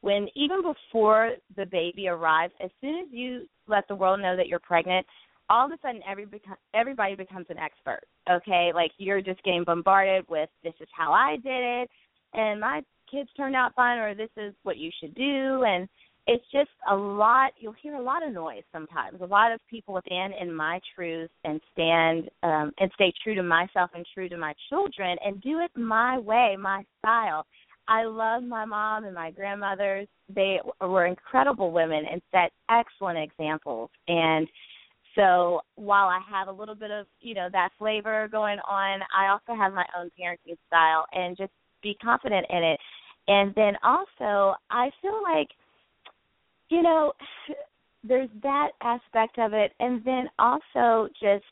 when 0.00 0.26
even 0.34 0.62
before 0.62 1.32
the 1.56 1.64
baby 1.66 2.08
arrives, 2.08 2.52
as 2.62 2.70
soon 2.80 2.98
as 2.98 3.06
you 3.10 3.46
let 3.66 3.86
the 3.88 3.94
world 3.94 4.20
know 4.20 4.36
that 4.36 4.48
you're 4.48 4.58
pregnant, 4.58 5.06
all 5.50 5.66
of 5.66 5.72
a 5.72 5.78
sudden 5.82 6.00
every 6.08 6.26
everybody 6.74 7.14
becomes 7.14 7.46
an 7.50 7.58
expert. 7.58 8.02
Okay, 8.30 8.70
like 8.74 8.90
you're 8.98 9.20
just 9.20 9.42
getting 9.42 9.64
bombarded 9.64 10.24
with 10.28 10.48
this 10.62 10.74
is 10.80 10.88
how 10.96 11.12
I 11.12 11.36
did 11.36 11.82
it, 11.82 11.90
and 12.34 12.60
my 12.60 12.82
kids 13.10 13.28
turned 13.36 13.56
out 13.56 13.74
fine, 13.74 13.98
or 13.98 14.14
this 14.14 14.30
is 14.36 14.54
what 14.62 14.78
you 14.78 14.90
should 15.00 15.14
do, 15.14 15.64
and 15.64 15.88
it's 16.26 16.44
just 16.52 16.70
a 16.90 16.94
lot 16.94 17.52
you'll 17.58 17.74
hear 17.82 17.96
a 17.96 18.02
lot 18.02 18.24
of 18.24 18.32
noise 18.32 18.62
sometimes 18.72 19.20
a 19.20 19.26
lot 19.26 19.50
of 19.50 19.60
people 19.68 19.94
within 19.94 20.30
in 20.40 20.54
my 20.54 20.78
truth 20.94 21.30
and 21.44 21.60
stand 21.72 22.30
um 22.42 22.70
and 22.78 22.90
stay 22.94 23.12
true 23.22 23.34
to 23.34 23.42
myself 23.42 23.90
and 23.94 24.06
true 24.14 24.28
to 24.28 24.36
my 24.36 24.54
children 24.68 25.16
and 25.24 25.40
do 25.42 25.58
it 25.58 25.70
my 25.76 26.18
way 26.18 26.56
my 26.58 26.84
style 26.98 27.44
i 27.88 28.04
love 28.04 28.42
my 28.42 28.64
mom 28.64 29.04
and 29.04 29.14
my 29.14 29.30
grandmothers. 29.30 30.08
They 30.34 30.60
were 30.80 31.06
incredible 31.06 31.72
women 31.72 32.04
and 32.10 32.22
set 32.30 32.52
excellent 32.70 33.18
examples. 33.18 33.90
And 34.08 34.48
so 35.14 35.60
while 35.74 36.08
i 36.08 36.20
have 36.30 36.48
a 36.48 36.52
little 36.52 36.74
bit 36.74 36.90
of 36.90 37.06
you 37.20 37.34
know 37.34 37.48
that 37.52 37.70
flavor 37.78 38.28
going 38.32 38.58
on 38.60 39.00
i 39.16 39.28
also 39.28 39.58
have 39.60 39.74
my 39.74 39.84
own 39.98 40.10
parenting 40.18 40.56
style 40.68 41.04
and 41.12 41.36
just 41.36 41.52
be 41.82 41.96
confident 42.02 42.46
in 42.50 42.62
it. 42.62 42.80
And 43.28 43.54
then 43.54 43.74
also 43.82 44.56
i 44.70 44.90
feel 45.02 45.22
like 45.22 45.48
you 46.72 46.82
know, 46.82 47.12
there's 48.04 48.30
that 48.42 48.70
aspect 48.82 49.38
of 49.38 49.52
it, 49.52 49.72
and 49.78 50.04
then 50.04 50.28
also 50.38 51.08
just 51.22 51.44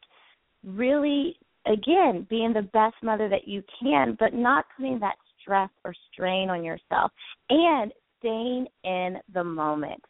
really, 0.64 1.36
again, 1.66 2.26
being 2.28 2.52
the 2.52 2.68
best 2.72 2.96
mother 3.02 3.28
that 3.28 3.46
you 3.46 3.62
can, 3.80 4.16
but 4.18 4.34
not 4.34 4.64
putting 4.76 4.98
that 4.98 5.14
stress 5.40 5.70
or 5.84 5.94
strain 6.12 6.50
on 6.50 6.64
yourself, 6.64 7.10
and 7.48 7.92
staying 8.18 8.66
in 8.84 9.18
the 9.32 9.44
moment. 9.44 10.02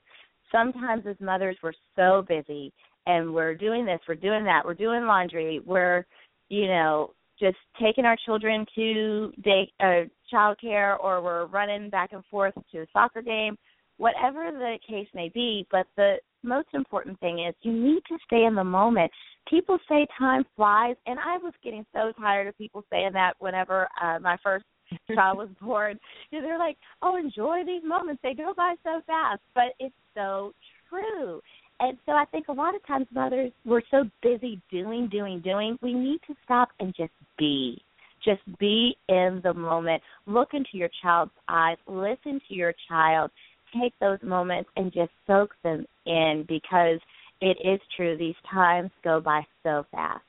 Sometimes 0.53 1.05
as 1.07 1.17
mothers, 1.21 1.57
we're 1.63 1.73
so 1.97 2.25
busy 2.29 2.73
and 3.07 3.33
we're 3.33 3.55
doing 3.55 3.87
this, 3.87 4.01
we're 4.09 4.15
doing 4.15 4.45
that, 4.45 4.63
we're 4.65 4.75
doing 4.75 5.05
laundry, 5.05 5.61
we're, 5.65 6.05
you 6.49 6.67
know, 6.67 7.13
just 7.39 7.57
taking 7.81 8.05
our 8.05 8.17
children 8.27 8.67
to 8.75 9.33
day 9.43 9.73
uh 9.81 10.03
childcare 10.33 10.99
or 11.03 11.23
we're 11.23 11.47
running 11.47 11.89
back 11.89 12.13
and 12.13 12.23
forth 12.31 12.53
to 12.71 12.81
a 12.81 12.87
soccer 12.93 13.23
game 13.23 13.57
whatever 14.01 14.51
the 14.51 14.79
case 14.89 15.07
may 15.15 15.29
be. 15.29 15.67
But 15.71 15.87
the 15.97 16.15
most 16.43 16.69
important 16.73 17.21
thing 17.21 17.45
is 17.47 17.55
you 17.61 17.73
need 17.73 18.01
to 18.09 18.19
stay 18.25 18.45
in 18.45 18.55
the 18.55 18.65
moment. 18.65 19.13
People 19.49 19.79
say 19.89 20.07
time 20.19 20.45
flies, 20.57 20.97
and 21.07 21.19
I 21.19 21.37
was 21.37 21.53
getting 21.63 21.85
so 21.93 22.13
tired 22.19 22.49
of 22.49 22.57
people 22.57 22.85
saying 22.91 23.13
that 23.13 23.35
whenever 23.39 23.89
uh, 24.03 24.19
my 24.21 24.37
first 24.43 24.65
child 25.15 25.39
was 25.39 25.49
born. 25.61 25.99
You 26.31 26.41
know, 26.41 26.47
they're 26.47 26.59
like, 26.59 26.77
"Oh, 27.03 27.17
enjoy 27.17 27.65
these 27.65 27.83
moments; 27.85 28.21
they 28.23 28.35
go 28.35 28.53
by 28.57 28.75
so 28.83 29.01
fast." 29.07 29.41
But 29.55 29.75
it's 29.79 29.95
so 30.15 30.53
true. 30.89 31.41
And 31.81 31.97
so 32.05 32.13
I 32.13 32.27
think 32.27 32.49
a 32.49 32.53
lot 32.53 32.75
of 32.75 32.87
times 32.87 33.07
mothers 33.13 33.53
we're 33.65 33.83
so 33.91 34.05
busy 34.23 34.61
doing, 34.71 35.09
doing, 35.09 35.41
doing. 35.41 35.79
We 35.83 35.95
need 35.95 36.21
to 36.27 36.35
stop 36.45 36.71
and 36.79 36.95
just 36.95 37.13
be. 37.39 37.81
Just 38.23 38.43
be 38.59 38.97
in 39.09 39.41
the 39.43 39.55
moment. 39.55 40.03
Look 40.27 40.51
into 40.53 40.71
your 40.75 40.91
child's 41.01 41.33
eyes. 41.49 41.79
Listen 41.87 42.39
to 42.49 42.55
your 42.55 42.75
child 42.87 43.31
take 43.79 43.93
those 44.01 44.19
moments 44.23 44.71
and 44.77 44.93
just 44.93 45.11
soak 45.27 45.55
them 45.63 45.87
in 46.07 46.45
because 46.49 47.01
it 47.41 47.57
is 47.65 47.81
true. 47.97 48.17
These 48.17 48.35
times 48.51 48.91
go 49.03 49.21
by 49.21 49.47
so 49.63 49.87
fast. 49.91 50.23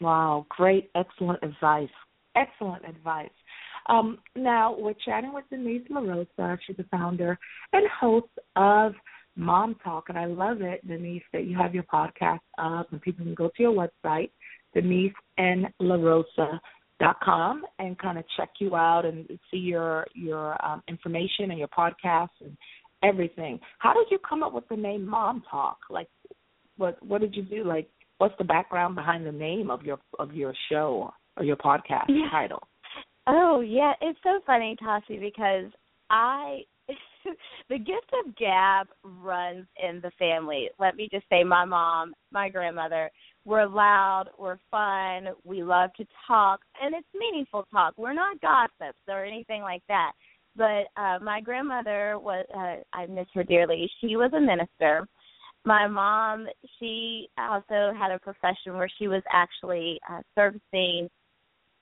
Wow, 0.00 0.46
great, 0.48 0.90
excellent 0.94 1.42
advice. 1.42 1.88
Excellent 2.36 2.84
advice. 2.88 3.30
Um, 3.86 4.18
now, 4.36 4.76
we're 4.78 4.94
chatting 5.04 5.32
with 5.32 5.44
Denise 5.50 5.86
LaRosa. 5.90 6.58
She's 6.66 6.76
the 6.76 6.84
founder 6.90 7.38
and 7.72 7.86
host 7.88 8.28
of 8.56 8.92
Mom 9.34 9.76
Talk, 9.82 10.08
and 10.08 10.18
I 10.18 10.26
love 10.26 10.62
it, 10.62 10.86
Denise, 10.86 11.22
that 11.32 11.44
you 11.44 11.56
have 11.56 11.74
your 11.74 11.84
podcast 11.84 12.40
up 12.58 12.92
and 12.92 13.00
people 13.00 13.24
can 13.24 13.34
go 13.34 13.48
to 13.48 13.62
your 13.62 13.72
website, 13.72 14.30
Denise 14.74 15.12
and 15.38 15.68
LaRosa 15.80 16.58
dot 17.00 17.16
com 17.22 17.64
and 17.78 17.96
kind 17.98 18.18
of 18.18 18.24
check 18.36 18.50
you 18.58 18.74
out 18.74 19.04
and 19.04 19.28
see 19.50 19.58
your 19.58 20.04
your 20.14 20.62
um, 20.64 20.82
information 20.88 21.50
and 21.50 21.58
your 21.58 21.68
podcast 21.68 22.30
and 22.40 22.56
everything. 23.04 23.60
How 23.78 23.94
did 23.94 24.08
you 24.10 24.18
come 24.28 24.42
up 24.42 24.52
with 24.52 24.68
the 24.68 24.76
name 24.76 25.06
Mom 25.06 25.44
Talk? 25.48 25.78
Like, 25.88 26.08
what 26.76 27.00
what 27.06 27.20
did 27.20 27.36
you 27.36 27.42
do? 27.42 27.64
Like, 27.64 27.88
what's 28.18 28.34
the 28.38 28.44
background 28.44 28.96
behind 28.96 29.24
the 29.24 29.32
name 29.32 29.70
of 29.70 29.84
your 29.84 29.98
of 30.18 30.34
your 30.34 30.52
show 30.68 31.12
or 31.38 31.44
your 31.44 31.56
podcast 31.56 32.04
yeah. 32.08 32.28
title? 32.30 32.62
Oh 33.26 33.60
yeah, 33.60 33.92
it's 34.00 34.18
so 34.22 34.40
funny, 34.46 34.76
Tassie, 34.82 35.20
because 35.20 35.70
I 36.10 36.60
the 37.68 37.78
gift 37.78 38.10
of 38.24 38.34
gab 38.36 38.86
runs 39.02 39.66
in 39.82 40.00
the 40.00 40.10
family. 40.18 40.68
Let 40.78 40.96
me 40.96 41.08
just 41.12 41.26
say, 41.30 41.44
my 41.44 41.64
mom, 41.64 42.14
my 42.32 42.48
grandmother, 42.48 43.10
we're 43.44 43.66
loud, 43.66 44.26
we're 44.38 44.58
fun, 44.70 45.34
we 45.44 45.62
love 45.62 45.90
to 45.98 46.06
talk, 46.26 46.60
and 46.82 46.94
it's 46.94 47.06
meaningful 47.14 47.66
talk. 47.70 47.94
We're 47.96 48.14
not 48.14 48.40
gossips 48.40 49.00
or 49.08 49.24
anything 49.24 49.62
like 49.62 49.82
that. 49.88 50.12
But 50.56 50.86
uh 51.00 51.18
my 51.22 51.40
grandmother 51.40 52.18
was 52.18 52.44
uh 52.54 52.82
I 52.92 53.06
miss 53.06 53.26
her 53.34 53.44
dearly. 53.44 53.90
She 54.00 54.16
was 54.16 54.32
a 54.34 54.40
minister. 54.40 55.06
My 55.64 55.86
mom, 55.86 56.46
she 56.78 57.28
also 57.38 57.92
had 57.98 58.10
a 58.10 58.18
profession 58.18 58.76
where 58.76 58.90
she 58.98 59.06
was 59.06 59.22
actually 59.32 60.00
uh 60.10 60.20
servicing 60.34 61.08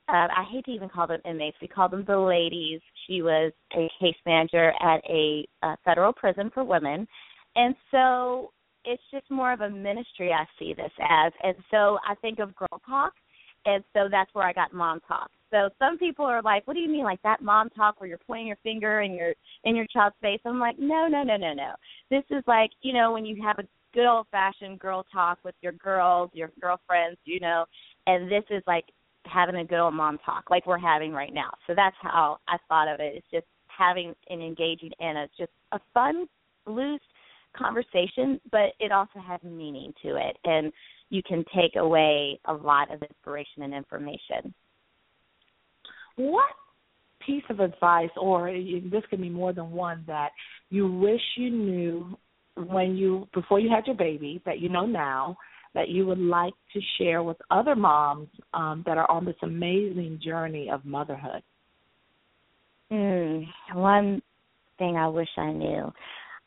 uh, 0.08 0.28
I 0.36 0.44
hate 0.50 0.64
to 0.66 0.70
even 0.70 0.88
call 0.88 1.06
them 1.06 1.20
inmates. 1.24 1.56
We 1.60 1.68
call 1.68 1.88
them 1.88 2.04
the 2.06 2.18
ladies. 2.18 2.80
She 3.06 3.22
was 3.22 3.52
a 3.74 3.88
case 4.00 4.16
manager 4.24 4.72
at 4.80 5.00
a, 5.08 5.46
a 5.62 5.76
federal 5.84 6.12
prison 6.12 6.50
for 6.54 6.64
women, 6.64 7.08
and 7.56 7.74
so 7.90 8.52
it's 8.84 9.02
just 9.10 9.28
more 9.30 9.52
of 9.52 9.62
a 9.62 9.70
ministry. 9.70 10.32
I 10.32 10.46
see 10.58 10.74
this 10.74 10.92
as, 11.00 11.32
and 11.42 11.56
so 11.70 11.98
I 12.08 12.14
think 12.22 12.38
of 12.38 12.54
girl 12.54 12.80
talk, 12.86 13.14
and 13.64 13.82
so 13.92 14.08
that's 14.08 14.32
where 14.32 14.46
I 14.46 14.52
got 14.52 14.72
mom 14.72 15.00
talk. 15.08 15.30
So 15.50 15.70
some 15.78 15.98
people 15.98 16.24
are 16.24 16.42
like, 16.42 16.66
"What 16.68 16.74
do 16.74 16.80
you 16.80 16.88
mean, 16.88 17.04
like 17.04 17.22
that 17.22 17.42
mom 17.42 17.70
talk 17.70 18.00
where 18.00 18.08
you're 18.08 18.18
pointing 18.18 18.46
your 18.46 18.58
finger 18.62 19.00
in 19.00 19.12
your 19.12 19.34
in 19.64 19.74
your 19.74 19.86
child's 19.86 20.16
face?" 20.22 20.40
I'm 20.44 20.60
like, 20.60 20.78
"No, 20.78 21.08
no, 21.08 21.24
no, 21.24 21.36
no, 21.36 21.52
no. 21.52 21.74
This 22.10 22.24
is 22.30 22.44
like 22.46 22.70
you 22.82 22.92
know 22.92 23.12
when 23.12 23.26
you 23.26 23.42
have 23.42 23.58
a 23.58 23.66
good 23.92 24.06
old 24.06 24.26
fashioned 24.30 24.78
girl 24.78 25.04
talk 25.12 25.38
with 25.42 25.54
your 25.62 25.72
girls, 25.72 26.30
your 26.32 26.52
girlfriends, 26.60 27.18
you 27.24 27.40
know, 27.40 27.64
and 28.06 28.30
this 28.30 28.44
is 28.50 28.62
like 28.66 28.84
having 29.32 29.56
a 29.56 29.64
good 29.64 29.78
old 29.78 29.94
mom 29.94 30.18
talk 30.24 30.44
like 30.50 30.66
we're 30.66 30.78
having 30.78 31.12
right 31.12 31.32
now. 31.32 31.50
So 31.66 31.74
that's 31.74 31.96
how 32.00 32.38
I 32.48 32.56
thought 32.68 32.88
of 32.88 33.00
it. 33.00 33.14
It's 33.16 33.26
just 33.30 33.46
having 33.66 34.14
an 34.30 34.40
engaging 34.40 34.90
and 35.00 35.18
it's 35.18 35.36
just 35.36 35.52
a 35.72 35.80
fun, 35.92 36.26
loose 36.66 37.00
conversation, 37.56 38.40
but 38.50 38.72
it 38.80 38.92
also 38.92 39.20
has 39.26 39.40
meaning 39.42 39.92
to 40.02 40.16
it 40.16 40.36
and 40.44 40.72
you 41.10 41.22
can 41.22 41.44
take 41.54 41.76
away 41.76 42.40
a 42.46 42.52
lot 42.52 42.92
of 42.92 43.02
inspiration 43.02 43.62
and 43.62 43.74
information. 43.74 44.52
What 46.16 46.50
piece 47.24 47.44
of 47.50 47.60
advice, 47.60 48.10
or 48.16 48.50
this 48.52 49.02
could 49.10 49.20
be 49.20 49.28
more 49.28 49.52
than 49.52 49.70
one, 49.70 50.04
that 50.06 50.30
you 50.70 50.90
wish 50.90 51.20
you 51.36 51.50
knew 51.50 52.18
when 52.56 52.96
you 52.96 53.28
before 53.34 53.60
you 53.60 53.68
had 53.68 53.86
your 53.86 53.96
baby 53.96 54.40
that 54.46 54.60
you 54.60 54.68
know 54.70 54.86
now 54.86 55.36
that 55.76 55.90
you 55.90 56.06
would 56.06 56.18
like 56.18 56.54
to 56.72 56.80
share 56.98 57.22
with 57.22 57.36
other 57.50 57.76
moms 57.76 58.28
um, 58.54 58.82
that 58.86 58.96
are 58.96 59.08
on 59.10 59.26
this 59.26 59.36
amazing 59.42 60.18
journey 60.24 60.70
of 60.70 60.84
motherhood? 60.84 61.42
Mm, 62.90 63.44
one 63.74 64.22
thing 64.78 64.96
I 64.96 65.06
wish 65.06 65.28
I 65.36 65.52
knew. 65.52 65.92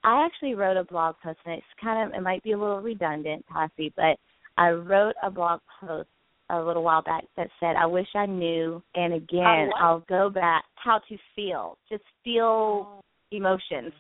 I 0.04 0.26
actually 0.26 0.56
wrote 0.56 0.78
a 0.78 0.84
blog 0.84 1.16
post, 1.24 1.38
and 1.46 1.54
it's 1.56 1.66
kind 1.82 2.10
of 2.10 2.18
it 2.18 2.24
might 2.24 2.44
be 2.44 2.54
a 2.54 2.58
little 2.58 2.82
redundant, 2.82 3.46
Tassie, 3.54 3.94
but 3.96 4.18
I 4.58 4.72
wrote 4.72 5.16
a 5.22 5.30
blog 5.30 5.60
post 5.80 6.10
a 6.50 6.60
little 6.60 6.84
while 6.84 7.04
back 7.04 7.26
that 7.38 7.50
said, 7.60 7.76
"I 7.76 7.86
wish 7.86 8.08
I 8.16 8.26
knew." 8.26 8.82
And 8.96 9.14
again, 9.14 9.70
I'll 9.78 10.04
go 10.10 10.30
back 10.30 10.64
how 10.76 11.00
to 11.10 11.18
feel, 11.36 11.78
just 11.88 12.04
feel 12.24 12.88
oh. 12.88 13.02
emotions. 13.32 13.94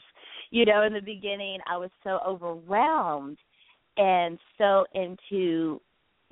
You 0.49 0.65
know, 0.65 0.83
in 0.83 0.93
the 0.93 1.01
beginning, 1.01 1.59
I 1.69 1.77
was 1.77 1.91
so 2.03 2.19
overwhelmed 2.25 3.37
and 3.97 4.37
so 4.57 4.85
into 4.93 5.81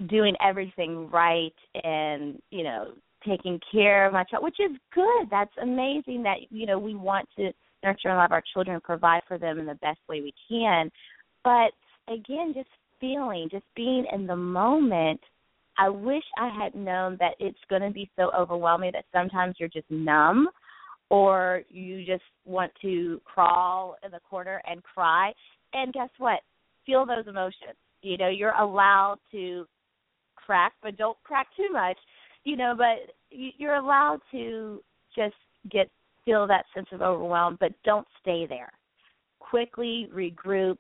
doing 0.07 0.35
everything 0.45 1.09
right 1.09 1.55
and 1.83 2.39
you 2.51 2.63
know 2.63 2.91
taking 3.27 3.59
care 3.71 4.05
of 4.05 4.13
my 4.13 4.23
child 4.25 4.43
which 4.43 4.59
is 4.59 4.77
good. 4.93 5.27
That's 5.29 5.51
amazing 5.61 6.23
that 6.23 6.37
you 6.49 6.65
know 6.65 6.79
we 6.79 6.95
want 6.95 7.27
to 7.37 7.51
nurture 7.83 8.09
and 8.09 8.17
love 8.17 8.31
our 8.31 8.43
children 8.53 8.79
provide 8.81 9.21
for 9.27 9.37
them 9.37 9.59
in 9.59 9.65
the 9.65 9.75
best 9.75 9.99
way 10.07 10.21
we 10.21 10.33
can. 10.49 10.91
But 11.43 11.71
again 12.11 12.53
just 12.55 12.69
feeling 12.99 13.47
just 13.51 13.65
being 13.75 14.05
in 14.11 14.25
the 14.25 14.35
moment 14.35 15.19
i 15.77 15.87
wish 15.87 16.23
i 16.39 16.49
had 16.49 16.73
known 16.73 17.15
that 17.19 17.33
it's 17.39 17.59
going 17.69 17.81
to 17.83 17.91
be 17.91 18.09
so 18.15 18.31
overwhelming 18.35 18.91
that 18.91 19.05
sometimes 19.13 19.53
you're 19.59 19.69
just 19.69 19.85
numb 19.91 20.49
or 21.09 21.61
you 21.69 22.05
just 22.05 22.23
want 22.45 22.71
to 22.81 23.21
crawl 23.25 23.95
in 24.03 24.11
the 24.11 24.19
corner 24.29 24.61
and 24.69 24.83
cry. 24.83 25.31
And 25.73 25.93
guess 25.93 26.09
what 26.17 26.39
feel 26.87 27.05
those 27.05 27.27
emotions. 27.27 27.77
You 28.01 28.17
know, 28.17 28.29
you're 28.29 28.55
allowed 28.55 29.17
to 29.31 29.67
crack, 30.35 30.73
but 30.81 30.97
don't 30.97 31.17
crack 31.23 31.47
too 31.55 31.69
much. 31.71 31.97
You 32.45 32.55
know, 32.55 32.73
but 32.75 33.13
you're 33.29 33.75
allowed 33.75 34.21
to 34.31 34.81
just 35.15 35.35
get 35.69 35.91
feel 36.25 36.47
that 36.47 36.65
sense 36.73 36.87
of 36.91 37.01
overwhelm, 37.01 37.57
but 37.59 37.71
don't 37.83 38.07
stay 38.21 38.45
there. 38.47 38.71
Quickly 39.39 40.09
regroup, 40.13 40.77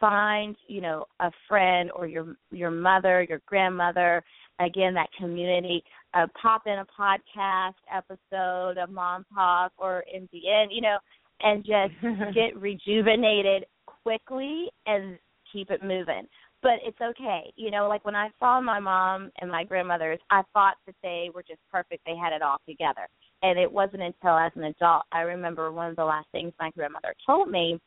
find 0.00 0.56
you 0.66 0.80
know 0.80 1.04
a 1.20 1.30
friend 1.48 1.90
or 1.94 2.06
your 2.06 2.36
your 2.50 2.70
mother, 2.70 3.24
your 3.28 3.40
grandmother. 3.46 4.22
Again, 4.58 4.92
that 4.94 5.08
community. 5.18 5.82
Uh, 6.12 6.26
pop 6.40 6.62
in 6.66 6.72
a 6.80 6.86
podcast 6.98 7.74
episode 7.94 8.76
of 8.76 8.90
Mom 8.90 9.24
Talk 9.32 9.72
or 9.78 10.04
MGN, 10.14 10.66
you 10.70 10.80
know, 10.80 10.98
and 11.40 11.64
just 11.64 11.94
get 12.34 12.60
rejuvenated 12.60 13.64
quickly 14.02 14.68
and 14.86 15.18
keep 15.52 15.70
it 15.70 15.82
moving. 15.82 16.26
But 16.62 16.74
it's 16.84 17.00
okay. 17.00 17.52
You 17.56 17.70
know, 17.70 17.88
like 17.88 18.04
when 18.04 18.14
I 18.14 18.28
saw 18.38 18.60
my 18.60 18.78
mom 18.78 19.30
and 19.40 19.50
my 19.50 19.64
grandmothers, 19.64 20.18
I 20.30 20.42
thought 20.52 20.74
that 20.86 20.94
they 21.02 21.30
were 21.34 21.42
just 21.42 21.60
perfect. 21.72 22.02
They 22.04 22.16
had 22.16 22.32
it 22.32 22.42
all 22.42 22.58
together. 22.68 23.08
And 23.42 23.58
it 23.58 23.70
wasn't 23.70 24.02
until 24.02 24.36
as 24.36 24.52
an 24.54 24.64
adult 24.64 25.04
I 25.12 25.20
remember 25.20 25.72
one 25.72 25.88
of 25.88 25.96
the 25.96 26.04
last 26.04 26.26
things 26.32 26.52
my 26.60 26.70
grandmother 26.76 27.14
told 27.26 27.50
me 27.50 27.80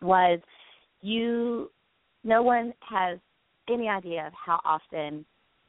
was 0.00 0.38
you 1.02 1.70
no 2.22 2.42
one 2.42 2.72
has 2.88 3.18
any 3.68 3.88
idea 3.88 4.26
of 4.26 4.32
how 4.34 4.60
often 4.64 5.24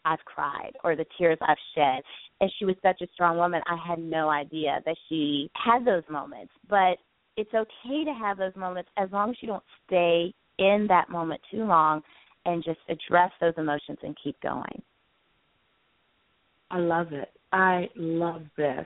I've 0.05 0.23
cried 0.25 0.71
or 0.83 0.95
the 0.95 1.05
tears 1.17 1.37
I've 1.41 1.57
shed. 1.75 2.01
And 2.39 2.51
she 2.57 2.65
was 2.65 2.75
such 2.83 3.01
a 3.01 3.07
strong 3.13 3.37
woman, 3.37 3.61
I 3.67 3.77
had 3.87 3.99
no 3.99 4.29
idea 4.29 4.79
that 4.85 4.95
she 5.09 5.49
had 5.55 5.85
those 5.85 6.03
moments. 6.09 6.53
But 6.69 6.97
it's 7.37 7.53
okay 7.53 8.03
to 8.03 8.13
have 8.13 8.37
those 8.37 8.55
moments 8.55 8.89
as 8.97 9.09
long 9.11 9.29
as 9.29 9.35
you 9.41 9.47
don't 9.47 9.63
stay 9.85 10.33
in 10.57 10.87
that 10.89 11.09
moment 11.09 11.39
too 11.51 11.63
long 11.63 12.01
and 12.45 12.63
just 12.63 12.79
address 12.89 13.31
those 13.39 13.53
emotions 13.57 13.99
and 14.01 14.17
keep 14.21 14.39
going. 14.41 14.81
I 16.71 16.79
love 16.79 17.13
it. 17.13 17.29
I 17.53 17.89
love 17.95 18.41
this. 18.57 18.85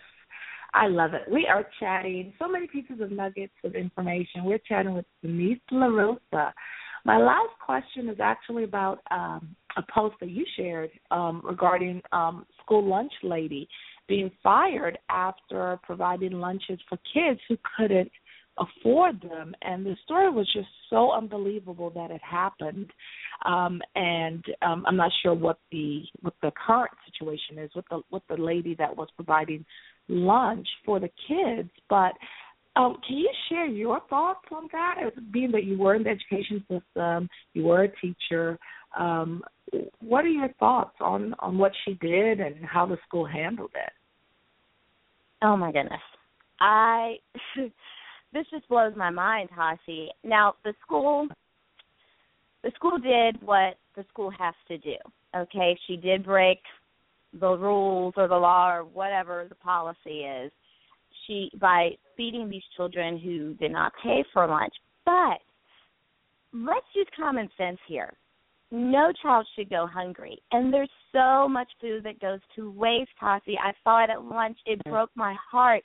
I 0.74 0.88
love 0.88 1.14
it. 1.14 1.24
We 1.32 1.48
are 1.48 1.66
chatting 1.80 2.34
so 2.40 2.48
many 2.48 2.68
pieces 2.68 3.02
of 3.02 3.12
nuggets 3.12 3.54
of 3.64 3.76
information. 3.76 4.44
We're 4.44 4.60
chatting 4.60 4.94
with 4.94 5.06
Denise 5.22 5.60
LaRosa. 5.72 6.54
My 7.04 7.18
last 7.18 7.50
question 7.66 8.10
is 8.10 8.20
actually 8.22 8.64
about 8.64 9.00
um, 9.10 9.56
a 9.76 9.82
post 9.94 10.16
that 10.20 10.30
you 10.30 10.46
shared 10.56 10.92
um, 11.10 11.42
regarding 11.44 12.02
um, 12.12 12.46
school 12.64 12.88
lunch 12.88 13.12
lady 13.24 13.68
being 14.08 14.32
fired 14.44 14.98
after 15.10 15.80
providing 15.84 16.34
lunches 16.34 16.80
for 16.88 16.98
kids 17.14 17.40
who 17.48 17.58
couldn't 17.78 18.12
afford 18.58 19.22
them. 19.22 19.56
And 19.62 19.86
the 19.86 19.96
story 20.04 20.30
was 20.30 20.48
just 20.54 20.68
so 20.90 21.12
unbelievable 21.12 21.90
that 21.92 22.12
it 22.12 22.22
happened. 22.22 22.92
Um 23.46 23.82
and 23.96 24.44
um 24.62 24.84
i'm 24.88 24.98
not 24.98 25.12
sure 25.24 25.34
what 25.34 25.58
the 25.72 26.04
what 26.22 26.34
the 26.42 26.52
current 26.68 26.92
situation 27.06 27.58
is 27.64 27.72
with 27.76 27.86
the 27.90 28.02
with 28.12 28.24
the 28.30 28.38
lady 28.38 28.76
that 28.76 28.96
was 28.96 29.08
providing 29.16 29.66
lunch 30.08 30.68
for 30.86 31.00
the 31.00 31.10
kids. 31.28 31.70
But 31.90 32.14
um 32.76 32.98
can 33.08 33.18
you 33.18 33.32
share 33.50 33.68
your 33.68 34.02
thoughts 34.10 34.46
on 34.52 34.68
that? 34.72 34.96
Being 35.32 35.52
that 35.52 35.64
you 35.64 35.78
were 35.78 35.96
in 35.96 36.04
the 36.04 36.10
education 36.10 36.64
system 36.70 37.30
you 37.54 37.64
were 37.64 37.84
a 37.84 37.96
teacher 38.00 38.60
um 38.98 39.42
what 40.00 40.26
are 40.26 40.30
your 40.30 40.50
thoughts 40.60 40.96
on 41.00 41.34
on 41.40 41.58
what 41.58 41.72
she 41.86 41.94
did 41.96 42.40
and 42.42 42.64
how 42.66 42.86
the 42.86 42.98
school 43.08 43.26
handled 43.26 43.72
it? 43.74 43.94
Oh 45.42 45.58
my 45.58 45.72
goodness. 45.72 46.02
I 46.60 47.16
this 48.34 48.46
just 48.52 48.68
blows 48.70 48.94
my 48.96 49.10
mind, 49.10 49.50
Tassie. 49.58 50.08
Now 50.24 50.56
the 50.64 50.74
school 50.86 51.28
the 52.64 52.72
school 52.76 52.98
did 52.98 53.42
what 53.42 53.76
the 53.96 54.06
school 54.10 54.32
has 54.38 54.54
to 54.68 54.78
do. 54.78 54.96
Okay, 55.36 55.78
she 55.88 55.98
did 55.98 56.24
break 56.24 56.60
the 57.40 57.50
rules 57.50 58.14
or 58.18 58.28
the 58.28 58.36
law 58.36 58.72
or 58.72 58.84
whatever 58.84 59.46
the 59.48 59.56
policy 59.56 60.22
is. 60.22 60.52
She 61.26 61.50
by 61.60 61.92
feeding 62.18 62.50
these 62.50 62.64
children 62.76 63.18
who 63.18 63.54
did 63.56 63.72
not 63.72 63.94
pay 64.04 64.24
for 64.34 64.48
lunch. 64.48 64.74
But 65.06 65.40
let's 66.54 66.86
use 66.94 67.08
common 67.16 67.50
sense 67.58 67.80
here. 67.88 68.14
No 68.72 69.12
child 69.22 69.48
should 69.56 69.70
go 69.70 69.86
hungry. 69.86 70.42
And 70.52 70.74
there's 70.74 70.90
so 71.12 71.48
much 71.48 71.68
food 71.82 72.04
that 72.06 72.22
goes 72.22 72.40
to 72.56 72.72
waste, 72.72 73.12
Tassie. 73.22 73.60
I 73.62 73.74
saw 73.84 74.04
it 74.04 74.10
at 74.10 74.24
lunch. 74.24 74.58
It 74.66 74.82
broke 74.86 75.10
my 75.16 75.36
heart 75.52 75.84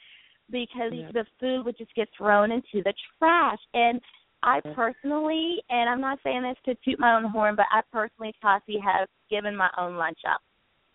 because 0.50 0.92
yeah. 0.92 1.10
the 1.12 1.24
food 1.40 1.64
would 1.64 1.78
just 1.78 1.94
get 1.94 2.08
thrown 2.16 2.50
into 2.50 2.82
the 2.84 2.94
trash. 3.18 3.58
And 3.74 4.00
I 4.42 4.60
personally, 4.74 5.56
and 5.70 5.88
I'm 5.88 6.00
not 6.00 6.18
saying 6.22 6.42
this 6.42 6.56
to 6.66 6.74
toot 6.84 7.00
my 7.00 7.16
own 7.16 7.24
horn, 7.24 7.56
but 7.56 7.66
I 7.70 7.80
personally, 7.92 8.34
Tassie, 8.42 8.82
have 8.82 9.08
given 9.30 9.56
my 9.56 9.70
own 9.78 9.96
lunch 9.96 10.18
up 10.28 10.40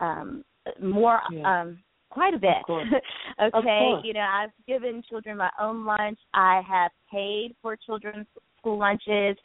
um, 0.00 0.44
more 0.82 1.20
yeah. 1.30 1.62
um, 1.62 1.78
quite 2.10 2.34
a 2.34 2.38
bit. 2.38 2.52
Okay, 3.54 3.94
you 4.04 4.12
know, 4.12 4.20
I've 4.20 4.50
given 4.68 5.02
children 5.08 5.36
my 5.36 5.50
own 5.60 5.84
lunch. 5.84 6.18
I 6.34 6.60
have 6.68 6.92
paid 7.10 7.56
for 7.60 7.76
children's 7.76 8.26
school 8.58 8.78
lunches, 8.78 9.36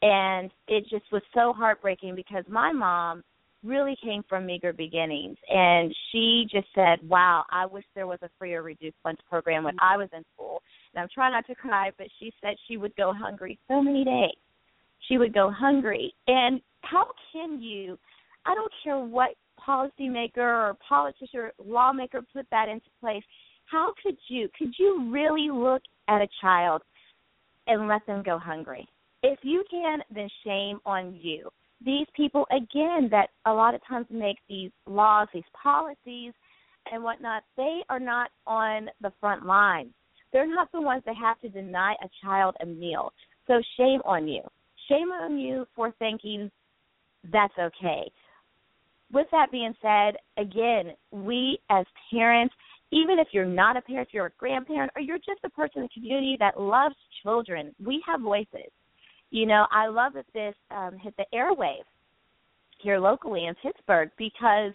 and 0.00 0.50
it 0.68 0.84
just 0.88 1.04
was 1.12 1.22
so 1.34 1.52
heartbreaking 1.52 2.14
because 2.14 2.44
my 2.48 2.72
mom 2.72 3.22
really 3.64 3.96
came 4.02 4.22
from 4.28 4.46
meager 4.46 4.72
beginnings, 4.72 5.36
and 5.48 5.94
she 6.10 6.46
just 6.50 6.66
said, 6.74 7.06
"Wow, 7.08 7.44
I 7.50 7.66
wish 7.66 7.84
there 7.94 8.06
was 8.06 8.18
a 8.22 8.30
free 8.38 8.54
or 8.54 8.62
reduced 8.62 8.96
lunch 9.04 9.20
program 9.28 9.64
when 9.64 9.76
I 9.80 9.96
was 9.96 10.08
in 10.12 10.24
school." 10.34 10.62
And 10.94 11.02
I'm 11.02 11.08
trying 11.08 11.32
not 11.32 11.46
to 11.46 11.54
cry, 11.54 11.90
but 11.96 12.08
she 12.18 12.32
said 12.40 12.56
she 12.66 12.76
would 12.76 12.94
go 12.96 13.12
hungry 13.12 13.58
so 13.68 13.82
many 13.82 14.04
days. 14.04 14.36
She 15.08 15.18
would 15.18 15.32
go 15.32 15.50
hungry, 15.50 16.14
and 16.26 16.60
how 16.82 17.12
can 17.32 17.60
you? 17.60 17.98
I 18.44 18.54
don't 18.54 18.72
care 18.82 18.98
what 18.98 19.36
policymaker 19.58 20.38
or 20.38 20.76
politician 20.86 21.40
or 21.40 21.52
lawmaker 21.64 22.22
put 22.32 22.46
that 22.50 22.68
into 22.68 22.90
place. 23.00 23.24
How 23.66 23.94
could 24.02 24.16
you? 24.28 24.48
Could 24.58 24.74
you 24.78 25.10
really 25.10 25.50
look 25.50 25.82
at 26.08 26.20
a 26.20 26.28
child 26.40 26.82
and 27.66 27.88
let 27.88 28.04
them 28.06 28.22
go 28.22 28.38
hungry? 28.38 28.88
If 29.22 29.38
you 29.42 29.64
can, 29.70 30.02
then 30.12 30.28
shame 30.44 30.80
on 30.84 31.14
you. 31.14 31.48
These 31.84 32.06
people, 32.14 32.46
again, 32.50 33.08
that 33.10 33.28
a 33.46 33.52
lot 33.52 33.74
of 33.74 33.80
times 33.86 34.06
make 34.10 34.38
these 34.48 34.70
laws, 34.86 35.28
these 35.32 35.42
policies, 35.60 36.32
and 36.90 37.02
whatnot, 37.02 37.42
they 37.56 37.80
are 37.88 38.00
not 38.00 38.30
on 38.46 38.88
the 39.00 39.12
front 39.20 39.46
line. 39.46 39.90
They're 40.32 40.52
not 40.52 40.70
the 40.72 40.80
ones 40.80 41.02
that 41.06 41.16
have 41.16 41.40
to 41.40 41.48
deny 41.48 41.94
a 42.02 42.08
child 42.24 42.56
a 42.60 42.66
meal. 42.66 43.12
So 43.46 43.60
shame 43.76 44.00
on 44.04 44.28
you. 44.28 44.42
Shame 44.88 45.10
on 45.10 45.38
you 45.38 45.66
for 45.74 45.92
thinking 45.98 46.50
that's 47.32 47.54
okay 47.58 48.10
with 49.12 49.26
that 49.30 49.52
being 49.52 49.74
said, 49.80 50.16
again, 50.38 50.94
we 51.10 51.58
as 51.70 51.84
parents, 52.10 52.54
even 52.90 53.18
if 53.18 53.28
you're 53.32 53.44
not 53.44 53.76
a 53.76 53.82
parent, 53.82 54.08
you're 54.12 54.26
a 54.26 54.32
grandparent, 54.38 54.90
or 54.96 55.02
you're 55.02 55.18
just 55.18 55.40
a 55.44 55.50
person 55.50 55.82
in 55.82 55.82
the 55.82 56.00
community 56.00 56.36
that 56.40 56.58
loves 56.58 56.96
children, 57.22 57.74
we 57.82 58.02
have 58.06 58.20
voices. 58.20 58.70
You 59.32 59.46
know, 59.46 59.66
I 59.70 59.88
love 59.88 60.12
that 60.12 60.26
this 60.34 60.54
um, 60.70 60.98
hit 61.02 61.14
the 61.16 61.24
airwaves 61.34 61.88
here 62.82 62.98
locally 62.98 63.46
in 63.46 63.54
Pittsburgh 63.62 64.10
because, 64.18 64.72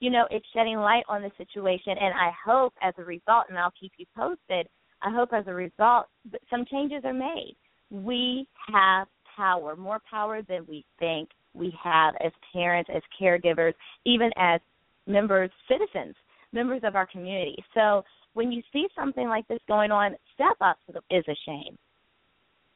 you 0.00 0.10
know, 0.10 0.26
it's 0.28 0.44
shedding 0.52 0.78
light 0.78 1.04
on 1.08 1.22
the 1.22 1.30
situation. 1.38 1.92
And 1.92 2.12
I 2.12 2.32
hope 2.44 2.74
as 2.82 2.94
a 2.98 3.04
result, 3.04 3.44
and 3.48 3.56
I'll 3.56 3.72
keep 3.80 3.92
you 3.98 4.06
posted, 4.16 4.66
I 5.02 5.10
hope 5.10 5.32
as 5.32 5.44
a 5.46 5.54
result, 5.54 6.06
some 6.50 6.64
changes 6.68 7.02
are 7.04 7.14
made. 7.14 7.54
We 7.90 8.48
have 8.72 9.06
power, 9.36 9.76
more 9.76 10.00
power 10.10 10.42
than 10.42 10.66
we 10.68 10.84
think 10.98 11.28
we 11.54 11.72
have 11.80 12.14
as 12.24 12.32
parents, 12.52 12.90
as 12.92 13.02
caregivers, 13.20 13.74
even 14.04 14.30
as 14.36 14.60
members, 15.06 15.50
citizens, 15.68 16.16
members 16.52 16.80
of 16.82 16.96
our 16.96 17.06
community. 17.06 17.62
So 17.72 18.02
when 18.34 18.50
you 18.50 18.62
see 18.72 18.88
something 18.96 19.28
like 19.28 19.46
this 19.46 19.60
going 19.68 19.92
on, 19.92 20.16
step 20.34 20.56
up 20.60 20.78
is 21.08 21.24
a 21.28 21.36
shame. 21.46 21.78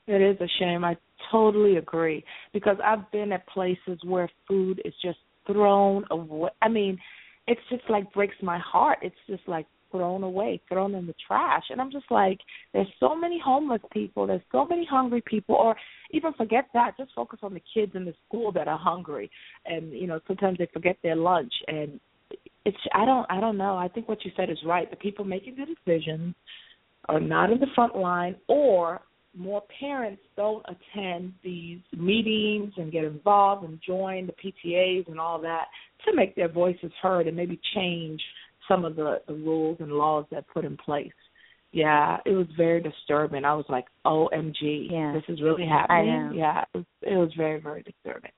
It 0.07 0.23
is 0.23 0.41
a 0.41 0.49
shame. 0.59 0.85
I 0.85 0.97
totally 1.31 1.77
agree 1.77 2.25
because 2.53 2.77
I've 2.85 3.11
been 3.11 3.33
at 3.33 3.47
places 3.49 3.99
where 4.05 4.31
food 4.47 4.81
is 4.85 4.95
just 5.03 5.19
thrown 5.47 6.05
away. 6.11 6.51
I 6.63 6.69
mean, 6.69 6.99
it's 7.47 7.61
just 7.71 7.83
like 7.89 8.13
breaks 8.13 8.37
my 8.43 8.59
heart. 8.59 8.99
It's 9.03 9.17
just 9.27 9.43
like 9.47 9.67
thrown 9.91 10.23
away, 10.23 10.61
thrown 10.69 10.95
in 10.95 11.07
the 11.07 11.15
trash. 11.27 11.65
And 11.71 11.81
I'm 11.81 11.91
just 11.91 12.11
like, 12.11 12.39
there's 12.73 12.89
so 13.01 13.17
many 13.17 13.41
homeless 13.45 13.81
people, 13.93 14.27
there's 14.27 14.43
so 14.53 14.67
many 14.67 14.85
hungry 14.85 15.23
people, 15.25 15.55
or 15.55 15.77
even 16.11 16.33
forget 16.35 16.67
that, 16.75 16.97
just 16.97 17.13
focus 17.15 17.39
on 17.43 17.55
the 17.55 17.63
kids 17.73 17.93
in 17.95 18.05
the 18.05 18.15
school 18.27 18.53
that 18.53 18.69
are 18.69 18.79
hungry. 18.79 19.31
And, 19.65 19.93
you 19.93 20.07
know, 20.07 20.21
sometimes 20.27 20.59
they 20.59 20.69
forget 20.73 20.97
their 21.03 21.17
lunch 21.17 21.53
and 21.69 22.01
it's 22.65 22.77
I 22.93 23.05
don't 23.05 23.25
I 23.31 23.41
don't 23.41 23.57
know. 23.57 23.77
I 23.77 23.87
think 23.87 24.09
what 24.09 24.25
you 24.25 24.33
said 24.37 24.51
is 24.51 24.59
right. 24.67 24.91
The 24.91 24.97
people 24.97 25.25
making 25.25 25.55
the 25.57 25.67
decisions 25.67 26.35
are 27.09 27.21
not 27.21 27.53
in 27.53 27.61
the 27.61 27.69
front 27.77 27.97
line 27.97 28.35
or 28.49 29.01
more 29.37 29.63
parents 29.81 30.23
don't 30.37 30.65
attend 30.67 31.33
these 31.45 31.81
meetings 31.97 32.73
and 32.77 32.93
get 32.93 33.05
involved 33.05 33.65
and 33.65 33.81
join 33.87 34.27
the 34.27 34.33
PTAs 34.33 35.09
and 35.09 35.21
all 35.21 35.41
that 35.41 35.67
to 36.07 36.15
make 36.15 36.35
their 36.35 36.49
voices 36.49 36.93
heard 37.03 37.27
and 37.27 37.37
maybe 37.37 37.61
change 37.75 38.21
some 38.69 38.85
of 38.85 38.97
the, 38.97 39.21
the 39.27 39.35
rules 39.35 39.79
and 39.81 39.93
laws 39.93 40.25
that 40.31 40.47
put 40.49 40.65
in 40.65 40.77
place. 40.77 41.13
Yeah, 41.73 42.19
it 42.25 42.31
was 42.31 42.47
very 42.57 42.81
disturbing. 42.81 43.45
I 43.45 43.55
was 43.55 43.67
like, 43.69 43.85
"OMG, 44.07 44.89
yeah. 44.91 45.13
this 45.13 45.25
is 45.29 45.43
really 45.43 45.67
happening." 45.67 46.33
Yeah, 46.35 46.65
it 46.73 46.79
was, 46.79 46.87
it 47.03 47.17
was 47.17 47.31
very, 47.37 47.61
very 47.61 47.83
disturbing. 47.83 48.31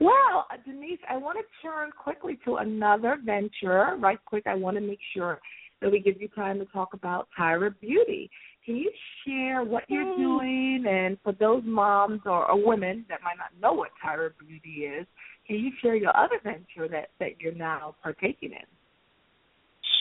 Well, 0.00 0.46
Denise, 0.64 1.00
I 1.08 1.16
want 1.16 1.38
to 1.38 1.66
turn 1.66 1.90
quickly 1.90 2.38
to 2.44 2.56
another 2.56 3.18
venture. 3.22 3.96
Right 3.98 4.18
quick, 4.24 4.46
I 4.46 4.54
want 4.54 4.76
to 4.76 4.80
make 4.80 5.00
sure 5.14 5.40
that 5.80 5.90
we 5.90 6.00
give 6.00 6.20
you 6.20 6.28
time 6.28 6.58
to 6.58 6.64
talk 6.66 6.94
about 6.94 7.28
Tyra 7.38 7.74
Beauty. 7.80 8.30
Can 8.66 8.76
you 8.76 8.90
share 9.24 9.62
what 9.62 9.84
you're 9.88 10.16
doing? 10.16 10.84
And 10.88 11.16
for 11.22 11.32
those 11.32 11.62
moms 11.64 12.20
or, 12.26 12.50
or 12.50 12.66
women 12.66 13.06
that 13.08 13.20
might 13.22 13.38
not 13.38 13.50
know 13.62 13.72
what 13.72 13.90
Tyra 14.04 14.30
Beauty 14.38 14.86
is, 14.86 15.06
can 15.46 15.56
you 15.56 15.70
share 15.80 15.94
your 15.94 16.14
other 16.16 16.40
venture 16.42 16.88
that, 16.88 17.10
that 17.20 17.40
you're 17.40 17.54
now 17.54 17.94
partaking 18.02 18.50
in? 18.50 18.66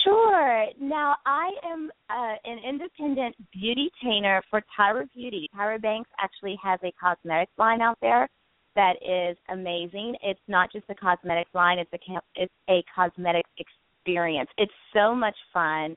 Sure. 0.03 0.65
Now, 0.79 1.15
I 1.25 1.51
am 1.63 1.91
uh, 2.09 2.35
an 2.43 2.59
independent 2.67 3.35
beauty 3.53 3.89
tainer 4.03 4.41
for 4.49 4.61
Tyra 4.77 5.05
Beauty. 5.15 5.47
Tyra 5.55 5.81
Banks 5.81 6.09
actually 6.19 6.57
has 6.63 6.79
a 6.83 6.91
cosmetics 6.99 7.51
line 7.57 7.81
out 7.81 7.97
there 8.01 8.27
that 8.75 8.93
is 9.01 9.37
amazing. 9.49 10.15
It's 10.21 10.39
not 10.47 10.71
just 10.71 10.85
a 10.89 10.95
cosmetics 10.95 11.49
line; 11.53 11.79
it's 11.79 11.91
a 11.93 12.19
it's 12.35 12.53
a 12.69 12.83
cosmetics 12.93 13.49
experience. 13.57 14.49
It's 14.57 14.73
so 14.93 15.15
much 15.15 15.35
fun. 15.53 15.95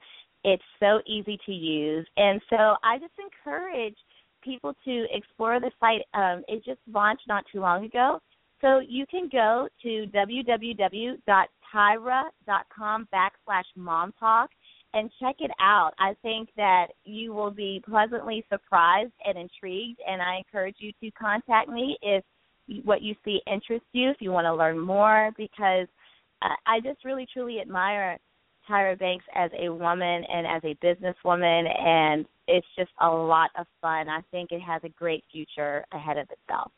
It's 0.50 0.62
so 0.80 1.00
easy 1.06 1.38
to 1.46 1.52
use, 1.52 2.06
and 2.16 2.40
so 2.48 2.76
I 2.82 2.98
just 2.98 3.12
encourage 3.18 3.96
people 4.42 4.74
to 4.84 5.06
explore 5.12 5.60
the 5.60 5.70
site. 5.80 6.02
Um, 6.14 6.42
it 6.48 6.64
just 6.64 6.80
launched 6.90 7.24
not 7.28 7.44
too 7.52 7.60
long 7.60 7.84
ago, 7.84 8.20
so 8.60 8.80
you 8.80 9.04
can 9.10 9.28
go 9.30 9.68
to 9.82 10.06
www 10.14 11.18
tyra.com 11.74 13.08
backslash 13.12 13.64
mom 13.76 14.12
talk 14.18 14.50
and 14.94 15.10
check 15.20 15.36
it 15.40 15.50
out. 15.60 15.92
I 15.98 16.14
think 16.22 16.48
that 16.56 16.88
you 17.04 17.32
will 17.32 17.50
be 17.50 17.82
pleasantly 17.88 18.44
surprised 18.50 19.12
and 19.24 19.36
intrigued, 19.36 20.00
and 20.06 20.22
I 20.22 20.38
encourage 20.38 20.76
you 20.78 20.92
to 21.02 21.10
contact 21.12 21.68
me 21.68 21.98
if 22.02 22.24
what 22.84 23.02
you 23.02 23.14
see 23.24 23.40
interests 23.50 23.88
you, 23.92 24.10
if 24.10 24.16
you 24.20 24.30
want 24.30 24.46
to 24.46 24.54
learn 24.54 24.78
more, 24.78 25.30
because 25.36 25.86
uh, 26.42 26.54
I 26.66 26.80
just 26.80 27.04
really, 27.04 27.26
truly 27.32 27.60
admire 27.60 28.18
Tyra 28.68 28.98
Banks 28.98 29.24
as 29.34 29.50
a 29.58 29.68
woman 29.72 30.24
and 30.28 30.46
as 30.46 30.62
a 30.64 30.74
businesswoman, 30.84 31.68
and 31.80 32.26
it's 32.46 32.66
just 32.76 32.90
a 33.00 33.08
lot 33.08 33.50
of 33.58 33.66
fun. 33.80 34.08
I 34.08 34.20
think 34.30 34.52
it 34.52 34.60
has 34.60 34.82
a 34.84 34.88
great 34.90 35.24
future 35.32 35.84
ahead 35.92 36.18
of 36.18 36.28
itself. 36.30 36.72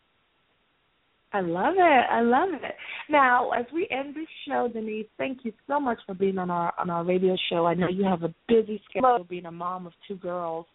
I 1.32 1.40
love 1.42 1.74
it. 1.76 2.04
I 2.10 2.22
love 2.22 2.48
it. 2.54 2.74
Now, 3.08 3.50
as 3.50 3.64
we 3.72 3.86
end 3.90 4.16
this 4.16 4.26
show, 4.48 4.68
Denise, 4.72 5.06
thank 5.16 5.38
you 5.44 5.52
so 5.68 5.78
much 5.78 5.98
for 6.04 6.14
being 6.14 6.38
on 6.38 6.50
our 6.50 6.72
on 6.76 6.90
our 6.90 7.04
radio 7.04 7.36
show. 7.50 7.66
I 7.66 7.74
know 7.74 7.88
you 7.88 8.04
have 8.04 8.24
a 8.24 8.34
busy 8.48 8.82
schedule, 8.88 9.24
being 9.28 9.46
a 9.46 9.52
mom 9.52 9.86
of 9.86 9.92
two 10.08 10.16
girls. 10.16 10.66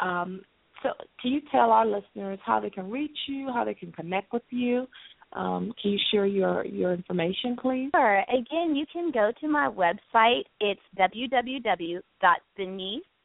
Um, 0.00 0.42
so, 0.82 0.90
can 1.20 1.32
you 1.32 1.40
tell 1.50 1.72
our 1.72 1.86
listeners 1.86 2.38
how 2.44 2.60
they 2.60 2.70
can 2.70 2.88
reach 2.88 3.16
you, 3.26 3.50
how 3.52 3.64
they 3.64 3.74
can 3.74 3.90
connect 3.90 4.32
with 4.32 4.44
you? 4.50 4.86
Um, 5.36 5.72
can 5.80 5.92
you 5.92 5.98
share 6.10 6.26
your 6.26 6.64
your 6.64 6.94
information, 6.94 7.56
please? 7.60 7.90
Sure. 7.94 8.24
Again, 8.28 8.74
you 8.74 8.86
can 8.90 9.10
go 9.12 9.30
to 9.40 9.48
my 9.48 9.68
website. 9.68 10.44
It's 10.60 10.80
www.denise 10.98 12.02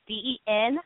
d 0.07 0.13
e 0.13 0.39
n 0.47 0.79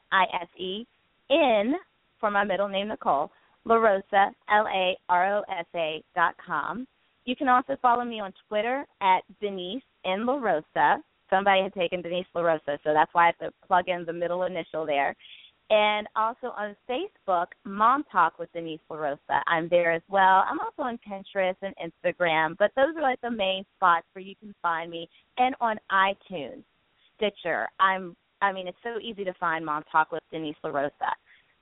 for 2.19 2.29
my 2.29 2.43
middle 2.43 2.67
name 2.67 2.89
Nicole 2.89 3.31
LaRosa, 3.67 4.31
L 4.49 4.67
A 4.67 4.95
R 5.09 5.37
O 5.37 5.43
S 5.49 5.65
A 5.75 6.03
dot 6.15 6.35
com. 6.45 6.85
You 7.25 7.35
can 7.35 7.49
also 7.49 7.75
follow 7.81 8.05
me 8.05 8.19
on 8.19 8.31
Twitter 8.47 8.85
at 9.01 9.21
Denise 9.41 9.81
N 10.05 10.25
LaRosa. 10.27 10.97
Somebody 11.31 11.63
had 11.63 11.73
taken 11.73 12.03
Denise 12.03 12.27
LaRosa, 12.35 12.77
so 12.83 12.93
that's 12.93 13.11
why 13.13 13.23
I 13.23 13.25
have 13.27 13.37
to 13.39 13.51
plug 13.65 13.89
in 13.89 14.05
the 14.05 14.13
middle 14.13 14.43
initial 14.43 14.85
there. 14.85 15.15
And 15.69 16.07
also 16.15 16.53
on 16.55 16.75
Facebook, 16.87 17.47
Mom 17.63 18.03
Talk 18.11 18.37
with 18.37 18.51
Denise 18.53 18.79
LaRosa. 18.89 19.41
I'm 19.47 19.67
there 19.69 19.91
as 19.93 20.03
well. 20.07 20.43
I'm 20.47 20.59
also 20.59 20.83
on 20.83 20.99
Pinterest 21.07 21.55
and 21.61 21.73
Instagram, 21.77 22.55
but 22.59 22.71
those 22.75 22.95
are 22.95 23.01
like 23.01 23.19
the 23.21 23.31
main 23.31 23.65
spots 23.75 24.05
where 24.13 24.23
you 24.23 24.35
can 24.35 24.53
find 24.61 24.91
me. 24.91 25.09
And 25.37 25.55
on 25.61 25.77
iTunes, 25.91 26.63
Stitcher. 27.17 27.67
I'm 27.79 28.15
I 28.41 28.51
mean, 28.51 28.67
it's 28.67 28.77
so 28.83 28.99
easy 29.01 29.23
to 29.23 29.33
find 29.39 29.65
Mom 29.65 29.83
Talk 29.91 30.11
with 30.11 30.21
Denise 30.31 30.57
LaRosa 30.63 31.13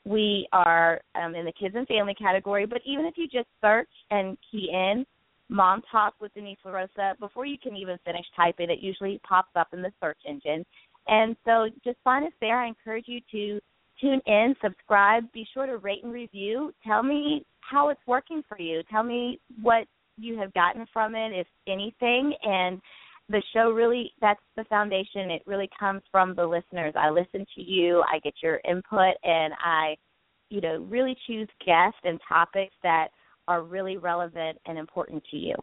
we 0.05 0.47
are 0.51 0.99
um, 1.15 1.35
in 1.35 1.45
the 1.45 1.53
kids 1.53 1.75
and 1.77 1.87
family 1.87 2.13
category. 2.13 2.65
But 2.65 2.81
even 2.85 3.05
if 3.05 3.17
you 3.17 3.27
just 3.27 3.47
search 3.61 3.89
and 4.11 4.37
key 4.51 4.69
in 4.71 5.05
Mom 5.49 5.81
Talk 5.91 6.15
with 6.19 6.33
Denise 6.33 6.57
LaRosa, 6.65 7.17
before 7.19 7.45
you 7.45 7.57
can 7.57 7.75
even 7.75 7.97
finish 8.05 8.25
typing, 8.35 8.69
it 8.69 8.79
usually 8.79 9.19
pops 9.27 9.51
up 9.55 9.69
in 9.73 9.81
the 9.81 9.91
search 10.01 10.17
engine. 10.27 10.65
And 11.07 11.35
so 11.45 11.67
just 11.83 11.97
find 12.03 12.25
us 12.25 12.33
there. 12.41 12.59
I 12.59 12.67
encourage 12.67 13.05
you 13.07 13.19
to 13.31 13.59
tune 14.03 14.21
in, 14.27 14.55
subscribe, 14.61 15.31
be 15.31 15.47
sure 15.53 15.65
to 15.65 15.77
rate 15.77 16.03
and 16.03 16.13
review. 16.13 16.73
Tell 16.85 17.01
me 17.01 17.45
how 17.61 17.89
it's 17.89 18.01
working 18.05 18.43
for 18.47 18.59
you. 18.59 18.83
Tell 18.91 19.03
me 19.03 19.39
what 19.61 19.87
you 20.17 20.37
have 20.37 20.53
gotten 20.53 20.85
from 20.93 21.15
it, 21.15 21.31
if 21.33 21.47
anything. 21.67 22.33
And 22.43 22.81
the 23.29 23.41
show 23.53 23.71
really 23.71 24.11
that's 24.21 24.41
the 24.57 24.65
foundation. 24.65 25.31
It 25.31 25.41
really 25.45 25.69
comes 25.79 26.01
from 26.11 26.35
the 26.35 26.45
listeners. 26.45 26.93
I 26.95 27.09
listen 27.09 27.45
to 27.55 27.63
you, 27.63 28.03
I 28.13 28.19
get 28.19 28.33
your 28.43 28.59
input 28.67 29.15
and 29.23 29.53
I 29.63 29.95
you 30.53 30.61
know, 30.61 30.85
really 30.87 31.17
choose 31.25 31.49
guests 31.65 31.99
and 32.03 32.19
topics 32.29 32.75
that 32.83 33.07
are 33.47 33.63
really 33.63 33.97
relevant 33.97 34.59
and 34.67 34.77
important 34.77 35.23
to 35.31 35.37
you. 35.37 35.55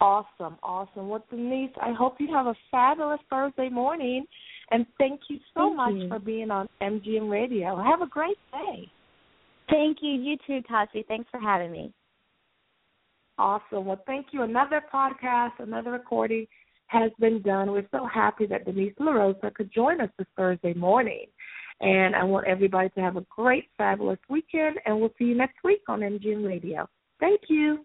Awesome, 0.00 0.56
awesome. 0.62 1.08
Well, 1.08 1.24
Denise, 1.30 1.70
I 1.80 1.92
hope 1.92 2.16
you 2.18 2.34
have 2.34 2.46
a 2.46 2.54
fabulous 2.70 3.20
Thursday 3.28 3.68
morning, 3.68 4.24
and 4.70 4.86
thank 4.98 5.20
you 5.28 5.38
so 5.54 5.68
thank 5.68 5.76
much 5.76 5.94
you. 5.94 6.08
for 6.08 6.18
being 6.18 6.50
on 6.50 6.68
MGN 6.82 7.30
Radio. 7.30 7.76
Have 7.76 8.02
a 8.02 8.06
great 8.06 8.38
day. 8.52 8.90
Thank 9.70 9.98
you. 10.02 10.12
You 10.12 10.36
too, 10.46 10.60
Tassie. 10.70 11.06
Thanks 11.06 11.28
for 11.30 11.40
having 11.40 11.72
me. 11.72 11.92
Awesome. 13.38 13.86
Well, 13.86 14.02
thank 14.06 14.26
you. 14.32 14.42
Another 14.42 14.82
podcast, 14.92 15.52
another 15.58 15.90
recording 15.90 16.46
has 16.86 17.10
been 17.18 17.42
done. 17.42 17.72
We're 17.72 17.88
so 17.90 18.06
happy 18.06 18.46
that 18.46 18.64
Denise 18.64 18.94
LaRosa 19.00 19.52
could 19.54 19.72
join 19.72 20.00
us 20.00 20.10
this 20.18 20.28
Thursday 20.36 20.74
morning. 20.74 21.26
And 21.80 22.14
I 22.14 22.22
want 22.22 22.46
everybody 22.46 22.88
to 22.90 23.00
have 23.00 23.16
a 23.16 23.26
great, 23.34 23.64
fabulous 23.76 24.20
weekend, 24.28 24.78
and 24.86 25.00
we'll 25.00 25.12
see 25.18 25.24
you 25.24 25.34
next 25.34 25.56
week 25.64 25.80
on 25.88 26.00
MGN 26.00 26.46
Radio. 26.46 26.88
Thank 27.18 27.40
you. 27.48 27.84